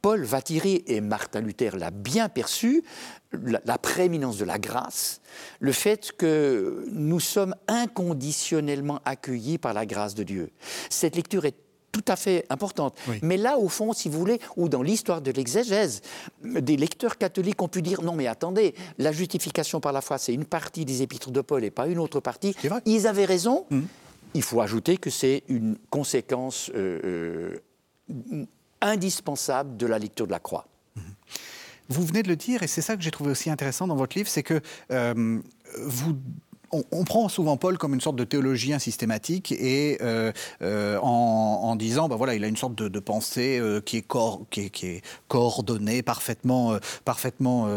Paul 0.01 0.23
va 0.23 0.41
tirer, 0.41 0.83
et 0.87 0.99
Martin 0.99 1.41
Luther 1.41 1.77
l'a 1.77 1.91
bien 1.91 2.27
perçu, 2.27 2.83
la, 3.31 3.61
la, 3.65 3.77
prééminence 3.77 4.37
de 4.37 4.45
la 4.45 4.57
grâce, 4.57 5.21
le 5.59 5.71
fait 5.71 6.11
que 6.13 6.85
nous 6.91 7.19
sommes 7.19 7.55
inconditionnellement 7.67 8.99
accueillis 9.05 9.59
par 9.59 9.73
la 9.73 9.85
grâce 9.85 10.15
de 10.15 10.23
Dieu. 10.23 10.49
Cette 10.89 11.15
lecture 11.15 11.45
est 11.45 11.55
tout 11.91 12.03
à 12.07 12.15
fait 12.15 12.45
importante. 12.49 12.97
Mais 13.21 13.37
là, 13.37 13.57
au 13.57 13.69
fond, 13.69 13.93
si 13.93 14.09
vous 14.09 14.17
voulez, 14.17 14.39
ou 14.55 14.69
dans 14.69 14.81
l'histoire 14.81 15.21
de 15.21 15.31
l'exégèse, 15.31 16.01
des 16.43 16.77
lecteurs 16.77 17.17
catholiques 17.17 17.61
ont 17.61 17.67
pu 17.67 17.81
dire 17.81 18.01
non, 18.01 18.15
mais 18.15 18.27
attendez, 18.27 18.73
la 18.97 19.11
justification 19.11 19.79
par 19.79 19.91
la 19.91 20.01
foi, 20.01 20.17
c'est 20.17 20.33
une 20.33 20.45
partie 20.45 20.85
des 20.85 21.01
épîtres 21.01 21.31
de 21.31 21.41
Paul 21.41 21.63
et 21.63 21.71
pas 21.71 21.87
une 21.87 21.99
autre 21.99 22.19
partie. 22.19 22.55
Ils 22.85 23.07
avaient 23.07 23.25
raison. 23.25 23.65
Hum. 23.71 23.85
Il 24.33 24.43
faut 24.43 24.61
ajouter 24.61 24.97
que 24.97 25.09
c'est 25.09 25.43
une 25.49 25.77
conséquence 25.89 26.71
euh, 26.73 27.59
euh, 28.09 28.45
indispensable 28.79 29.75
de 29.75 29.85
la 29.85 29.99
lecture 29.99 30.25
de 30.25 30.31
la 30.31 30.39
croix. 30.39 30.67
Hum. 30.95 31.03
vous 31.89 32.05
venez 32.05 32.23
de 32.23 32.29
le 32.29 32.37
dire, 32.37 32.63
et 32.63 32.67
c'est 32.67 32.81
ça 32.81 32.95
que 32.95 33.01
j'ai 33.01 33.11
trouvé 33.11 33.31
aussi 33.31 33.49
intéressant 33.49 33.87
dans 33.87 33.95
votre 33.95 34.17
livre, 34.17 34.29
c'est 34.29 34.43
que 34.43 34.61
euh, 34.91 35.39
vous 35.85 36.15
on, 36.71 37.03
prend 37.03 37.29
souvent 37.29 37.57
Paul 37.57 37.77
comme 37.77 37.93
une 37.93 38.01
sorte 38.01 38.15
de 38.15 38.23
théologien 38.23 38.79
systématique 38.79 39.51
et 39.51 39.97
euh, 40.01 40.31
euh, 40.61 40.97
en, 40.99 41.75
disant, 41.75 42.07
ben 42.07 42.15
voilà, 42.15 42.35
il 42.35 42.43
a 42.43 42.47
une 42.47 42.57
sorte 42.57 42.75
de, 42.75 42.99
pensée 42.99 43.57
euh, 43.59 43.81
qui, 43.81 43.97
est 43.97 44.07
qui, 44.49 44.87
est, 44.87 45.01
coordonnée, 45.27 46.01
parfaitement, 46.01 46.77
parfaitement 47.05 47.67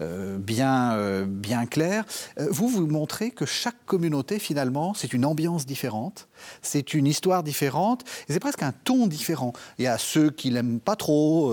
bien, 0.00 1.24
bien 1.26 1.66
claire. 1.66 2.04
vous, 2.36 2.68
vous 2.68 2.86
montrez 2.86 3.30
que 3.30 3.46
chaque 3.46 3.84
communauté, 3.86 4.38
finalement, 4.38 4.94
c'est 4.94 5.12
une 5.12 5.24
ambiance 5.24 5.66
différente, 5.66 6.28
c'est 6.62 6.94
une 6.94 7.06
histoire 7.06 7.42
différente, 7.42 8.02
et 8.28 8.32
c'est 8.32 8.40
presque 8.40 8.62
un 8.62 8.72
ton 8.72 9.06
différent. 9.06 9.52
Il 9.78 9.84
y 9.84 9.88
a 9.88 9.98
ceux 9.98 10.30
qui 10.30 10.50
l'aiment 10.50 10.80
pas 10.80 10.96
trop, 10.96 11.52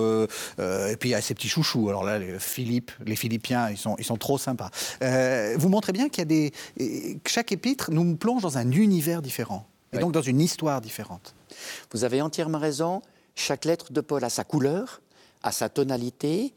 et 0.60 0.96
puis 1.00 1.10
il 1.10 1.14
y 1.14 1.16
a 1.16 1.22
ces 1.22 1.34
petits 1.34 1.50
chouchous. 1.50 1.90
Alors 1.90 2.04
là, 2.04 2.20
les 2.20 2.40
Philippe, 2.40 2.92
les 3.06 3.16
Philippiens, 3.16 3.70
ils 3.70 3.78
sont, 3.78 3.96
ils 3.98 4.06
sont 4.06 4.18
trop 4.18 4.38
sympas. 4.38 4.70
vous 5.58 5.70
montrez 5.70 5.94
bien 5.94 6.10
qu'il 6.10 6.20
y 6.20 6.24
a 6.24 6.26
des 6.26 6.52
chaque 7.26 7.52
épître 7.52 7.92
nous 7.92 8.16
plonge 8.16 8.42
dans 8.42 8.58
un 8.58 8.72
univers 8.72 9.22
différent, 9.22 9.68
et 9.94 9.98
donc 9.98 10.12
dans 10.12 10.22
une 10.22 10.40
histoire 10.40 10.82
différente. 10.82 11.36
Vous 11.92 12.04
avez 12.04 12.22
entièrement 12.22 12.60
raison. 12.60 13.02
Chaque 13.36 13.66
lettre 13.66 13.94
de 13.94 14.02
Paul 14.02 14.24
a 14.24 14.30
sa 14.30 14.44
couleur, 14.44 15.02
à 15.44 15.52
sa 15.52 15.70
tonalité, 15.70 16.54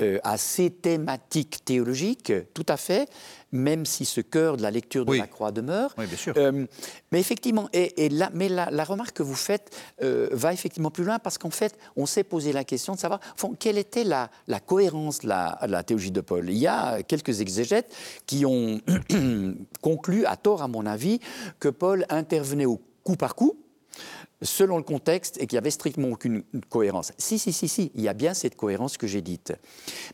euh, 0.00 0.18
à 0.22 0.36
ses 0.36 0.70
thématiques 0.70 1.64
théologiques, 1.64 2.32
tout 2.54 2.66
à 2.68 2.76
fait, 2.76 3.08
même 3.52 3.86
si 3.86 4.04
ce 4.04 4.20
cœur 4.20 4.56
de 4.56 4.62
la 4.62 4.70
lecture 4.70 5.04
de 5.04 5.14
la 5.14 5.26
croix 5.26 5.52
demeure. 5.52 5.94
Oui, 5.98 6.06
bien 6.06 6.16
sûr. 6.16 6.34
Euh, 6.36 6.66
mais 7.12 7.20
effectivement, 7.20 7.68
et, 7.72 8.10
mais 8.34 8.48
la, 8.48 8.84
remarque 8.84 9.16
que 9.16 9.22
vous 9.22 9.34
faites 9.34 9.76
euh, 10.02 10.28
va 10.32 10.52
effectivement 10.52 10.90
plus 10.90 11.04
loin 11.04 11.18
parce 11.18 11.38
qu'en 11.38 11.50
fait, 11.50 11.78
on 11.96 12.06
s'est 12.06 12.24
posé 12.24 12.52
la 12.52 12.64
question 12.64 12.94
de 12.94 12.98
savoir 12.98 13.20
quelle 13.58 13.78
était 13.78 14.04
la, 14.04 14.30
cohérence 14.66 15.20
de 15.20 15.28
la, 15.28 15.58
la, 15.66 15.82
théologie 15.82 16.10
de 16.10 16.20
Paul. 16.20 16.48
Il 16.48 16.58
y 16.58 16.66
a 16.66 17.02
quelques 17.02 17.40
exégètes 17.40 17.94
qui 18.26 18.44
ont 18.44 18.80
conclu, 19.80 20.26
à 20.26 20.36
tort 20.36 20.62
à 20.62 20.68
mon 20.68 20.86
avis, 20.86 21.20
que 21.58 21.68
Paul 21.68 22.04
intervenait 22.10 22.66
au 22.66 22.80
coup 23.04 23.16
par 23.16 23.34
coup 23.34 23.56
selon 24.42 24.76
le 24.76 24.82
contexte 24.82 25.36
et 25.40 25.46
qu'il 25.46 25.56
n'y 25.56 25.58
avait 25.58 25.70
strictement 25.70 26.08
aucune 26.08 26.42
cohérence. 26.68 27.12
Si, 27.18 27.38
si, 27.38 27.52
si, 27.52 27.68
si, 27.68 27.90
il 27.94 28.02
y 28.02 28.08
a 28.08 28.14
bien 28.14 28.34
cette 28.34 28.56
cohérence 28.56 28.96
que 28.96 29.06
j'ai 29.06 29.22
dite. 29.22 29.52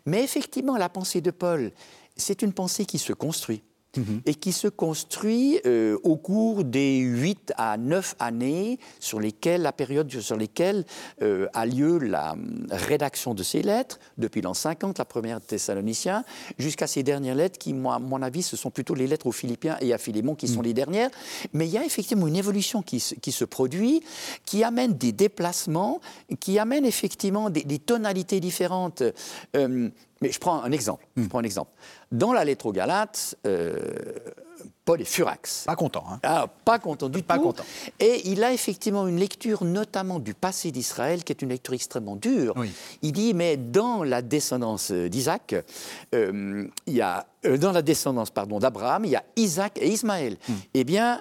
Mais 0.06 0.22
effectivement, 0.22 0.76
la 0.76 0.88
pensée 0.88 1.20
de 1.20 1.30
Paul, 1.30 1.72
c'est 2.16 2.42
une 2.42 2.52
pensée 2.52 2.84
qui 2.84 2.98
se 2.98 3.12
construit. 3.12 3.62
Mhm. 3.96 4.22
et 4.26 4.34
qui 4.34 4.52
se 4.52 4.68
construit 4.68 5.60
euh, 5.66 5.96
au 6.02 6.16
cours 6.16 6.64
des 6.64 6.98
8 6.98 7.52
à 7.56 7.76
9 7.76 8.16
années 8.18 8.78
sur 9.00 9.20
lesquelles, 9.20 9.62
la 9.62 9.72
période 9.72 10.10
sur 10.10 10.36
lesquelles 10.36 10.84
euh, 11.22 11.46
a 11.52 11.66
lieu 11.66 11.98
la 11.98 12.32
hum, 12.32 12.66
rédaction 12.70 13.34
de 13.34 13.42
ces 13.42 13.62
lettres, 13.62 13.98
depuis 14.18 14.40
l'an 14.40 14.54
50, 14.54 14.98
la 14.98 15.04
première 15.04 15.40
Thessaloniciens, 15.40 16.24
jusqu'à 16.58 16.86
ces 16.86 17.02
dernières 17.02 17.34
lettres 17.34 17.58
qui, 17.58 17.72
moi, 17.72 17.96
à 17.96 17.98
mon 17.98 18.22
avis, 18.22 18.42
ce 18.42 18.56
sont 18.56 18.70
plutôt 18.70 18.94
les 18.94 19.06
lettres 19.06 19.26
aux 19.26 19.32
Philippiens 19.32 19.76
et 19.80 19.92
à 19.92 19.98
Philémon 19.98 20.34
qui 20.34 20.48
sont 20.48 20.60
mhm. 20.60 20.66
les 20.66 20.74
dernières. 20.74 21.10
Mais 21.52 21.66
il 21.66 21.72
y 21.72 21.78
a 21.78 21.84
effectivement 21.84 22.26
une 22.26 22.36
évolution 22.36 22.82
qui, 22.82 23.02
qui, 23.20 23.32
se 23.32 23.44
produit, 23.44 24.02
qui 24.44 24.64
amène 24.64 24.94
des 24.94 25.12
déplacements, 25.12 26.00
qui 26.40 26.58
amène 26.58 26.84
effectivement 26.84 27.50
des, 27.50 27.78
tonalités 27.78 28.40
différentes. 28.40 29.02
Euh, 29.56 29.90
mais 30.24 30.32
je 30.32 30.38
prends 30.38 30.62
un 30.62 30.72
exemple. 30.72 31.06
Je 31.16 31.22
hmm. 31.22 31.28
prends 31.28 31.40
un 31.40 31.44
exemple. 31.44 31.70
Dans 32.10 32.32
la 32.32 32.46
lettre 32.46 32.64
aux 32.64 32.72
Galates, 32.72 33.36
euh, 33.46 33.74
Paul 34.86 35.02
est 35.02 35.04
furax. 35.04 35.64
Pas 35.66 35.76
content. 35.76 36.02
Hein. 36.10 36.18
Ah, 36.22 36.46
pas 36.64 36.78
content 36.78 37.10
du 37.10 37.22
pas 37.22 37.36
tout. 37.36 37.42
Content. 37.42 37.64
Et 38.00 38.26
il 38.30 38.42
a 38.42 38.54
effectivement 38.54 39.06
une 39.06 39.18
lecture, 39.18 39.64
notamment 39.64 40.20
du 40.20 40.32
passé 40.32 40.70
d'Israël, 40.70 41.24
qui 41.24 41.32
est 41.32 41.42
une 41.42 41.50
lecture 41.50 41.74
extrêmement 41.74 42.16
dure. 42.16 42.54
Il 43.02 43.12
dit, 43.12 43.34
mais 43.34 43.58
dans 43.58 44.02
la 44.02 44.22
descendance 44.22 44.90
d'Isaac, 44.90 45.56
euh, 46.14 46.66
il 46.86 46.94
y 46.94 47.02
a 47.02 47.26
euh, 47.44 47.58
dans 47.58 47.72
la 47.72 47.82
descendance 47.82 48.30
pardon 48.30 48.58
d'Abraham, 48.58 49.04
il 49.04 49.10
y 49.10 49.16
a 49.16 49.24
Isaac 49.36 49.76
et 49.78 49.88
Ismaël. 49.88 50.38
Hmm. 50.48 50.52
Eh 50.72 50.84
bien, 50.84 51.20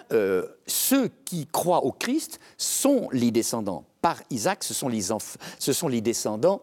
ceux 0.66 1.10
qui 1.26 1.46
croient 1.48 1.84
au 1.84 1.92
Christ 1.92 2.40
sont 2.58 3.10
les 3.12 3.32
descendants 3.32 3.84
par 4.02 4.22
Isaac, 4.30 4.64
ce 4.64 4.74
sont 4.74 4.88
les, 4.88 5.02
ce 5.60 5.74
sont 5.74 5.90
les 5.90 6.00
descendants 6.00 6.62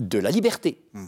de 0.00 0.18
la 0.18 0.30
liberté. 0.30 0.82
Hmm. 0.92 1.06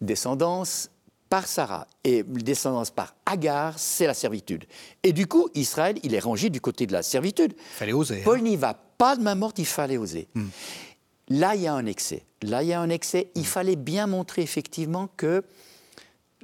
Descendance 0.00 0.90
par 1.28 1.46
Sarah 1.46 1.86
et 2.02 2.24
descendance 2.24 2.90
par 2.90 3.14
Agar, 3.26 3.78
c'est 3.78 4.06
la 4.06 4.14
servitude. 4.14 4.64
Et 5.02 5.12
du 5.12 5.26
coup, 5.26 5.48
Israël, 5.54 5.98
il 6.02 6.14
est 6.14 6.20
rangé 6.20 6.50
du 6.50 6.60
côté 6.60 6.86
de 6.86 6.92
la 6.92 7.02
servitude. 7.02 7.54
Il 7.56 7.76
fallait 7.76 7.92
oser. 7.92 8.22
Paul 8.22 8.38
hein. 8.38 8.42
n'y 8.42 8.56
va 8.56 8.74
pas 8.74 9.16
de 9.16 9.22
main 9.22 9.34
morte, 9.36 9.58
il 9.58 9.66
fallait 9.66 9.96
oser. 9.96 10.28
Hmm. 10.34 10.48
Là, 11.28 11.54
il 11.54 11.62
y 11.62 11.66
a 11.68 11.74
un 11.74 11.86
excès. 11.86 12.24
Là, 12.42 12.62
il 12.62 12.68
y 12.70 12.72
a 12.72 12.80
un 12.80 12.90
excès. 12.90 13.30
Il 13.34 13.42
hmm. 13.42 13.44
fallait 13.44 13.76
bien 13.76 14.06
montrer 14.06 14.42
effectivement 14.42 15.08
que 15.16 15.44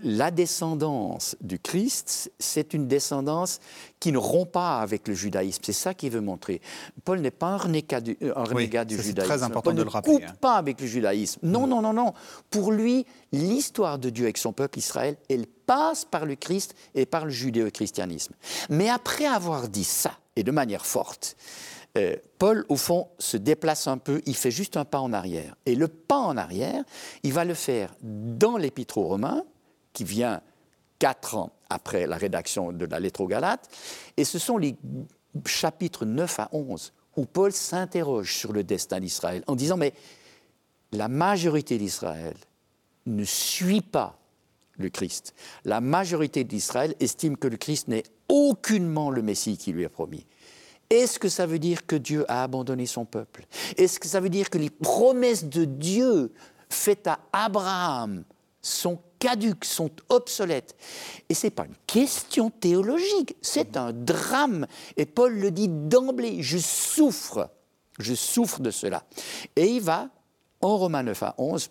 la 0.03 0.31
descendance 0.31 1.37
du 1.41 1.59
Christ, 1.59 2.31
c'est 2.39 2.75
une 2.75 2.87
descendance 2.87 3.61
qui 3.99 4.13
ne 4.13 4.19
rompt 4.19 4.51
pas 4.51 4.81
avec 4.81 5.09
le 5.09 5.15
judaïsme. 5.15 5.63
C'est 5.65 5.73
ça 5.73 5.95
qu'il 5.95 6.11
veut 6.11 6.21
montrer. 6.21 6.61
Paul 7.05 7.21
n'est 7.21 7.31
pas 7.31 7.49
un 7.49 7.57
renégat 7.57 8.01
du, 8.01 8.17
un 8.21 8.45
renégat 8.45 8.85
du 8.85 8.97
judaïsme. 8.97 9.15
C'est 9.17 9.37
très 9.37 9.43
important 9.43 9.73
de 9.73 9.83
le 9.83 9.89
rappeler. 9.89 10.15
ne 10.15 10.19
coupe 10.19 10.29
hein. 10.29 10.37
pas 10.41 10.55
avec 10.57 10.81
le 10.81 10.87
judaïsme. 10.87 11.41
Non, 11.43 11.67
mm. 11.67 11.71
non, 11.71 11.83
non, 11.83 11.93
non. 11.95 12.13
Pour 12.51 12.73
lui, 12.73 13.07
l'histoire 13.33 13.99
de 13.99 14.11
Dieu 14.11 14.25
avec 14.25 14.39
son 14.39 14.53
peuple 14.53 14.79
Israël, 14.79 15.17
elle 15.31 15.47
passe 15.47 16.05
par 16.05 16.27
le 16.27 16.37
Christ 16.37 16.75
et 16.95 17.07
par 17.07 17.25
le 17.25 17.31
judéo-christianisme. 17.31 18.35
Mais 18.69 18.89
après 18.89 19.27
avoir 19.27 19.69
dit 19.69 19.85
ça, 19.85 20.13
et 20.37 20.43
de 20.43 20.51
manière 20.51 20.85
forte, 20.85 21.37
euh, 21.97 22.17
Paul, 22.39 22.67
au 22.69 22.77
fond, 22.77 23.09
se 23.19 23.39
déplace 23.39 23.87
un 23.87 23.97
peu, 23.97 24.21
il 24.27 24.37
fait 24.37 24.51
juste 24.51 24.77
un 24.77 24.85
pas 24.85 25.01
en 25.01 25.15
arrière. 25.15 25.57
Et 25.65 25.75
le 25.75 25.89
pas 25.89 26.19
en 26.19 26.37
arrière, 26.37 26.85
il 27.23 27.33
va 27.33 27.47
le 27.47 27.55
faire 27.55 27.95
dans 28.03 28.59
l'Épître 28.59 28.99
aux 28.99 29.05
Romains, 29.05 29.43
qui 29.97 30.05
vient 30.05 30.43
quatre 30.99 31.37
ans 31.37 31.53
après 31.71 32.07
la 32.07 32.19
rédaction 32.19 32.71
de 32.71 32.85
la 32.85 33.01
lettre 33.01 33.23
aux 33.23 33.27
Galates. 33.27 33.67
Et 34.19 34.25
ce 34.25 34.39
sont 34.39 34.59
les 34.59 34.77
chapitres 35.47 36.05
9 36.05 36.39
à 36.39 36.49
11 36.53 36.93
où 37.17 37.25
Paul 37.25 37.51
s'interroge 37.51 38.37
sur 38.37 38.53
le 38.53 38.63
destin 38.63 39.01
d'Israël 39.01 39.43
en 39.47 39.57
disant, 39.57 39.79
mais 39.79 39.95
la 40.93 41.09
majorité 41.09 41.79
d'Israël 41.79 42.35
ne 43.07 43.25
suit 43.25 43.81
pas 43.81 44.19
le 44.77 44.91
Christ. 44.91 45.35
La 45.65 45.81
majorité 45.81 46.45
d'Israël 46.45 46.95
estime 47.01 47.39
que 47.39 47.49
le 47.49 47.57
Christ 47.57 47.89
n'est 47.89 48.05
aucunement 48.29 49.11
le 49.11 49.23
Messie 49.23 49.57
qui 49.57 49.73
lui 49.73 49.87
a 49.87 49.89
promis. 49.89 50.27
Est-ce 50.91 51.19
que 51.19 51.31
ça 51.31 51.47
veut 51.47 51.59
dire 51.59 51.87
que 51.87 51.97
Dieu 51.97 52.31
a 52.31 52.43
abandonné 52.43 52.85
son 52.85 53.07
peuple? 53.07 53.47
Est-ce 53.79 53.99
que 53.99 54.09
ça 54.09 54.21
veut 54.21 54.29
dire 54.29 54.51
que 54.51 54.59
les 54.59 54.69
promesses 54.69 55.47
de 55.47 55.65
Dieu 55.65 56.35
faites 56.69 57.07
à 57.07 57.19
Abraham 57.33 58.25
sont 58.61 59.01
caduques, 59.19 59.65
sont 59.65 59.91
obsolètes. 60.09 60.77
Et 61.29 61.35
ce 61.35 61.47
n'est 61.47 61.51
pas 61.51 61.67
une 61.67 61.77
question 61.87 62.51
théologique, 62.51 63.37
c'est 63.43 63.77
un 63.77 63.93
drame. 63.93 64.67
Et 64.97 65.07
Paul 65.07 65.35
le 65.35 65.51
dit 65.51 65.69
d'emblée, 65.69 66.43
je 66.43 66.59
souffre, 66.59 67.51
je 67.99 68.15
souffre 68.15 68.61
de 68.61 68.71
cela. 68.71 69.05
Et 69.57 69.67
il 69.67 69.83
va, 69.83 70.09
en 70.61 70.77
Romains 70.77 71.03
9 71.03 71.23
à 71.23 71.35
11, 71.39 71.71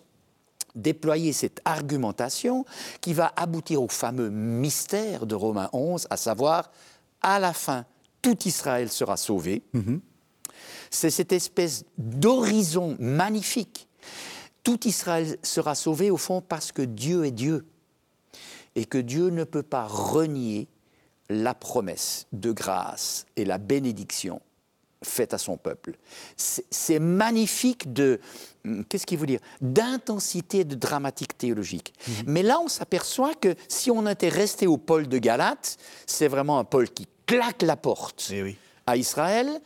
déployer 0.74 1.32
cette 1.32 1.60
argumentation 1.64 2.64
qui 3.00 3.14
va 3.14 3.32
aboutir 3.36 3.82
au 3.82 3.88
fameux 3.88 4.30
mystère 4.30 5.26
de 5.26 5.34
Romains 5.34 5.70
11, 5.72 6.06
à 6.10 6.16
savoir, 6.16 6.70
à 7.22 7.38
la 7.38 7.52
fin, 7.52 7.84
tout 8.22 8.36
Israël 8.46 8.90
sera 8.90 9.16
sauvé. 9.16 9.62
Mm-hmm. 9.74 10.00
C'est 10.90 11.10
cette 11.10 11.32
espèce 11.32 11.84
d'horizon 11.98 12.96
magnifique 13.00 13.85
tout 14.66 14.88
Israël 14.88 15.38
sera 15.44 15.76
sauvé 15.76 16.10
au 16.10 16.16
fond 16.16 16.40
parce 16.40 16.72
que 16.72 16.82
Dieu 16.82 17.24
est 17.24 17.30
Dieu 17.30 17.64
et 18.74 18.84
que 18.84 18.98
Dieu 18.98 19.28
ne 19.28 19.44
peut 19.44 19.62
pas 19.62 19.86
renier 19.86 20.66
la 21.28 21.54
promesse 21.54 22.26
de 22.32 22.50
grâce 22.50 23.26
et 23.36 23.44
la 23.44 23.58
bénédiction 23.58 24.40
faite 25.04 25.34
à 25.34 25.38
son 25.38 25.56
peuple. 25.56 25.96
C'est 26.36 26.98
magnifique 26.98 27.92
de, 27.92 28.18
hum, 28.64 28.84
qu'est-ce 28.86 29.06
qu'il 29.06 29.18
veut 29.18 29.28
dire, 29.28 29.38
d'intensité 29.60 30.64
de 30.64 30.74
dramatique 30.74 31.38
théologique. 31.38 31.94
Mhm. 32.08 32.14
Mais 32.26 32.42
là, 32.42 32.58
on 32.58 32.66
s'aperçoit 32.66 33.34
que 33.34 33.54
si 33.68 33.92
on 33.92 34.04
était 34.08 34.28
resté 34.28 34.66
au 34.66 34.78
pôle 34.78 35.06
de 35.06 35.18
Galate, 35.18 35.76
c'est 36.06 36.26
vraiment 36.26 36.58
un 36.58 36.64
pôle 36.64 36.90
qui 36.90 37.06
claque 37.26 37.62
la 37.62 37.76
porte 37.76 38.32
eh 38.32 38.56
à 38.84 38.96
Israël. 38.96 39.60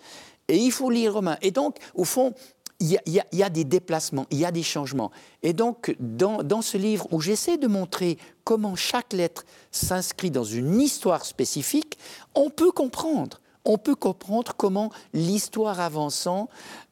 Et 0.49 0.59
il 0.59 0.73
faut 0.73 0.91
lire 0.91 1.15
Romain. 1.15 1.39
Et 1.41 1.53
donc, 1.53 1.77
au 1.95 2.05
fond, 2.05 2.35
il 2.81 2.99
y, 3.07 3.43
a, 3.43 3.51
des 3.51 3.65
déplacements, 3.65 4.27
il 4.31 4.39
y 4.39 4.45
a 4.47 4.51
des 4.51 4.63
changements. 4.63 5.11
Et 5.43 5.53
donc, 5.53 5.95
dans, 6.01 6.63
ce 6.63 6.79
livre 6.79 7.07
où 7.11 7.21
j'essaie 7.21 7.59
de 7.59 7.67
montrer 7.67 8.17
comment 8.43 8.75
chaque 8.75 9.13
lettre 9.13 9.45
s'inscrit 9.71 10.31
dans 10.31 10.45
une 10.45 10.81
histoire 10.81 11.27
spécifique, 11.27 11.99
on 12.35 12.49
peut 12.49 12.73
comprendre. 12.73 13.41
On 13.67 13.77
peut 13.77 13.95
comprendre 13.95 14.55
comment 14.57 14.91
l'histoire 15.13 15.81
avançant, 15.81 16.49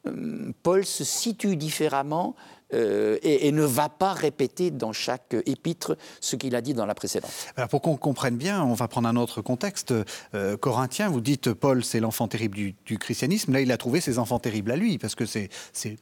euh, 0.07 0.53
Paul 0.63 0.85
se 0.85 1.03
situe 1.03 1.57
différemment 1.57 2.37
euh, 2.75 3.19
et, 3.23 3.51
ne 3.53 3.63
va 3.63 3.89
pas 3.89 4.13
répéter 4.13 4.71
dans 4.71 4.93
chaque 4.93 5.35
épître 5.47 5.97
ce 6.21 6.37
qu'il 6.37 6.55
a 6.55 6.61
dit 6.61 6.75
dans 6.75 6.87
la 6.87 6.95
précédente. 6.95 7.31
Alors 7.57 7.69
pour 7.69 7.81
qu'on 7.81 7.97
comprenne 7.97 8.37
bien, 8.37 8.63
on 8.63 8.75
va 8.75 8.89
prendre 8.89 9.09
un 9.09 9.17
autre 9.17 9.41
contexte. 9.41 9.95
Euh, 10.35 10.57
corinthien, 10.57 11.09
vous 11.09 11.21
dites 11.21 11.53
Paul, 11.55 11.83
c'est 11.83 12.01
l'enfant 12.01 12.29
terrible 12.29 12.57
du, 12.85 12.99
christianisme. 12.99 13.53
Là, 13.53 13.61
il 13.61 13.73
a 13.73 13.77
trouvé 13.79 14.01
ses 14.01 14.19
enfants 14.19 14.39
terribles 14.39 14.71
à 14.71 14.77
lui, 14.77 14.99
parce 14.99 15.15
que 15.15 15.25
c'est 15.25 15.49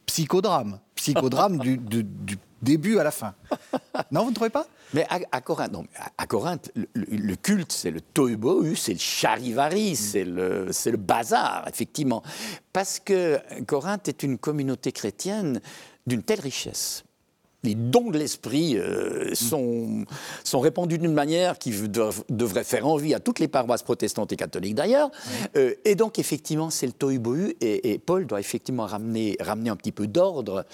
psychodrame. 0.07 0.81
Psychodrame 0.97 1.59
du, 1.59 1.79
début 2.63 2.99
à 2.99 3.05
la 3.05 3.11
fin. 3.11 3.35
non, 4.11 4.25
vous 4.25 4.31
ne 4.31 4.35
trouvez 4.35 4.51
pas? 4.51 4.67
Mais 4.93 5.07
à, 5.09 5.41
Corinthe, 5.41 5.73
non, 5.73 5.85
à, 6.19 6.27
Corinthe, 6.27 6.73
le, 6.95 7.35
culte, 7.37 7.71
c'est 7.71 7.91
le 7.91 8.01
tohubohu, 8.01 8.77
c'est 8.77 8.95
le 8.95 8.99
charivari, 8.99 9.93
mm. 9.93 9.95
c'est 9.95 10.25
le, 10.25 10.67
le 10.67 10.97
bazar, 10.97 11.67
effectivement. 11.69 12.23
Parce 12.73 12.99
que 12.99 13.39
Corinthe 13.67 14.09
est 14.09 14.23
une 14.23 14.39
communauté 14.39 14.91
chrétienne 14.93 15.61
d'une 16.07 16.23
telle 16.23 16.41
richesse 16.41 17.05
les 17.67 17.75
dons 17.75 18.11
de 18.11 18.19
l'esprit 18.19 18.79
euh, 18.79 19.35
sont, 19.35 20.05
sont 20.45 20.61
répandus 20.61 20.99
d'une 20.99 21.13
manière 21.13 21.59
qui 21.59 21.73
devrait 22.29 22.65
faire 22.65 22.87
envie 22.87 23.13
à 23.13 23.21
toutes 23.21 23.41
les 23.41 23.49
paroisses 23.49 23.83
protestantes 23.83 24.33
et 24.33 24.37
catholiques 24.37 24.77
d'ailleurs. 24.77 25.11
Euh, 25.57 25.75
et 25.85 25.95
donc, 25.97 26.19
effectivement, 26.19 26.71
c'est 26.71 26.87
le 26.87 26.93
tohu 26.93 27.17
et, 27.61 27.93
et, 27.93 27.99
Paul 27.99 28.27
doit 28.27 28.41
effectivement 28.41 28.87
ramener, 28.87 29.37
ramener 29.41 29.71
un 29.71 29.77
petit 29.77 29.91
peu 29.91 30.07
d'ordre. 30.07 30.65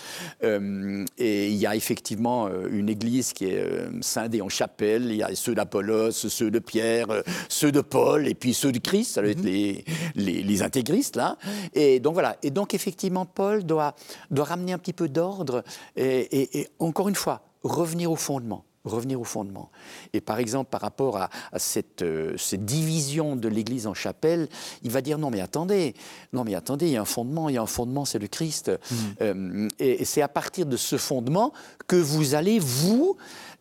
Euh, 0.45 1.05
et 1.19 1.49
il 1.49 1.57
y 1.57 1.67
a 1.67 1.75
effectivement 1.75 2.49
une 2.71 2.89
église 2.89 3.33
qui 3.33 3.47
est 3.47 3.65
scindée 4.03 4.43
en 4.43 4.49
chapelles. 4.49 5.07
Il 5.09 5.17
y 5.17 5.23
a 5.23 5.35
ceux 5.35 5.55
d'Apollos, 5.55 6.11
ceux 6.11 6.51
de 6.51 6.59
Pierre, 6.59 7.07
ceux 7.49 7.73
de 7.73 7.81
Paul, 7.81 8.29
et 8.29 8.35
puis 8.35 8.53
ceux 8.53 8.73
de 8.73 8.79
Christ, 8.79 9.15
ça 9.15 9.23
doit 9.23 9.31
être 9.31 9.39
mhm. 9.39 9.47
les, 9.47 9.85
les, 10.17 10.43
les, 10.43 10.63
intégristes, 10.63 11.17
là. 11.17 11.39
Et 11.75 12.01
donc, 12.01 12.15
voilà. 12.15 12.37
Et 12.43 12.51
donc, 12.51 12.75
effectivement, 12.75 13.25
Paul 13.25 13.65
doit, 13.65 13.95
doit 14.31 14.45
ramener 14.45 14.73
un 14.73 14.79
petit 14.79 14.93
peu 14.93 15.09
d'ordre 15.09 15.63
et, 15.97 16.61
et 16.61 16.69
encore 16.83 17.09
une 17.09 17.15
fois, 17.15 17.43
revenir 17.63 18.11
au 18.11 18.17
fondement 18.17 18.65
revenir 18.85 19.21
au 19.21 19.25
fondement. 19.25 19.71
Et 20.13 20.21
par 20.21 20.39
exemple, 20.39 20.71
par 20.71 20.81
rapport 20.81 21.17
à, 21.17 21.31
cette, 21.57 22.03
euh, 22.03 22.37
cette, 22.37 22.65
division 22.65 23.37
de 23.37 23.49
l'Église 23.49 23.87
en 23.87 23.95
chapelle, 23.95 24.49
il 24.83 24.91
va 24.91 25.01
dire 25.01 25.19
non 25.19 25.31
mais 25.31 25.41
attendez, 25.41 25.95
non 26.33 26.45
mais 26.45 26.55
attendez, 26.55 26.87
il 26.87 26.93
y 26.93 26.97
a 26.97 27.01
un 27.01 27.07
fondement, 27.07 27.49
il 27.49 27.55
y 27.55 27.59
a 27.59 27.63
un 27.63 27.67
fondement, 27.67 28.05
c'est 28.05 28.19
le 28.19 28.27
Christ. 28.27 28.71
Mmh. 28.71 28.95
Euh, 29.21 29.69
et, 29.79 30.05
c'est 30.05 30.23
à 30.23 30.29
partir 30.29 30.67
de 30.67 30.77
ce 30.77 30.97
fondement 30.97 31.53
que 31.87 31.97
vous 31.97 32.35
allez 32.35 32.59
vous 32.59 33.17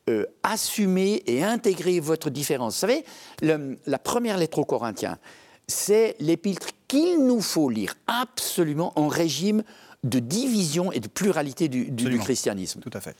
euh, 0.10 0.26
assumer 0.44 1.22
et 1.28 1.44
intégrer 1.44 2.00
votre 2.00 2.30
différence. 2.30 2.74
Vous 2.74 2.80
savez, 2.80 3.06
la 3.42 4.00
première 4.00 4.38
lettre 4.38 4.60
aux 4.60 4.66
Corinthiens, 4.66 5.18
c'est 5.68 6.16
l'épître 6.20 6.68
qu'il 6.88 7.26
nous 7.26 7.42
faut 7.42 7.70
lire 7.70 7.94
absolument 8.08 8.92
en 8.96 9.08
régime 9.08 9.64
de 10.04 10.20
division 10.20 10.92
et 10.92 11.00
de 11.00 11.08
pluralité 11.08 11.68
du, 11.70 12.20
christianisme. 12.20 12.80
Tout 12.80 12.92
à 12.94 13.02
fait. 13.02 13.16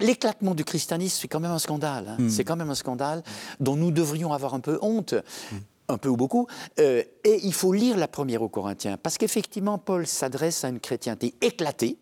L'éclatement 0.00 0.54
du 0.54 0.64
christianisme, 0.64 1.18
c'est 1.20 1.28
quand 1.28 1.40
même 1.40 1.50
un 1.50 1.58
scandale. 1.58 2.08
Hein. 2.08 2.16
Hmm. 2.18 2.30
C'est 2.30 2.44
quand 2.44 2.56
même 2.56 2.70
un 2.70 2.74
scandale 2.74 3.22
dont 3.60 3.76
nous 3.76 3.90
devrions 3.90 4.32
avoir 4.32 4.54
un 4.54 4.60
peu 4.60 4.78
honte. 4.80 5.14
Hmm. 5.52 5.56
un 5.88 5.98
peu 5.98 6.08
ou 6.08 6.16
beaucoup, 6.16 6.46
euh, 6.80 7.02
et 7.24 7.40
il 7.44 7.54
faut 7.54 7.72
lire 7.72 7.96
la 7.96 8.08
première 8.08 8.42
aux 8.42 8.48
Corinthiens, 8.48 8.98
parce 8.98 9.16
qu'effectivement, 9.16 9.78
Paul 9.78 10.06
s'adresse 10.06 10.64
à 10.64 10.68
une 10.68 10.80
chrétienté 10.80 11.34
éclatée, 11.40 11.96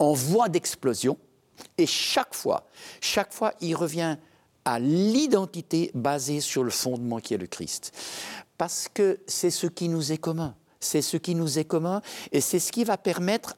en 0.00 0.12
voie 0.12 0.48
d'explosion, 0.48 1.16
et 1.78 1.86
chaque 1.86 2.34
fois, 2.34 2.66
chaque 3.00 3.32
fois, 3.32 3.54
il 3.60 3.74
revient 3.76 4.16
à 4.64 4.78
l'identité 4.78 5.90
basée 5.94 6.40
sur 6.40 6.64
le 6.64 6.70
fondement 6.70 7.18
qui 7.18 7.34
est 7.34 7.38
le 7.38 7.46
Christ. 7.46 7.92
Parce 8.58 8.88
que 8.92 9.20
c'est 9.26 9.50
ce 9.50 9.66
qui 9.66 9.88
nous 9.88 10.12
est 10.12 10.18
commun 10.18 10.54
c'est 10.80 11.02
ce 11.02 11.16
qui 11.16 11.34
nous 11.34 11.58
est 11.58 11.64
commun 11.64 12.02
et 12.32 12.40
c'est 12.40 12.58
ce 12.58 12.72
qui 12.72 12.84
va 12.84 12.96
permettre 12.96 13.54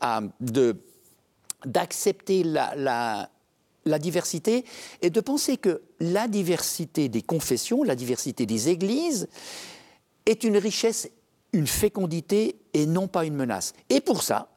d'accepter 1.64 2.42
la, 2.44 3.28
diversité 4.00 4.64
et 5.00 5.10
de 5.10 5.20
penser 5.20 5.56
que 5.56 5.82
la 6.00 6.28
diversité 6.28 7.08
des 7.08 7.22
confessions, 7.22 7.84
la 7.84 7.94
diversité 7.94 8.44
des 8.44 8.68
églises 8.68 9.28
est 10.26 10.44
une 10.44 10.56
richesse, 10.56 11.08
une 11.52 11.66
fécondité 11.66 12.56
et 12.74 12.86
non 12.86 13.08
pas 13.08 13.24
une 13.24 13.34
menace. 13.34 13.72
Et 13.88 14.00
pour 14.00 14.22
ça, 14.22 14.48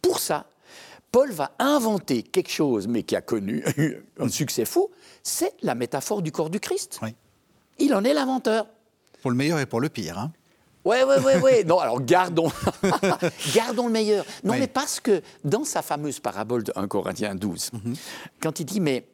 pour 0.00 0.20
ça, 0.20 0.46
Paul 1.10 1.32
va 1.32 1.52
inventer 1.58 2.22
quelque 2.22 2.50
chose, 2.50 2.86
mais 2.86 3.02
qui 3.02 3.16
a 3.16 3.22
connu 3.22 3.64
un 4.18 4.28
succès 4.28 4.64
fou, 4.64 4.90
c'est 5.22 5.54
la 5.62 5.74
métaphore 5.74 6.22
du 6.22 6.30
corps 6.30 6.50
du 6.50 6.60
Christ. 6.60 7.00
Il 7.78 7.94
en 7.94 8.04
est 8.04 8.12
l'inventeur. 8.12 8.66
Pour 9.22 9.30
le 9.30 9.36
meilleur 9.36 9.58
et 9.58 9.66
pour 9.66 9.80
le 9.80 9.88
pire. 9.88 10.18
Hein. 10.18 10.32
Ouais, 10.88 11.04
ouais, 11.04 11.20
ouais, 11.20 11.36
ouais. 11.36 11.64
Non, 11.64 11.80
alors 11.80 12.00
gardons, 12.00 12.50
gardons 13.54 13.88
le 13.88 13.92
meilleur. 13.92 14.24
Non, 14.42 14.54
mais 14.58 14.68
parce 14.68 15.00
que 15.00 15.20
dans 15.44 15.64
sa 15.64 15.82
fameuse 15.82 16.18
parabole 16.18 16.64
de 16.64 16.72
1 16.74 16.88
Corinthiens 16.88 17.34
12, 17.34 17.72
mhm. 17.74 17.94
quand 18.40 18.58
il 18.58 18.64
dit, 18.64 18.80
mais 18.80 19.04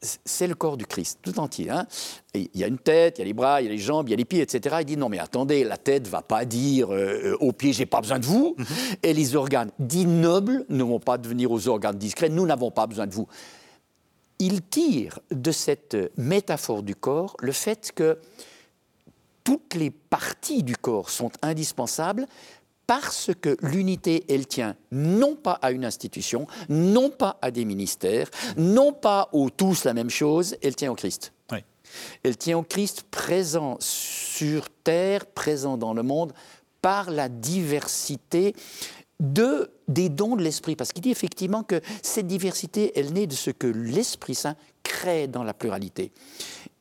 c'est 0.00 0.46
le 0.46 0.54
corps 0.54 0.76
du 0.76 0.86
Christ, 0.86 1.18
tout 1.22 1.40
entier. 1.40 1.68
Hein. 1.68 1.88
Il 2.32 2.48
y 2.54 2.62
a 2.62 2.68
une 2.68 2.78
tête, 2.78 3.18
il 3.18 3.22
y 3.22 3.22
a 3.22 3.24
les 3.24 3.32
bras, 3.32 3.60
il 3.60 3.64
y 3.64 3.66
a 3.66 3.72
les 3.72 3.78
jambes, 3.78 4.08
il 4.08 4.12
y 4.12 4.14
a 4.14 4.16
les 4.16 4.24
pieds, 4.24 4.40
etc. 4.40 4.76
Il 4.80 4.84
dit 4.84 4.96
non, 4.96 5.08
mais 5.08 5.18
attendez, 5.18 5.64
la 5.64 5.78
tête 5.78 6.06
va 6.06 6.22
pas 6.22 6.44
dire 6.44 6.94
euh, 6.94 7.36
aux 7.40 7.52
pieds, 7.52 7.72
j'ai 7.72 7.86
pas 7.86 8.00
besoin 8.00 8.20
de 8.20 8.24
vous. 8.24 8.54
Mhm. 8.56 8.66
Et 9.02 9.12
les 9.12 9.34
organes 9.34 9.72
dits 9.80 10.06
nobles 10.06 10.64
ne 10.68 10.84
vont 10.84 11.00
pas 11.00 11.18
devenir 11.18 11.50
aux 11.50 11.66
organes 11.66 11.98
discrets, 11.98 12.28
nous 12.28 12.46
n'avons 12.46 12.70
pas 12.70 12.86
besoin 12.86 13.08
de 13.08 13.14
vous. 13.14 13.26
Il 14.38 14.62
tire 14.62 15.18
de 15.32 15.50
cette 15.50 15.96
métaphore 16.16 16.84
du 16.84 16.94
corps 16.94 17.36
le 17.40 17.50
fait 17.50 17.90
que 17.92 18.16
toutes 19.46 19.74
les 19.74 19.92
parties 19.92 20.64
du 20.64 20.76
corps 20.76 21.08
sont 21.08 21.30
indispensables 21.40 22.26
parce 22.88 23.30
que 23.40 23.56
l'unité, 23.62 24.24
elle 24.28 24.48
tient 24.48 24.74
non 24.90 25.36
pas 25.36 25.52
à 25.62 25.70
une 25.70 25.84
institution, 25.84 26.48
non 26.68 27.10
pas 27.10 27.38
à 27.40 27.52
des 27.52 27.64
ministères, 27.64 28.28
non 28.56 28.92
pas 28.92 29.28
aux 29.32 29.48
tous 29.48 29.84
la 29.84 29.94
même 29.94 30.10
chose, 30.10 30.56
elle 30.62 30.74
tient 30.74 30.90
au 30.90 30.96
Christ. 30.96 31.32
Elle 32.24 32.36
tient 32.36 32.58
au 32.58 32.64
Christ 32.64 33.04
présent 33.12 33.76
sur 33.78 34.68
terre, 34.82 35.24
présent 35.24 35.76
dans 35.76 35.94
le 35.94 36.02
monde, 36.02 36.32
par 36.82 37.10
la 37.12 37.28
diversité 37.28 38.54
de, 39.20 39.70
des 39.88 40.08
dons 40.08 40.36
de 40.36 40.42
l'Esprit. 40.42 40.76
Parce 40.76 40.92
qu'il 40.92 41.02
dit 41.02 41.10
effectivement 41.10 41.62
que 41.62 41.80
cette 42.02 42.26
diversité, 42.26 42.92
elle 42.98 43.12
naît 43.12 43.26
de 43.26 43.34
ce 43.34 43.50
que 43.50 43.66
l'Esprit 43.66 44.34
Saint 44.34 44.56
crée 44.82 45.26
dans 45.26 45.42
la 45.42 45.54
pluralité 45.54 46.12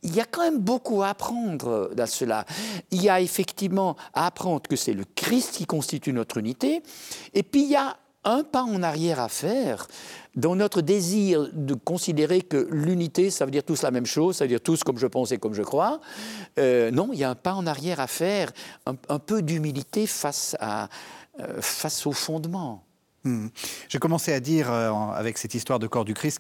il 0.06 0.16
y 0.16 0.22
a 0.22 0.26
quand 0.26 0.44
même 0.44 0.60
beaucoup 0.60 1.02
à 1.02 1.10
apprendre 1.10 1.92
dans 1.96 2.06
cela. 2.06 2.46
Il 2.92 3.02
y 3.02 3.10
a 3.10 3.20
effectivement 3.20 3.96
à 4.14 4.28
apprendre 4.28 4.62
que 4.62 4.76
c'est 4.76 4.94
le 4.94 5.04
Christ 5.16 5.56
qui 5.56 5.66
constitue 5.66 6.14
notre 6.14 6.38
unité, 6.38 6.84
et 7.34 7.44
puis 7.44 7.64
il 7.64 7.70
y 7.70 7.76
a 7.76 7.98
un 8.24 8.44
pas 8.44 8.64
en 8.64 8.82
arrière 8.82 9.20
à 9.20 9.30
faire 9.30 9.88
dans 10.36 10.56
notre 10.56 10.82
désir 10.82 11.48
de 11.54 11.76
considérer 11.76 12.42
que 12.42 12.68
l'unité, 12.70 13.30
ça 13.30 13.46
veut 13.46 13.52
dire 13.52 13.64
tous 13.64 13.84
la 13.84 13.92
même 13.92 14.06
chose, 14.06 14.38
ça 14.38 14.46
veut 14.46 14.50
dire 14.50 14.62
tous 14.62 14.84
comme 14.84 14.98
je 14.98 15.08
pense 15.08 15.32
et 15.32 15.38
comme 15.38 15.54
je 15.54 15.62
crois. 15.62 16.02
Euh, 16.60 16.92
non, 16.92 17.10
il 17.14 17.20
y 17.20 17.24
a 17.24 17.30
un 17.30 17.36
pas 17.36 17.54
en 17.54 17.66
arrière 17.68 18.00
à 18.00 18.08
faire, 18.08 18.52
un, 18.86 19.20
peu 19.20 19.42
d'humilité 19.42 20.08
face, 20.08 20.56
à, 20.60 20.90
face 21.62 22.06
au 22.06 22.12
fondement. 22.12 22.86
Hmm. 23.26 23.48
J'ai 23.90 23.98
commencé 23.98 24.32
à 24.34 24.40
dire, 24.40 24.72
euh, 24.72 24.92
avec 25.16 25.40
cette 25.40 25.56
histoire 25.56 25.80
de 25.80 25.88
corps 25.88 26.06
du 26.06 26.14
Christ, 26.14 26.40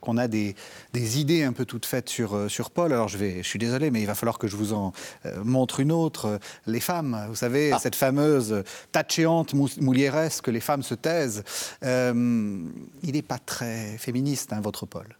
qu'on 0.00 0.16
a, 0.16 0.24
a 0.24 0.28
des, 0.28 0.56
idées 0.94 1.44
un 1.44 1.52
peu 1.52 1.64
toutes 1.64 1.86
faites 1.86 2.08
sur, 2.08 2.34
euh, 2.34 2.48
sur 2.48 2.72
Paul. 2.72 2.92
Alors 2.92 3.06
je, 3.06 3.16
vais, 3.16 3.44
je 3.44 3.48
suis 3.48 3.60
désolé, 3.60 3.92
mais 3.92 4.00
il 4.00 4.06
va 4.06 4.16
falloir 4.16 4.38
que 4.38 4.48
je 4.48 4.56
vous 4.56 4.72
en 4.72 4.92
euh, 5.24 5.44
montre 5.44 5.78
une 5.78 5.92
autre. 5.92 6.40
Les 6.66 6.80
femmes, 6.80 7.26
vous 7.28 7.36
savez, 7.36 7.70
ah. 7.72 7.78
cette 7.78 7.94
fameuse 7.94 8.64
tachéante 8.90 9.54
mouliéresse 9.54 10.40
que 10.40 10.50
les 10.50 10.60
femmes 10.60 10.82
se 10.82 10.96
taisent. 10.96 11.44
il 11.82 12.72
n'est 13.02 13.22
pas 13.22 13.38
très 13.38 13.96
féministe, 13.96 14.52
hein, 14.52 14.60
votre 14.60 14.84
Paul. 14.84 15.16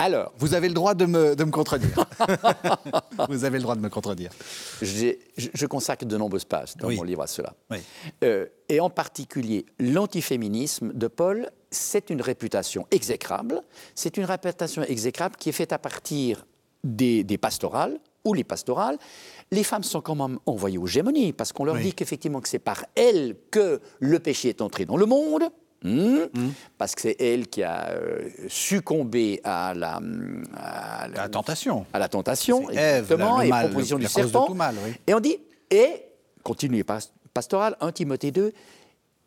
Alors, 0.00 0.32
vous 0.38 0.54
avez 0.54 0.68
le 0.68 0.74
droit 0.74 0.94
de 0.94 1.04
me, 1.04 1.36
de 1.36 1.44
me 1.44 1.50
contredire. 1.50 2.06
vous 3.28 3.44
avez 3.44 3.58
le 3.58 3.62
droit 3.62 3.76
de 3.76 3.80
me 3.80 3.90
contredire. 3.90 4.30
Je, 4.80 5.66
consacre 5.66 6.06
de 6.06 6.16
nombreuses 6.16 6.46
pages 6.46 6.74
dans 6.76 6.90
mon 6.90 7.02
livre 7.02 7.22
à 7.22 7.26
cela. 7.26 7.54
Euh, 8.24 8.46
et 8.68 8.80
en 8.80 8.88
particulier, 8.88 9.66
l'antiféminisme 9.78 10.92
de 10.94 11.06
Paul, 11.06 11.50
c'est 11.70 12.08
une 12.08 12.22
réputation 12.22 12.86
exécrable. 12.90 13.62
C'est 13.94 14.16
une 14.16 14.24
réputation 14.24 14.82
exécrable 14.82 15.36
qui 15.36 15.50
est 15.50 15.52
faite 15.52 15.72
à 15.72 15.78
partir 15.78 16.46
des, 16.82 17.24
pastorales 17.38 18.00
ou 18.24 18.32
les 18.32 18.44
pastorales. 18.44 18.96
Les 19.50 19.64
femmes 19.64 19.82
sont 19.82 20.00
quand 20.00 20.14
même 20.14 20.38
envoyées 20.46 20.78
aux 20.78 20.86
gémonies 20.86 21.34
parce 21.34 21.52
qu'on 21.52 21.64
leur 21.64 21.76
dit 21.76 21.92
qu'effectivement 21.92 22.40
que 22.40 22.48
c'est 22.48 22.58
par 22.58 22.86
elles 22.94 23.36
que 23.50 23.80
le 23.98 24.18
péché 24.18 24.48
est 24.48 24.62
entré 24.62 24.86
dans 24.86 24.96
le 24.96 25.06
monde. 25.06 25.44
Hmm? 25.82 26.26
Parce 26.76 26.94
que 26.94 27.00
c'est 27.00 27.16
elle 27.20 27.48
qui 27.48 27.62
a 27.62 27.90
euh, 27.90 28.28
succombé 28.48 29.40
à 29.44 29.72
la, 29.74 29.98
à 30.54 31.08
la, 31.08 31.28
tentation. 31.28 31.86
À 31.92 31.98
la 31.98 32.08
tentation, 32.08 32.68
exactement, 32.68 33.40
et 33.40 33.48
proposition 33.48 33.98
du 33.98 34.06
serpent. 34.06 34.54
Et 35.06 35.14
on 35.14 35.20
dit, 35.20 35.38
et, 35.70 36.04
continuez 36.42 36.84
pastoral, 37.32 37.76
1 37.80 37.92
Timothée 37.92 38.30
2, 38.30 38.52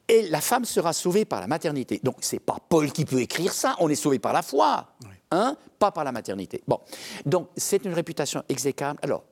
et 0.09 0.27
la 0.29 0.41
femme 0.41 0.65
sera 0.65 0.93
sauvée 0.93 1.25
par 1.25 1.41
la 1.41 1.47
maternité. 1.47 1.99
Donc 2.03 2.17
c'est 2.21 2.39
pas 2.39 2.57
Paul 2.69 2.91
qui 2.91 3.05
peut 3.05 3.21
écrire 3.21 3.53
ça, 3.53 3.75
on 3.79 3.89
est 3.89 3.95
sauvé 3.95 4.19
par 4.19 4.33
la 4.33 4.41
foi, 4.41 4.93
hein, 5.31 5.55
pas 5.79 5.91
par 5.91 6.03
la 6.03 6.11
maternité. 6.11 6.61
Bon, 6.67 6.79
donc 7.25 7.47
c'est 7.57 7.83
une 7.85 7.93
réputation 7.93 8.43
exécrable. 8.49 8.99
Alors, 9.01 9.23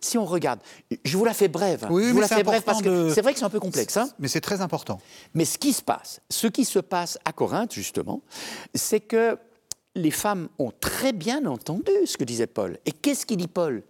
si 0.00 0.18
on 0.18 0.24
regarde, 0.24 0.60
je 1.04 1.16
vous 1.16 1.24
la 1.24 1.34
fais 1.34 1.48
brève. 1.48 1.86
Oui, 1.90 2.04
je 2.04 2.12
vous 2.12 2.20
la 2.20 2.28
fais 2.28 2.42
brève 2.42 2.62
parce 2.62 2.82
que 2.82 3.12
c'est 3.12 3.22
vrai 3.22 3.32
que 3.32 3.38
c'est 3.38 3.44
un 3.44 3.50
peu 3.50 3.60
complexe. 3.60 3.96
Hein 3.96 4.10
mais 4.18 4.28
c'est 4.28 4.40
très 4.40 4.60
important. 4.60 5.00
Mais 5.34 5.44
ce 5.44 5.58
qui 5.58 5.72
se 5.72 5.82
passe, 5.82 6.20
ce 6.30 6.46
qui 6.46 6.64
se 6.64 6.78
passe 6.78 7.18
à 7.24 7.32
Corinthe 7.32 7.72
justement, 7.72 8.22
c'est 8.74 9.00
que 9.00 9.38
les 9.94 10.10
femmes 10.10 10.48
ont 10.58 10.72
très 10.78 11.12
bien 11.12 11.46
entendu 11.46 11.92
ce 12.04 12.16
que 12.16 12.24
disait 12.24 12.46
Paul. 12.46 12.78
Et 12.86 12.92
qu'est-ce 12.92 13.26
qu'il 13.26 13.38
dit 13.38 13.48
Paul? 13.48 13.82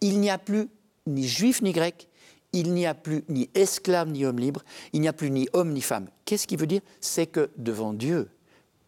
Il 0.00 0.20
n'y 0.20 0.30
a 0.30 0.38
plus 0.38 0.68
ni 1.06 1.26
juif 1.26 1.62
ni 1.62 1.72
grec, 1.72 2.08
il 2.52 2.72
n'y 2.72 2.86
a 2.86 2.94
plus 2.94 3.24
ni 3.28 3.50
esclave 3.54 4.08
ni 4.08 4.24
homme 4.24 4.38
libre, 4.38 4.62
il 4.92 5.00
n'y 5.00 5.08
a 5.08 5.12
plus 5.12 5.30
ni 5.30 5.48
homme 5.52 5.72
ni 5.72 5.80
femme. 5.80 6.08
Qu'est-ce 6.24 6.46
qu'il 6.46 6.58
veut 6.58 6.66
dire? 6.66 6.82
C'est 7.00 7.26
que 7.26 7.50
devant 7.56 7.92
Dieu, 7.92 8.28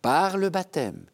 par 0.01 0.37
le 0.37 0.51
baptême, 0.51 1.05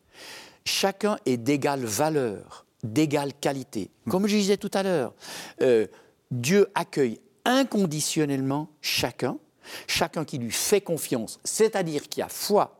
chacun 0.64 1.18
est 1.26 1.36
d'égale 1.36 1.84
valeur, 1.84 2.66
d'égale 2.84 3.32
qualité. 3.40 3.90
Comme 4.08 4.26
je 4.26 4.36
disais 4.36 4.56
tout 4.56 4.70
à 4.74 4.82
l'heure, 4.82 5.14
euh, 5.62 5.86
Dieu 6.30 6.68
accueille 6.74 7.20
inconditionnellement 7.44 8.68
chacun, 8.80 9.38
chacun 9.86 10.24
qui 10.24 10.38
lui 10.38 10.50
fait 10.50 10.80
confiance, 10.80 11.40
c'est-à-dire 11.44 12.08
qui 12.08 12.22
a 12.22 12.28
foi 12.28 12.74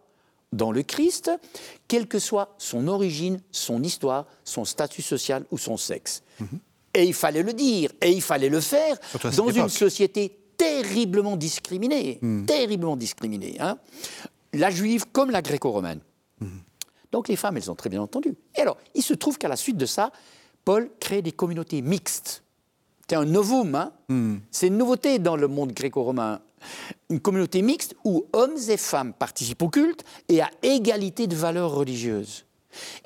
dans 0.52 0.72
le 0.72 0.82
Christ, 0.82 1.30
quelle 1.88 2.06
que 2.06 2.18
soit 2.18 2.54
son 2.58 2.88
origine, 2.88 3.40
son 3.50 3.82
histoire, 3.82 4.26
son 4.44 4.64
statut 4.64 5.02
social 5.02 5.44
ou 5.50 5.58
son 5.58 5.76
sexe. 5.76 6.22
Et 6.94 7.04
il 7.04 7.12
fallait 7.14 7.42
le 7.42 7.52
dire, 7.52 7.90
et 8.00 8.10
il 8.10 8.22
fallait 8.22 8.48
le 8.48 8.60
faire 8.60 8.96
dans 9.36 9.50
une 9.50 9.68
société 9.68 10.38
terriblement 10.56 11.36
discriminée, 11.36 12.18
terriblement 12.46 12.96
discriminée. 12.96 13.56
hein. 13.60 13.78
La 14.54 14.70
juive 14.70 15.04
comme 15.12 15.30
la 15.30 15.42
gréco-romaine. 15.42 16.00
Donc 17.12 17.28
les 17.28 17.36
femmes, 17.36 17.56
elles 17.56 17.70
ont 17.70 17.74
très 17.74 17.90
bien 17.90 18.02
entendu. 18.02 18.34
Et 18.56 18.60
alors, 18.60 18.76
il 18.94 19.02
se 19.02 19.14
trouve 19.14 19.38
qu'à 19.38 19.48
la 19.48 19.56
suite 19.56 19.76
de 19.76 19.86
ça, 19.86 20.12
Paul 20.64 20.90
crée 21.00 21.22
des 21.22 21.32
communautés 21.32 21.80
mixtes. 21.82 22.42
C'est 23.08 23.16
un 23.16 23.24
novum, 23.24 23.74
hein 23.74 23.92
c'est 24.50 24.66
une 24.66 24.76
nouveauté 24.76 25.18
dans 25.18 25.36
le 25.36 25.48
monde 25.48 25.72
gréco-romain. 25.72 26.40
Une 27.08 27.20
communauté 27.20 27.62
mixte 27.62 27.94
où 28.04 28.26
hommes 28.34 28.56
et 28.68 28.76
femmes 28.76 29.14
participent 29.14 29.62
au 29.62 29.68
culte 29.70 30.04
et 30.28 30.42
à 30.42 30.50
égalité 30.62 31.26
de 31.26 31.34
valeurs 31.34 31.70
religieuses. 31.72 32.44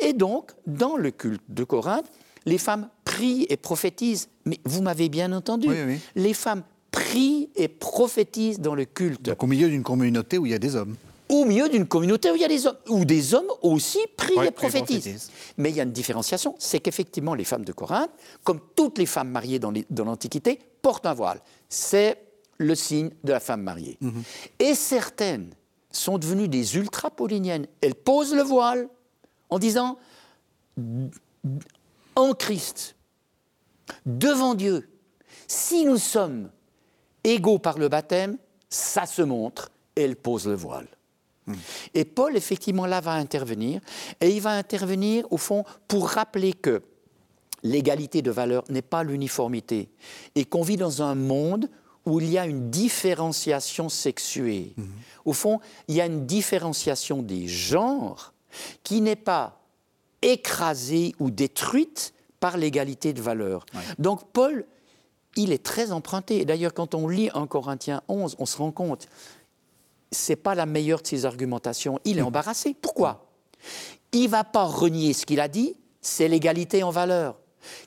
Et 0.01 0.13
donc, 0.13 0.51
dans 0.67 0.97
le 0.97 1.11
culte 1.13 1.43
de 1.49 1.63
Corinthe, 1.63 2.07
les 2.47 2.59
femmes 2.59 2.89
prient 3.05 3.47
et 3.49 3.57
prophétisent. 3.57 4.29
Mais 4.45 4.59
vous 4.65 4.83
m'avez 4.83 5.09
bien 5.09 5.33
entendu, 5.33 5.69
Oui, 5.69 5.77
oui. 5.87 5.99
les 6.17 6.35
femmes 6.35 6.63
prient 6.91 7.51
et 7.55 7.69
prophétisent 7.69 8.59
dans 8.59 8.75
le 8.75 8.85
culte 8.85 9.23
Donc 9.23 9.43
au 9.43 9.47
milieu 9.47 9.69
d'une 9.69 9.85
communauté 9.85 10.37
où 10.39 10.47
il 10.47 10.53
y 10.53 10.55
a 10.55 10.59
des 10.59 10.75
hommes. 10.75 10.97
Au 11.33 11.45
milieu 11.45 11.69
d'une 11.69 11.87
communauté 11.87 12.31
où 12.31 12.35
il 12.37 12.43
y 12.43 12.45
a 12.45 12.49
des 12.49 12.67
hommes, 12.67 12.77
où 12.89 13.05
des 13.05 13.35
hommes 13.35 13.51
aussi 13.63 13.99
prient 14.17 14.35
Ouais, 14.37 14.49
et 14.49 14.51
prophétisent. 14.51 15.01
prophétisent. 15.03 15.31
Mais 15.57 15.71
il 15.71 15.77
y 15.77 15.81
a 15.81 15.85
une 15.85 15.93
différenciation, 15.93 16.55
c'est 16.59 16.79
qu'effectivement 16.81 17.35
les 17.35 17.45
femmes 17.45 17.65
de 17.65 17.73
Corinthe, 17.73 18.11
comme 18.45 18.61
toutes 18.77 18.99
les 18.99 19.07
femmes 19.07 19.31
mariées 19.31 19.59
dans 19.59 20.05
l'Antiquité, 20.05 20.59
portent 20.83 21.07
un 21.07 21.15
voile. 21.15 21.41
C'est 21.69 22.23
le 22.59 22.75
signe 22.75 23.11
de 23.25 23.33
la 23.33 23.41
femme 23.41 23.63
mariée. 23.63 23.97
Mhm. 24.01 24.23
Et 24.59 24.75
certaines 24.75 25.55
sont 25.91 26.19
devenues 26.19 26.49
des 26.49 26.77
ultra-pauliniennes. 26.77 27.67
Elles 27.81 27.95
posent 27.95 28.35
le 28.35 28.43
voile 28.43 28.89
en 29.49 29.59
disant 29.59 29.99
en 32.17 32.33
Christ, 32.35 32.95
devant 34.07 34.55
Dieu, 34.55 34.89
si 35.47 35.85
nous 35.85 35.99
sommes 35.99 36.51
égaux 37.25 37.59
par 37.59 37.79
le 37.79 37.89
baptême, 37.89 38.39
ça 38.69 39.07
se 39.07 39.23
montre, 39.23 39.71
et 39.97 40.03
elle 40.03 40.17
pose 40.17 40.47
le 40.47 40.55
voile. 40.55 40.89
Et 41.95 42.05
Paul, 42.05 42.37
effectivement, 42.37 42.87
là, 42.87 43.01
va 43.01 43.13
intervenir, 43.13 43.81
et 44.21 44.31
il 44.31 44.41
va 44.41 44.53
intervenir, 44.53 45.27
au 45.31 45.37
fond, 45.37 45.65
pour 45.89 46.09
rappeler 46.09 46.53
que 46.53 46.83
l'égalité 47.63 48.23
de 48.23 48.31
valeur 48.31 48.65
n'est 48.69 48.83
pas 48.83 49.03
l'uniformité, 49.03 49.89
et 50.35 50.45
qu'on 50.45 50.63
vit 50.63 50.77
dans 50.77 51.03
un 51.03 51.15
monde 51.15 51.69
où 52.05 52.21
il 52.21 52.29
y 52.31 52.39
a 52.39 52.47
une 52.47 52.71
différenciation 52.71 53.89
sexuée. 53.89 54.75
Au 55.25 55.33
fond, 55.33 55.61
il 55.89 55.95
y 55.95 56.01
a 56.01 56.07
une 56.07 56.27
différenciation 56.27 57.23
des 57.23 57.47
genres 57.47 58.35
qui 58.83 59.01
n'est 59.01 59.17
pas 59.17 59.61
écrasée 60.21 61.15
ou 61.21 61.31
détruite 61.31 62.13
par 62.41 62.57
l'égalité 62.57 63.13
de 63.13 63.23
valeur. 63.23 63.65
Donc 63.99 64.33
Paul, 64.33 64.67
il 65.37 65.53
est 65.53 65.63
très 65.63 65.93
emprunté. 65.93 66.41
Et 66.41 66.45
D'ailleurs, 66.45 66.75
quand 66.75 66.95
on 66.95 67.09
lit 67.09 67.31
en 67.33 67.47
Corinthiens 67.47 68.03
11, 68.09 68.37
on 68.39 68.47
se 68.47 68.57
rend 68.57 68.73
compte, 68.73 69.09
c'est 70.13 70.37
pas 70.37 70.55
la 70.55 70.67
meilleure 70.67 71.03
de 71.03 71.07
ses 71.07 71.25
argumentations. 71.25 71.99
Il 72.05 72.19
est 72.19 72.23
embarrassé. 72.23 72.77
Pourquoi? 72.81 73.27
Il 74.13 74.29
va 74.29 74.45
pas 74.45 74.65
renier 74.65 75.13
ce 75.15 75.27
qu'il 75.27 75.41
a 75.41 75.49
dit, 75.49 75.75
c'est 76.01 76.29
l'égalité 76.29 76.83
en 76.83 76.91
valeur 76.91 77.39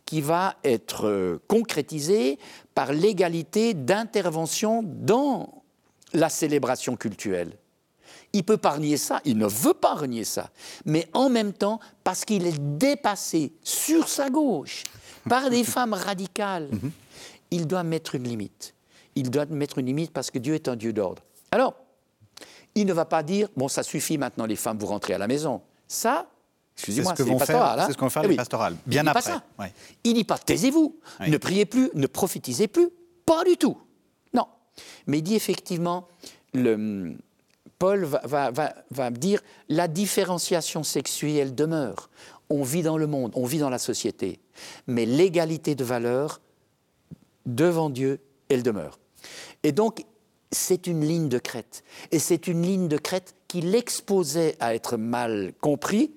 qui 0.06 0.22
va 0.22 0.56
être 0.64 1.08
euh, 1.08 1.40
concrétisée 1.48 2.40
par 2.74 2.94
l'égalité 2.94 3.74
d'intervention 3.74 4.82
dans 4.84 5.64
la 6.14 6.30
célébration 6.30 6.96
cultuelle. 6.96 7.58
Il 8.34 8.44
peut 8.44 8.58
pas 8.58 8.72
renier 8.72 8.98
ça, 8.98 9.22
il 9.26 9.38
ne 9.38 9.48
veut 9.48 9.74
pas 9.74 9.96
renier 9.96 10.24
ça. 10.24 10.50
Mais 10.86 11.08
en 11.14 11.30
même 11.30 11.54
temps, 11.54 11.80
parce 12.04 12.26
qu'il 12.26 12.46
est 12.46 12.60
dépassé 12.60 13.54
sur 13.64 14.08
sa 14.08 14.30
gauche 14.30 14.84
par 15.30 15.50
des 15.50 15.64
femmes 15.64 15.94
radicales, 15.94 16.70
il 17.52 17.68
doit 17.68 17.84
mettre 17.84 18.16
une 18.16 18.24
limite. 18.24 18.74
Il 19.16 19.30
doit 19.30 19.46
mettre 19.46 19.78
une 19.78 19.86
limite 19.86 20.12
parce 20.12 20.32
que 20.32 20.40
Dieu 20.40 20.56
est 20.56 20.68
un 20.68 20.76
Dieu 20.76 20.92
d'ordre. 20.92 21.24
Alors, 21.52 21.76
il 22.76 22.86
ne 22.86 22.94
va 22.94 23.06
pas 23.06 23.24
dire, 23.24 23.48
bon, 23.56 23.68
ça 23.68 23.84
suffit 23.84 24.18
maintenant 24.18 24.46
les 24.46 24.56
femmes, 24.56 24.78
vous 24.78 24.88
rentrez 24.88 25.14
à 25.14 25.18
la 25.18 25.28
maison. 25.28 25.62
Ça, 25.88 26.28
excusez-moi, 26.76 27.14
C'est 27.16 27.24
ce 27.24 27.30
hein. 27.80 27.88
ce 27.90 27.96
que 27.98 28.02
vont 28.02 28.10
faire 28.10 28.24
Eh 28.26 28.28
les 28.30 28.36
pastorales, 28.36 28.76
Il 28.86 28.90
bien 28.90 29.04
pas 29.06 29.12
après, 29.12 29.22
ça. 29.22 29.44
ouais. 29.60 29.72
Il 30.04 30.14
dit 30.14 30.24
pas 30.24 30.38
taisez-vous, 30.38 31.00
ne 31.28 31.38
priez 31.38 31.66
plus, 31.66 31.90
ne 31.94 32.08
prophétisez 32.08 32.68
plus, 32.68 32.90
pas 33.26 33.44
du 33.44 33.58
tout. 33.58 33.78
Non. 34.34 34.46
Mais 35.08 35.20
il 35.20 35.22
dit 35.24 35.36
effectivement, 35.36 36.08
le, 36.54 37.16
Paul 37.80 38.04
va, 38.04 38.22
va- 38.26 38.52
va- 38.52 38.74
va 38.92 39.10
dire 39.12 39.42
la 39.70 39.88
différenciation 39.88 40.84
sexuelle 40.84 41.56
demeure. 41.56 42.10
On 42.50 42.62
vit 42.64 42.84
dans 42.84 42.98
le 42.98 43.08
monde, 43.08 43.32
on 43.36 43.46
vit 43.46 43.58
dans 43.60 43.70
la 43.72 43.80
société. 43.80 44.40
Mais 44.88 45.06
l'égalité 45.06 45.76
de 45.76 45.84
valeur, 45.84 46.42
devant 47.46 47.90
Dieu, 47.90 48.20
elle 48.50 48.64
demeure. 48.64 49.00
Et 49.64 49.72
donc, 49.72 50.06
c'est 50.52 50.88
une 50.88 51.02
ligne 51.06 51.30
de 51.30 51.38
crête. 51.40 51.84
Et 52.12 52.20
c'est 52.20 52.48
une 52.48 52.62
ligne 52.62 52.88
de 52.88 52.98
crête 52.98 53.36
qui 53.48 53.62
l'exposait 53.62 54.56
à 54.60 54.76
être 54.76 54.98
mal 54.98 55.54
compris, 55.62 56.12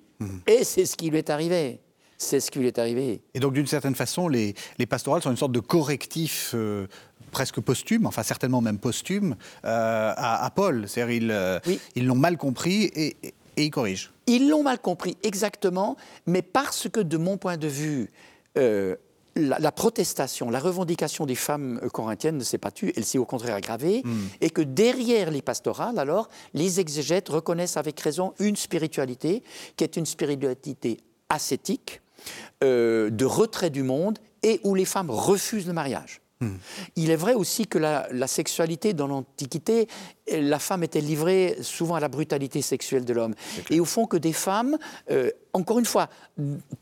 et 0.46 0.64
c'est 0.64 0.84
ce 0.86 0.96
qui 0.96 1.10
lui 1.10 1.18
est 1.18 1.30
arrivé. 1.30 1.80
C'est 2.20 2.40
ce 2.40 2.50
qui 2.50 2.58
lui 2.58 2.66
est 2.66 2.78
arrivé. 2.80 3.20
Et 3.34 3.38
donc, 3.38 3.52
d'une 3.52 3.68
certaine 3.68 3.94
façon, 3.94 4.26
les, 4.26 4.54
les 4.78 4.86
pastorales 4.86 5.22
sont 5.22 5.30
une 5.30 5.36
sorte 5.36 5.52
de 5.52 5.60
correctif 5.60 6.50
euh, 6.54 6.88
presque 7.30 7.60
posthume, 7.60 8.06
enfin 8.06 8.24
certainement 8.24 8.60
même 8.60 8.78
posthume, 8.78 9.36
euh, 9.64 10.12
à, 10.16 10.44
à 10.44 10.50
Paul. 10.50 10.88
C'est-à-dire 10.88 11.14
ils 11.14 11.30
euh, 11.30 11.60
Oui. 11.68 11.78
ils 11.94 12.06
l'ont 12.06 12.16
mal 12.16 12.36
compris 12.36 12.84
et, 12.86 13.16
et- 13.22 13.34
et 13.56 13.64
ils 13.64 13.70
corrigent. 13.70 14.12
Ils 14.26 14.48
l'ont 14.48 14.62
mal 14.64 14.78
compris 14.80 15.16
exactement, 15.24 15.96
mais 16.26 16.42
parce 16.42 16.88
que 16.88 16.98
de 17.00 17.16
mon 17.16 17.36
point 17.38 17.56
de 17.56 17.66
vue, 17.68 18.10
la, 19.38 19.58
la 19.58 19.72
protestation, 19.72 20.50
la 20.50 20.58
revendication 20.58 21.24
des 21.26 21.34
femmes 21.34 21.80
euh, 21.82 21.88
corinthiennes 21.88 22.36
ne 22.36 22.44
s'est 22.44 22.58
pas 22.58 22.70
tue, 22.70 22.92
elle 22.96 23.04
s'est 23.04 23.18
au 23.18 23.24
contraire 23.24 23.54
aggravée, 23.54 24.02
et 24.40 24.50
que 24.50 24.62
derrière 24.62 25.30
les 25.30 25.42
pastorales, 25.42 25.98
alors, 25.98 26.28
les 26.54 26.80
exégètes 26.80 27.28
reconnaissent 27.28 27.76
avec 27.76 27.98
raison 28.00 28.34
une 28.38 28.56
spiritualité 28.56 29.42
qui 29.76 29.84
est 29.84 29.96
une 29.96 30.06
spiritualité 30.06 30.98
ascétique, 31.28 32.00
euh, 32.64 33.10
de 33.10 33.24
retrait 33.24 33.70
du 33.70 33.82
monde, 33.82 34.18
et 34.42 34.60
où 34.64 34.74
les 34.74 34.84
femmes 34.84 35.10
refusent 35.10 35.66
le 35.66 35.72
mariage. 35.72 36.20
Il 36.94 37.10
est 37.10 37.16
vrai 37.16 37.34
aussi 37.34 37.66
que 37.66 37.78
la, 37.78 38.06
la 38.12 38.28
sexualité 38.28 38.94
dans 38.94 39.08
l'Antiquité, 39.08 39.88
euh, 40.30 40.40
la 40.40 40.60
femme 40.60 40.84
était 40.84 41.00
livrée 41.00 41.56
souvent 41.62 41.96
à 41.96 42.00
la 42.00 42.08
brutalité 42.08 42.62
sexuelle 42.62 43.04
de 43.04 43.12
l'homme. 43.12 43.34
Et 43.70 43.80
au 43.80 43.84
fond 43.84 44.06
que 44.06 44.16
des 44.16 44.32
femmes, 44.32 44.78
euh, 45.10 45.30
encore 45.52 45.80
une 45.80 45.84
fois, 45.84 46.08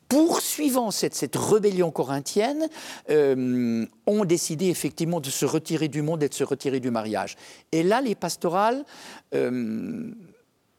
poursuivant 0.09 0.91
cette, 0.91 1.15
cette 1.15 1.37
rébellion 1.37 1.91
corinthienne, 1.91 2.69
euh, 3.09 3.87
ont 4.07 4.25
décidé 4.27 4.67
effectivement 4.67 5.21
de 5.21 5.31
se 5.31 5.47
retirer 5.47 5.89
du 5.89 6.03
monde 6.03 6.23
et 6.23 6.29
de 6.29 6.35
se 6.35 6.45
retirer 6.45 6.81
du 6.81 6.91
mariage. 6.91 7.37
Et 7.73 7.83
là, 7.83 8.03
les 8.03 8.15
pastorales 8.15 8.85
euh, 9.35 10.11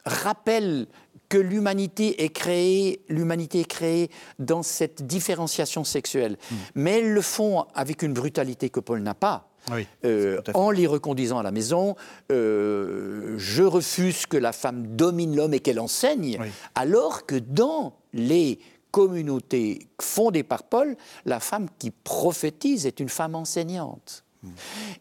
rappellent 0.05 0.87
que 1.29 1.37
l'humanité 1.37 2.23
est 2.23 2.29
créée, 2.29 3.01
l'humanité 3.09 3.61
est 3.61 3.65
créée 3.65 4.09
dans 4.39 4.63
cette 4.63 5.05
différenciation 5.05 5.83
sexuelle. 5.83 6.37
Mais 6.75 6.99
elles 6.99 7.11
le 7.13 7.21
font 7.21 7.65
avec 7.75 8.01
une 8.01 8.13
brutalité 8.13 8.69
que 8.69 8.79
Paul 8.79 9.01
n'a 9.01 9.13
pas. 9.13 9.49
Oui, 9.69 9.85
Euh, 10.05 10.39
en 10.53 10.71
les 10.71 10.87
reconduisant 10.87 11.39
à 11.39 11.43
la 11.43 11.51
maison, 11.51 11.95
euh, 12.31 13.35
je 13.37 13.63
refuse 13.63 14.25
que 14.25 14.37
la 14.37 14.53
femme 14.53 14.95
domine 14.95 15.35
l'homme 15.35 15.53
et 15.53 15.59
qu'elle 15.59 15.79
enseigne, 15.81 16.37
Oui. 16.39 16.47
alors 16.75 17.25
que 17.25 17.35
dans 17.35 17.97
les 18.13 18.59
communautés 18.91 19.87
fondées 20.01 20.43
par 20.43 20.63
Paul, 20.63 20.95
la 21.25 21.39
femme 21.41 21.67
qui 21.79 21.91
prophétise 21.91 22.85
est 22.85 22.99
une 23.01 23.09
femme 23.09 23.35
enseignante. 23.35 24.23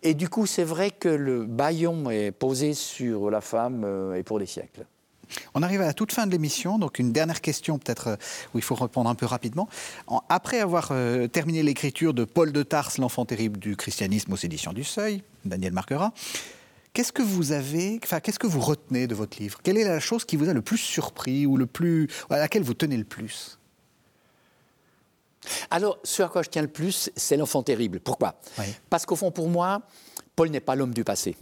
Et 0.03 0.15
du 0.15 0.29
coup, 0.29 0.47
c'est 0.47 0.65
vrai 0.65 0.91
que 0.91 1.09
le 1.09 1.45
baillon 1.45 2.11
est 2.11 2.33
posé 2.33 2.75
sur 2.75 3.31
la 3.31 3.41
femme 3.41 3.83
euh, 3.85 4.15
et 4.15 4.25
pour 4.25 4.41
des 4.41 4.47
siècles. 4.47 4.87
On 5.55 5.63
arrive 5.63 5.81
à 5.81 5.87
la 5.87 5.95
toute 5.95 6.13
fin 6.13 6.27
de 6.27 6.33
l'émission, 6.33 6.79
donc 6.79 6.99
une 6.99 7.13
dernière 7.13 7.41
question 7.41 7.79
peut-être 7.79 8.09
euh, 8.09 8.17
où 8.55 8.59
il 8.59 8.63
faut 8.63 8.75
répondre 8.75 9.11
un 9.11 9.15
peu 9.15 9.27
rapidement. 9.27 9.69
En- 10.07 10.23
après 10.29 10.61
avoir 10.61 10.89
euh, 10.93 11.27
terminé 11.29 11.63
l'écriture 11.63 12.15
de 12.15 12.25
Paul 12.25 12.53
de 12.53 12.63
Tarse, 12.63 12.99
l'enfant 12.99 13.25
terrible 13.25 13.59
du 13.59 13.77
christianisme 13.77 14.33
aux 14.33 14.37
éditions 14.37 14.73
du 14.73 14.85
Seuil, 14.85 15.23
Daniel 15.45 15.73
Marquera, 15.73 16.13
qu'est-ce 16.93 17.13
que 17.13 17.23
vous 17.23 17.53
avez, 17.53 18.01
enfin 18.03 18.21
qu'est-ce 18.21 18.39
que 18.39 18.47
vous 18.47 18.61
retenez 18.61 19.07
de 19.07 19.15
votre 19.15 19.39
livre? 19.39 19.59
Quelle 19.63 19.77
est 19.77 19.85
la 19.85 20.01
chose 20.01 20.25
qui 20.25 20.37
vous 20.37 20.49
a 20.49 20.53
le 20.55 20.63
plus 20.63 20.79
surpris 20.79 21.47
ou 21.47 21.57
le 21.57 21.67
plus, 21.67 22.09
à 22.31 22.39
laquelle 22.39 22.63
vous 22.63 22.75
tenez 22.75 22.97
le 22.97 23.05
plus? 23.05 23.59
Alors, 25.71 25.99
ce 26.03 26.23
à 26.23 26.29
quoi 26.29 26.43
je 26.43 26.49
tiens 26.49 26.63
le 26.63 26.69
plus, 26.69 27.11
c'est 27.15 27.37
l'enfant 27.37 27.63
terrible. 27.63 28.01
Pourquoi? 28.01 28.41
Oui. 28.59 28.65
Parce 28.91 29.07
qu'au 29.07 29.15
fond, 29.15 29.31
pour 29.31 29.49
moi, 29.49 29.83
Paul 30.35 30.49
n'est 30.51 30.61
pas 30.61 30.75
l'homme 30.75 30.93
du 30.93 31.05
passé. 31.05 31.37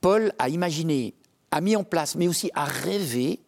Paul 0.00 0.32
a 0.38 0.48
imaginé 0.48 1.14
a 1.50 1.60
mis 1.60 1.76
en 1.76 1.84
place, 1.84 2.14
mais 2.14 2.28
aussi 2.28 2.50
a 2.54 2.64
rêvé 2.64 3.40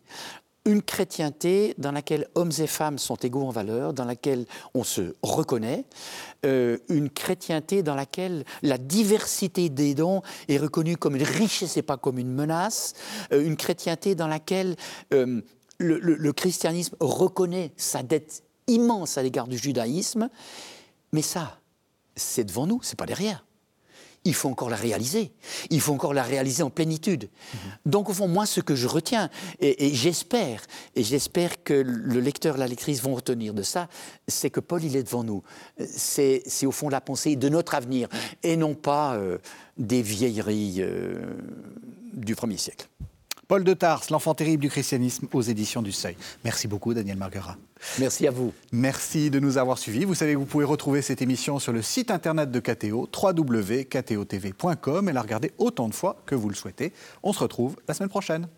une 0.68 0.82
chrétienté 0.82 1.74
dans 1.78 1.92
laquelle 1.92 2.28
hommes 2.34 2.52
et 2.58 2.66
femmes 2.66 2.98
sont 2.98 3.16
égaux 3.16 3.42
en 3.42 3.50
valeur, 3.50 3.94
dans 3.94 4.04
laquelle 4.04 4.44
on 4.74 4.84
se 4.84 5.14
reconnaît, 5.22 5.84
euh, 6.44 6.76
une 6.90 7.08
chrétienté 7.08 7.82
dans 7.82 7.94
laquelle 7.94 8.44
la 8.62 8.76
diversité 8.76 9.70
des 9.70 9.94
dons 9.94 10.20
est 10.48 10.58
reconnue 10.58 10.98
comme 10.98 11.16
une 11.16 11.22
richesse 11.22 11.78
et 11.78 11.82
pas 11.82 11.96
comme 11.96 12.18
une 12.18 12.32
menace, 12.32 12.94
euh, 13.32 13.42
une 13.42 13.56
chrétienté 13.56 14.14
dans 14.14 14.28
laquelle 14.28 14.76
euh, 15.14 15.40
le, 15.78 15.98
le 15.98 16.32
christianisme 16.32 16.96
reconnaît 17.00 17.72
sa 17.78 18.02
dette 18.02 18.42
immense 18.66 19.16
à 19.16 19.22
l'égard 19.22 19.48
du 19.48 19.56
judaïsme, 19.56 20.28
mais 21.12 21.22
ça, 21.22 21.60
c'est 22.14 22.44
devant 22.44 22.66
nous, 22.66 22.80
c'est 22.82 22.98
pas 22.98 23.06
derrière 23.06 23.47
il 24.24 24.34
faut 24.34 24.48
encore 24.48 24.70
la 24.70 24.76
réaliser. 24.76 25.32
Il 25.70 25.80
faut 25.80 25.92
encore 25.92 26.14
la 26.14 26.22
réaliser 26.22 26.62
en 26.62 26.70
plénitude. 26.70 27.28
Donc, 27.86 28.08
au 28.08 28.12
fond, 28.12 28.28
moi, 28.28 28.46
ce 28.46 28.60
que 28.60 28.74
je 28.74 28.86
retiens, 28.86 29.30
et, 29.60 29.94
j'espère, 29.94 30.62
et 30.94 31.02
j'espère 31.02 31.62
que 31.62 31.74
le 31.74 32.20
lecteur, 32.20 32.56
la 32.56 32.66
lectrice 32.66 33.02
vont 33.02 33.14
retenir 33.14 33.54
de 33.54 33.62
ça, 33.62 33.88
c'est 34.26 34.50
que 34.50 34.60
Paul, 34.60 34.84
il 34.84 34.96
est 34.96 35.02
devant 35.02 35.24
nous. 35.24 35.42
C'est 35.86 36.42
au 36.64 36.72
fond 36.72 36.88
la 36.88 37.00
pensée 37.00 37.36
de 37.36 37.48
notre 37.48 37.74
avenir, 37.74 38.08
et 38.42 38.56
non 38.56 38.74
pas 38.74 39.14
euh, 39.14 39.38
des 39.76 40.02
vieilleries 40.02 40.76
euh, 40.78 41.36
du 42.12 42.34
premier 42.34 42.56
siècle. 42.56 42.88
Paul 43.48 43.64
de 43.64 43.72
Tars, 43.72 44.04
L'enfant 44.10 44.34
terrible 44.34 44.60
du 44.60 44.68
christianisme 44.68 45.26
aux 45.32 45.40
éditions 45.40 45.80
du 45.80 45.90
Seuil. 45.90 46.16
Merci 46.44 46.68
beaucoup, 46.68 46.92
Daniel 46.92 47.16
Marguerat. 47.16 47.56
Merci 47.98 48.26
à 48.26 48.30
vous. 48.30 48.52
Merci 48.72 49.30
de 49.30 49.40
nous 49.40 49.56
avoir 49.56 49.78
suivis. 49.78 50.04
Vous 50.04 50.14
savez 50.14 50.34
que 50.34 50.38
vous 50.38 50.44
pouvez 50.44 50.66
retrouver 50.66 51.00
cette 51.00 51.22
émission 51.22 51.58
sur 51.58 51.72
le 51.72 51.80
site 51.80 52.10
internet 52.10 52.50
de 52.50 52.60
KTO, 52.60 53.08
www.ktotv.com, 53.10 55.08
et 55.08 55.12
la 55.12 55.22
regarder 55.22 55.52
autant 55.56 55.88
de 55.88 55.94
fois 55.94 56.16
que 56.26 56.34
vous 56.34 56.50
le 56.50 56.54
souhaitez. 56.54 56.92
On 57.22 57.32
se 57.32 57.38
retrouve 57.38 57.76
la 57.88 57.94
semaine 57.94 58.10
prochaine. 58.10 58.48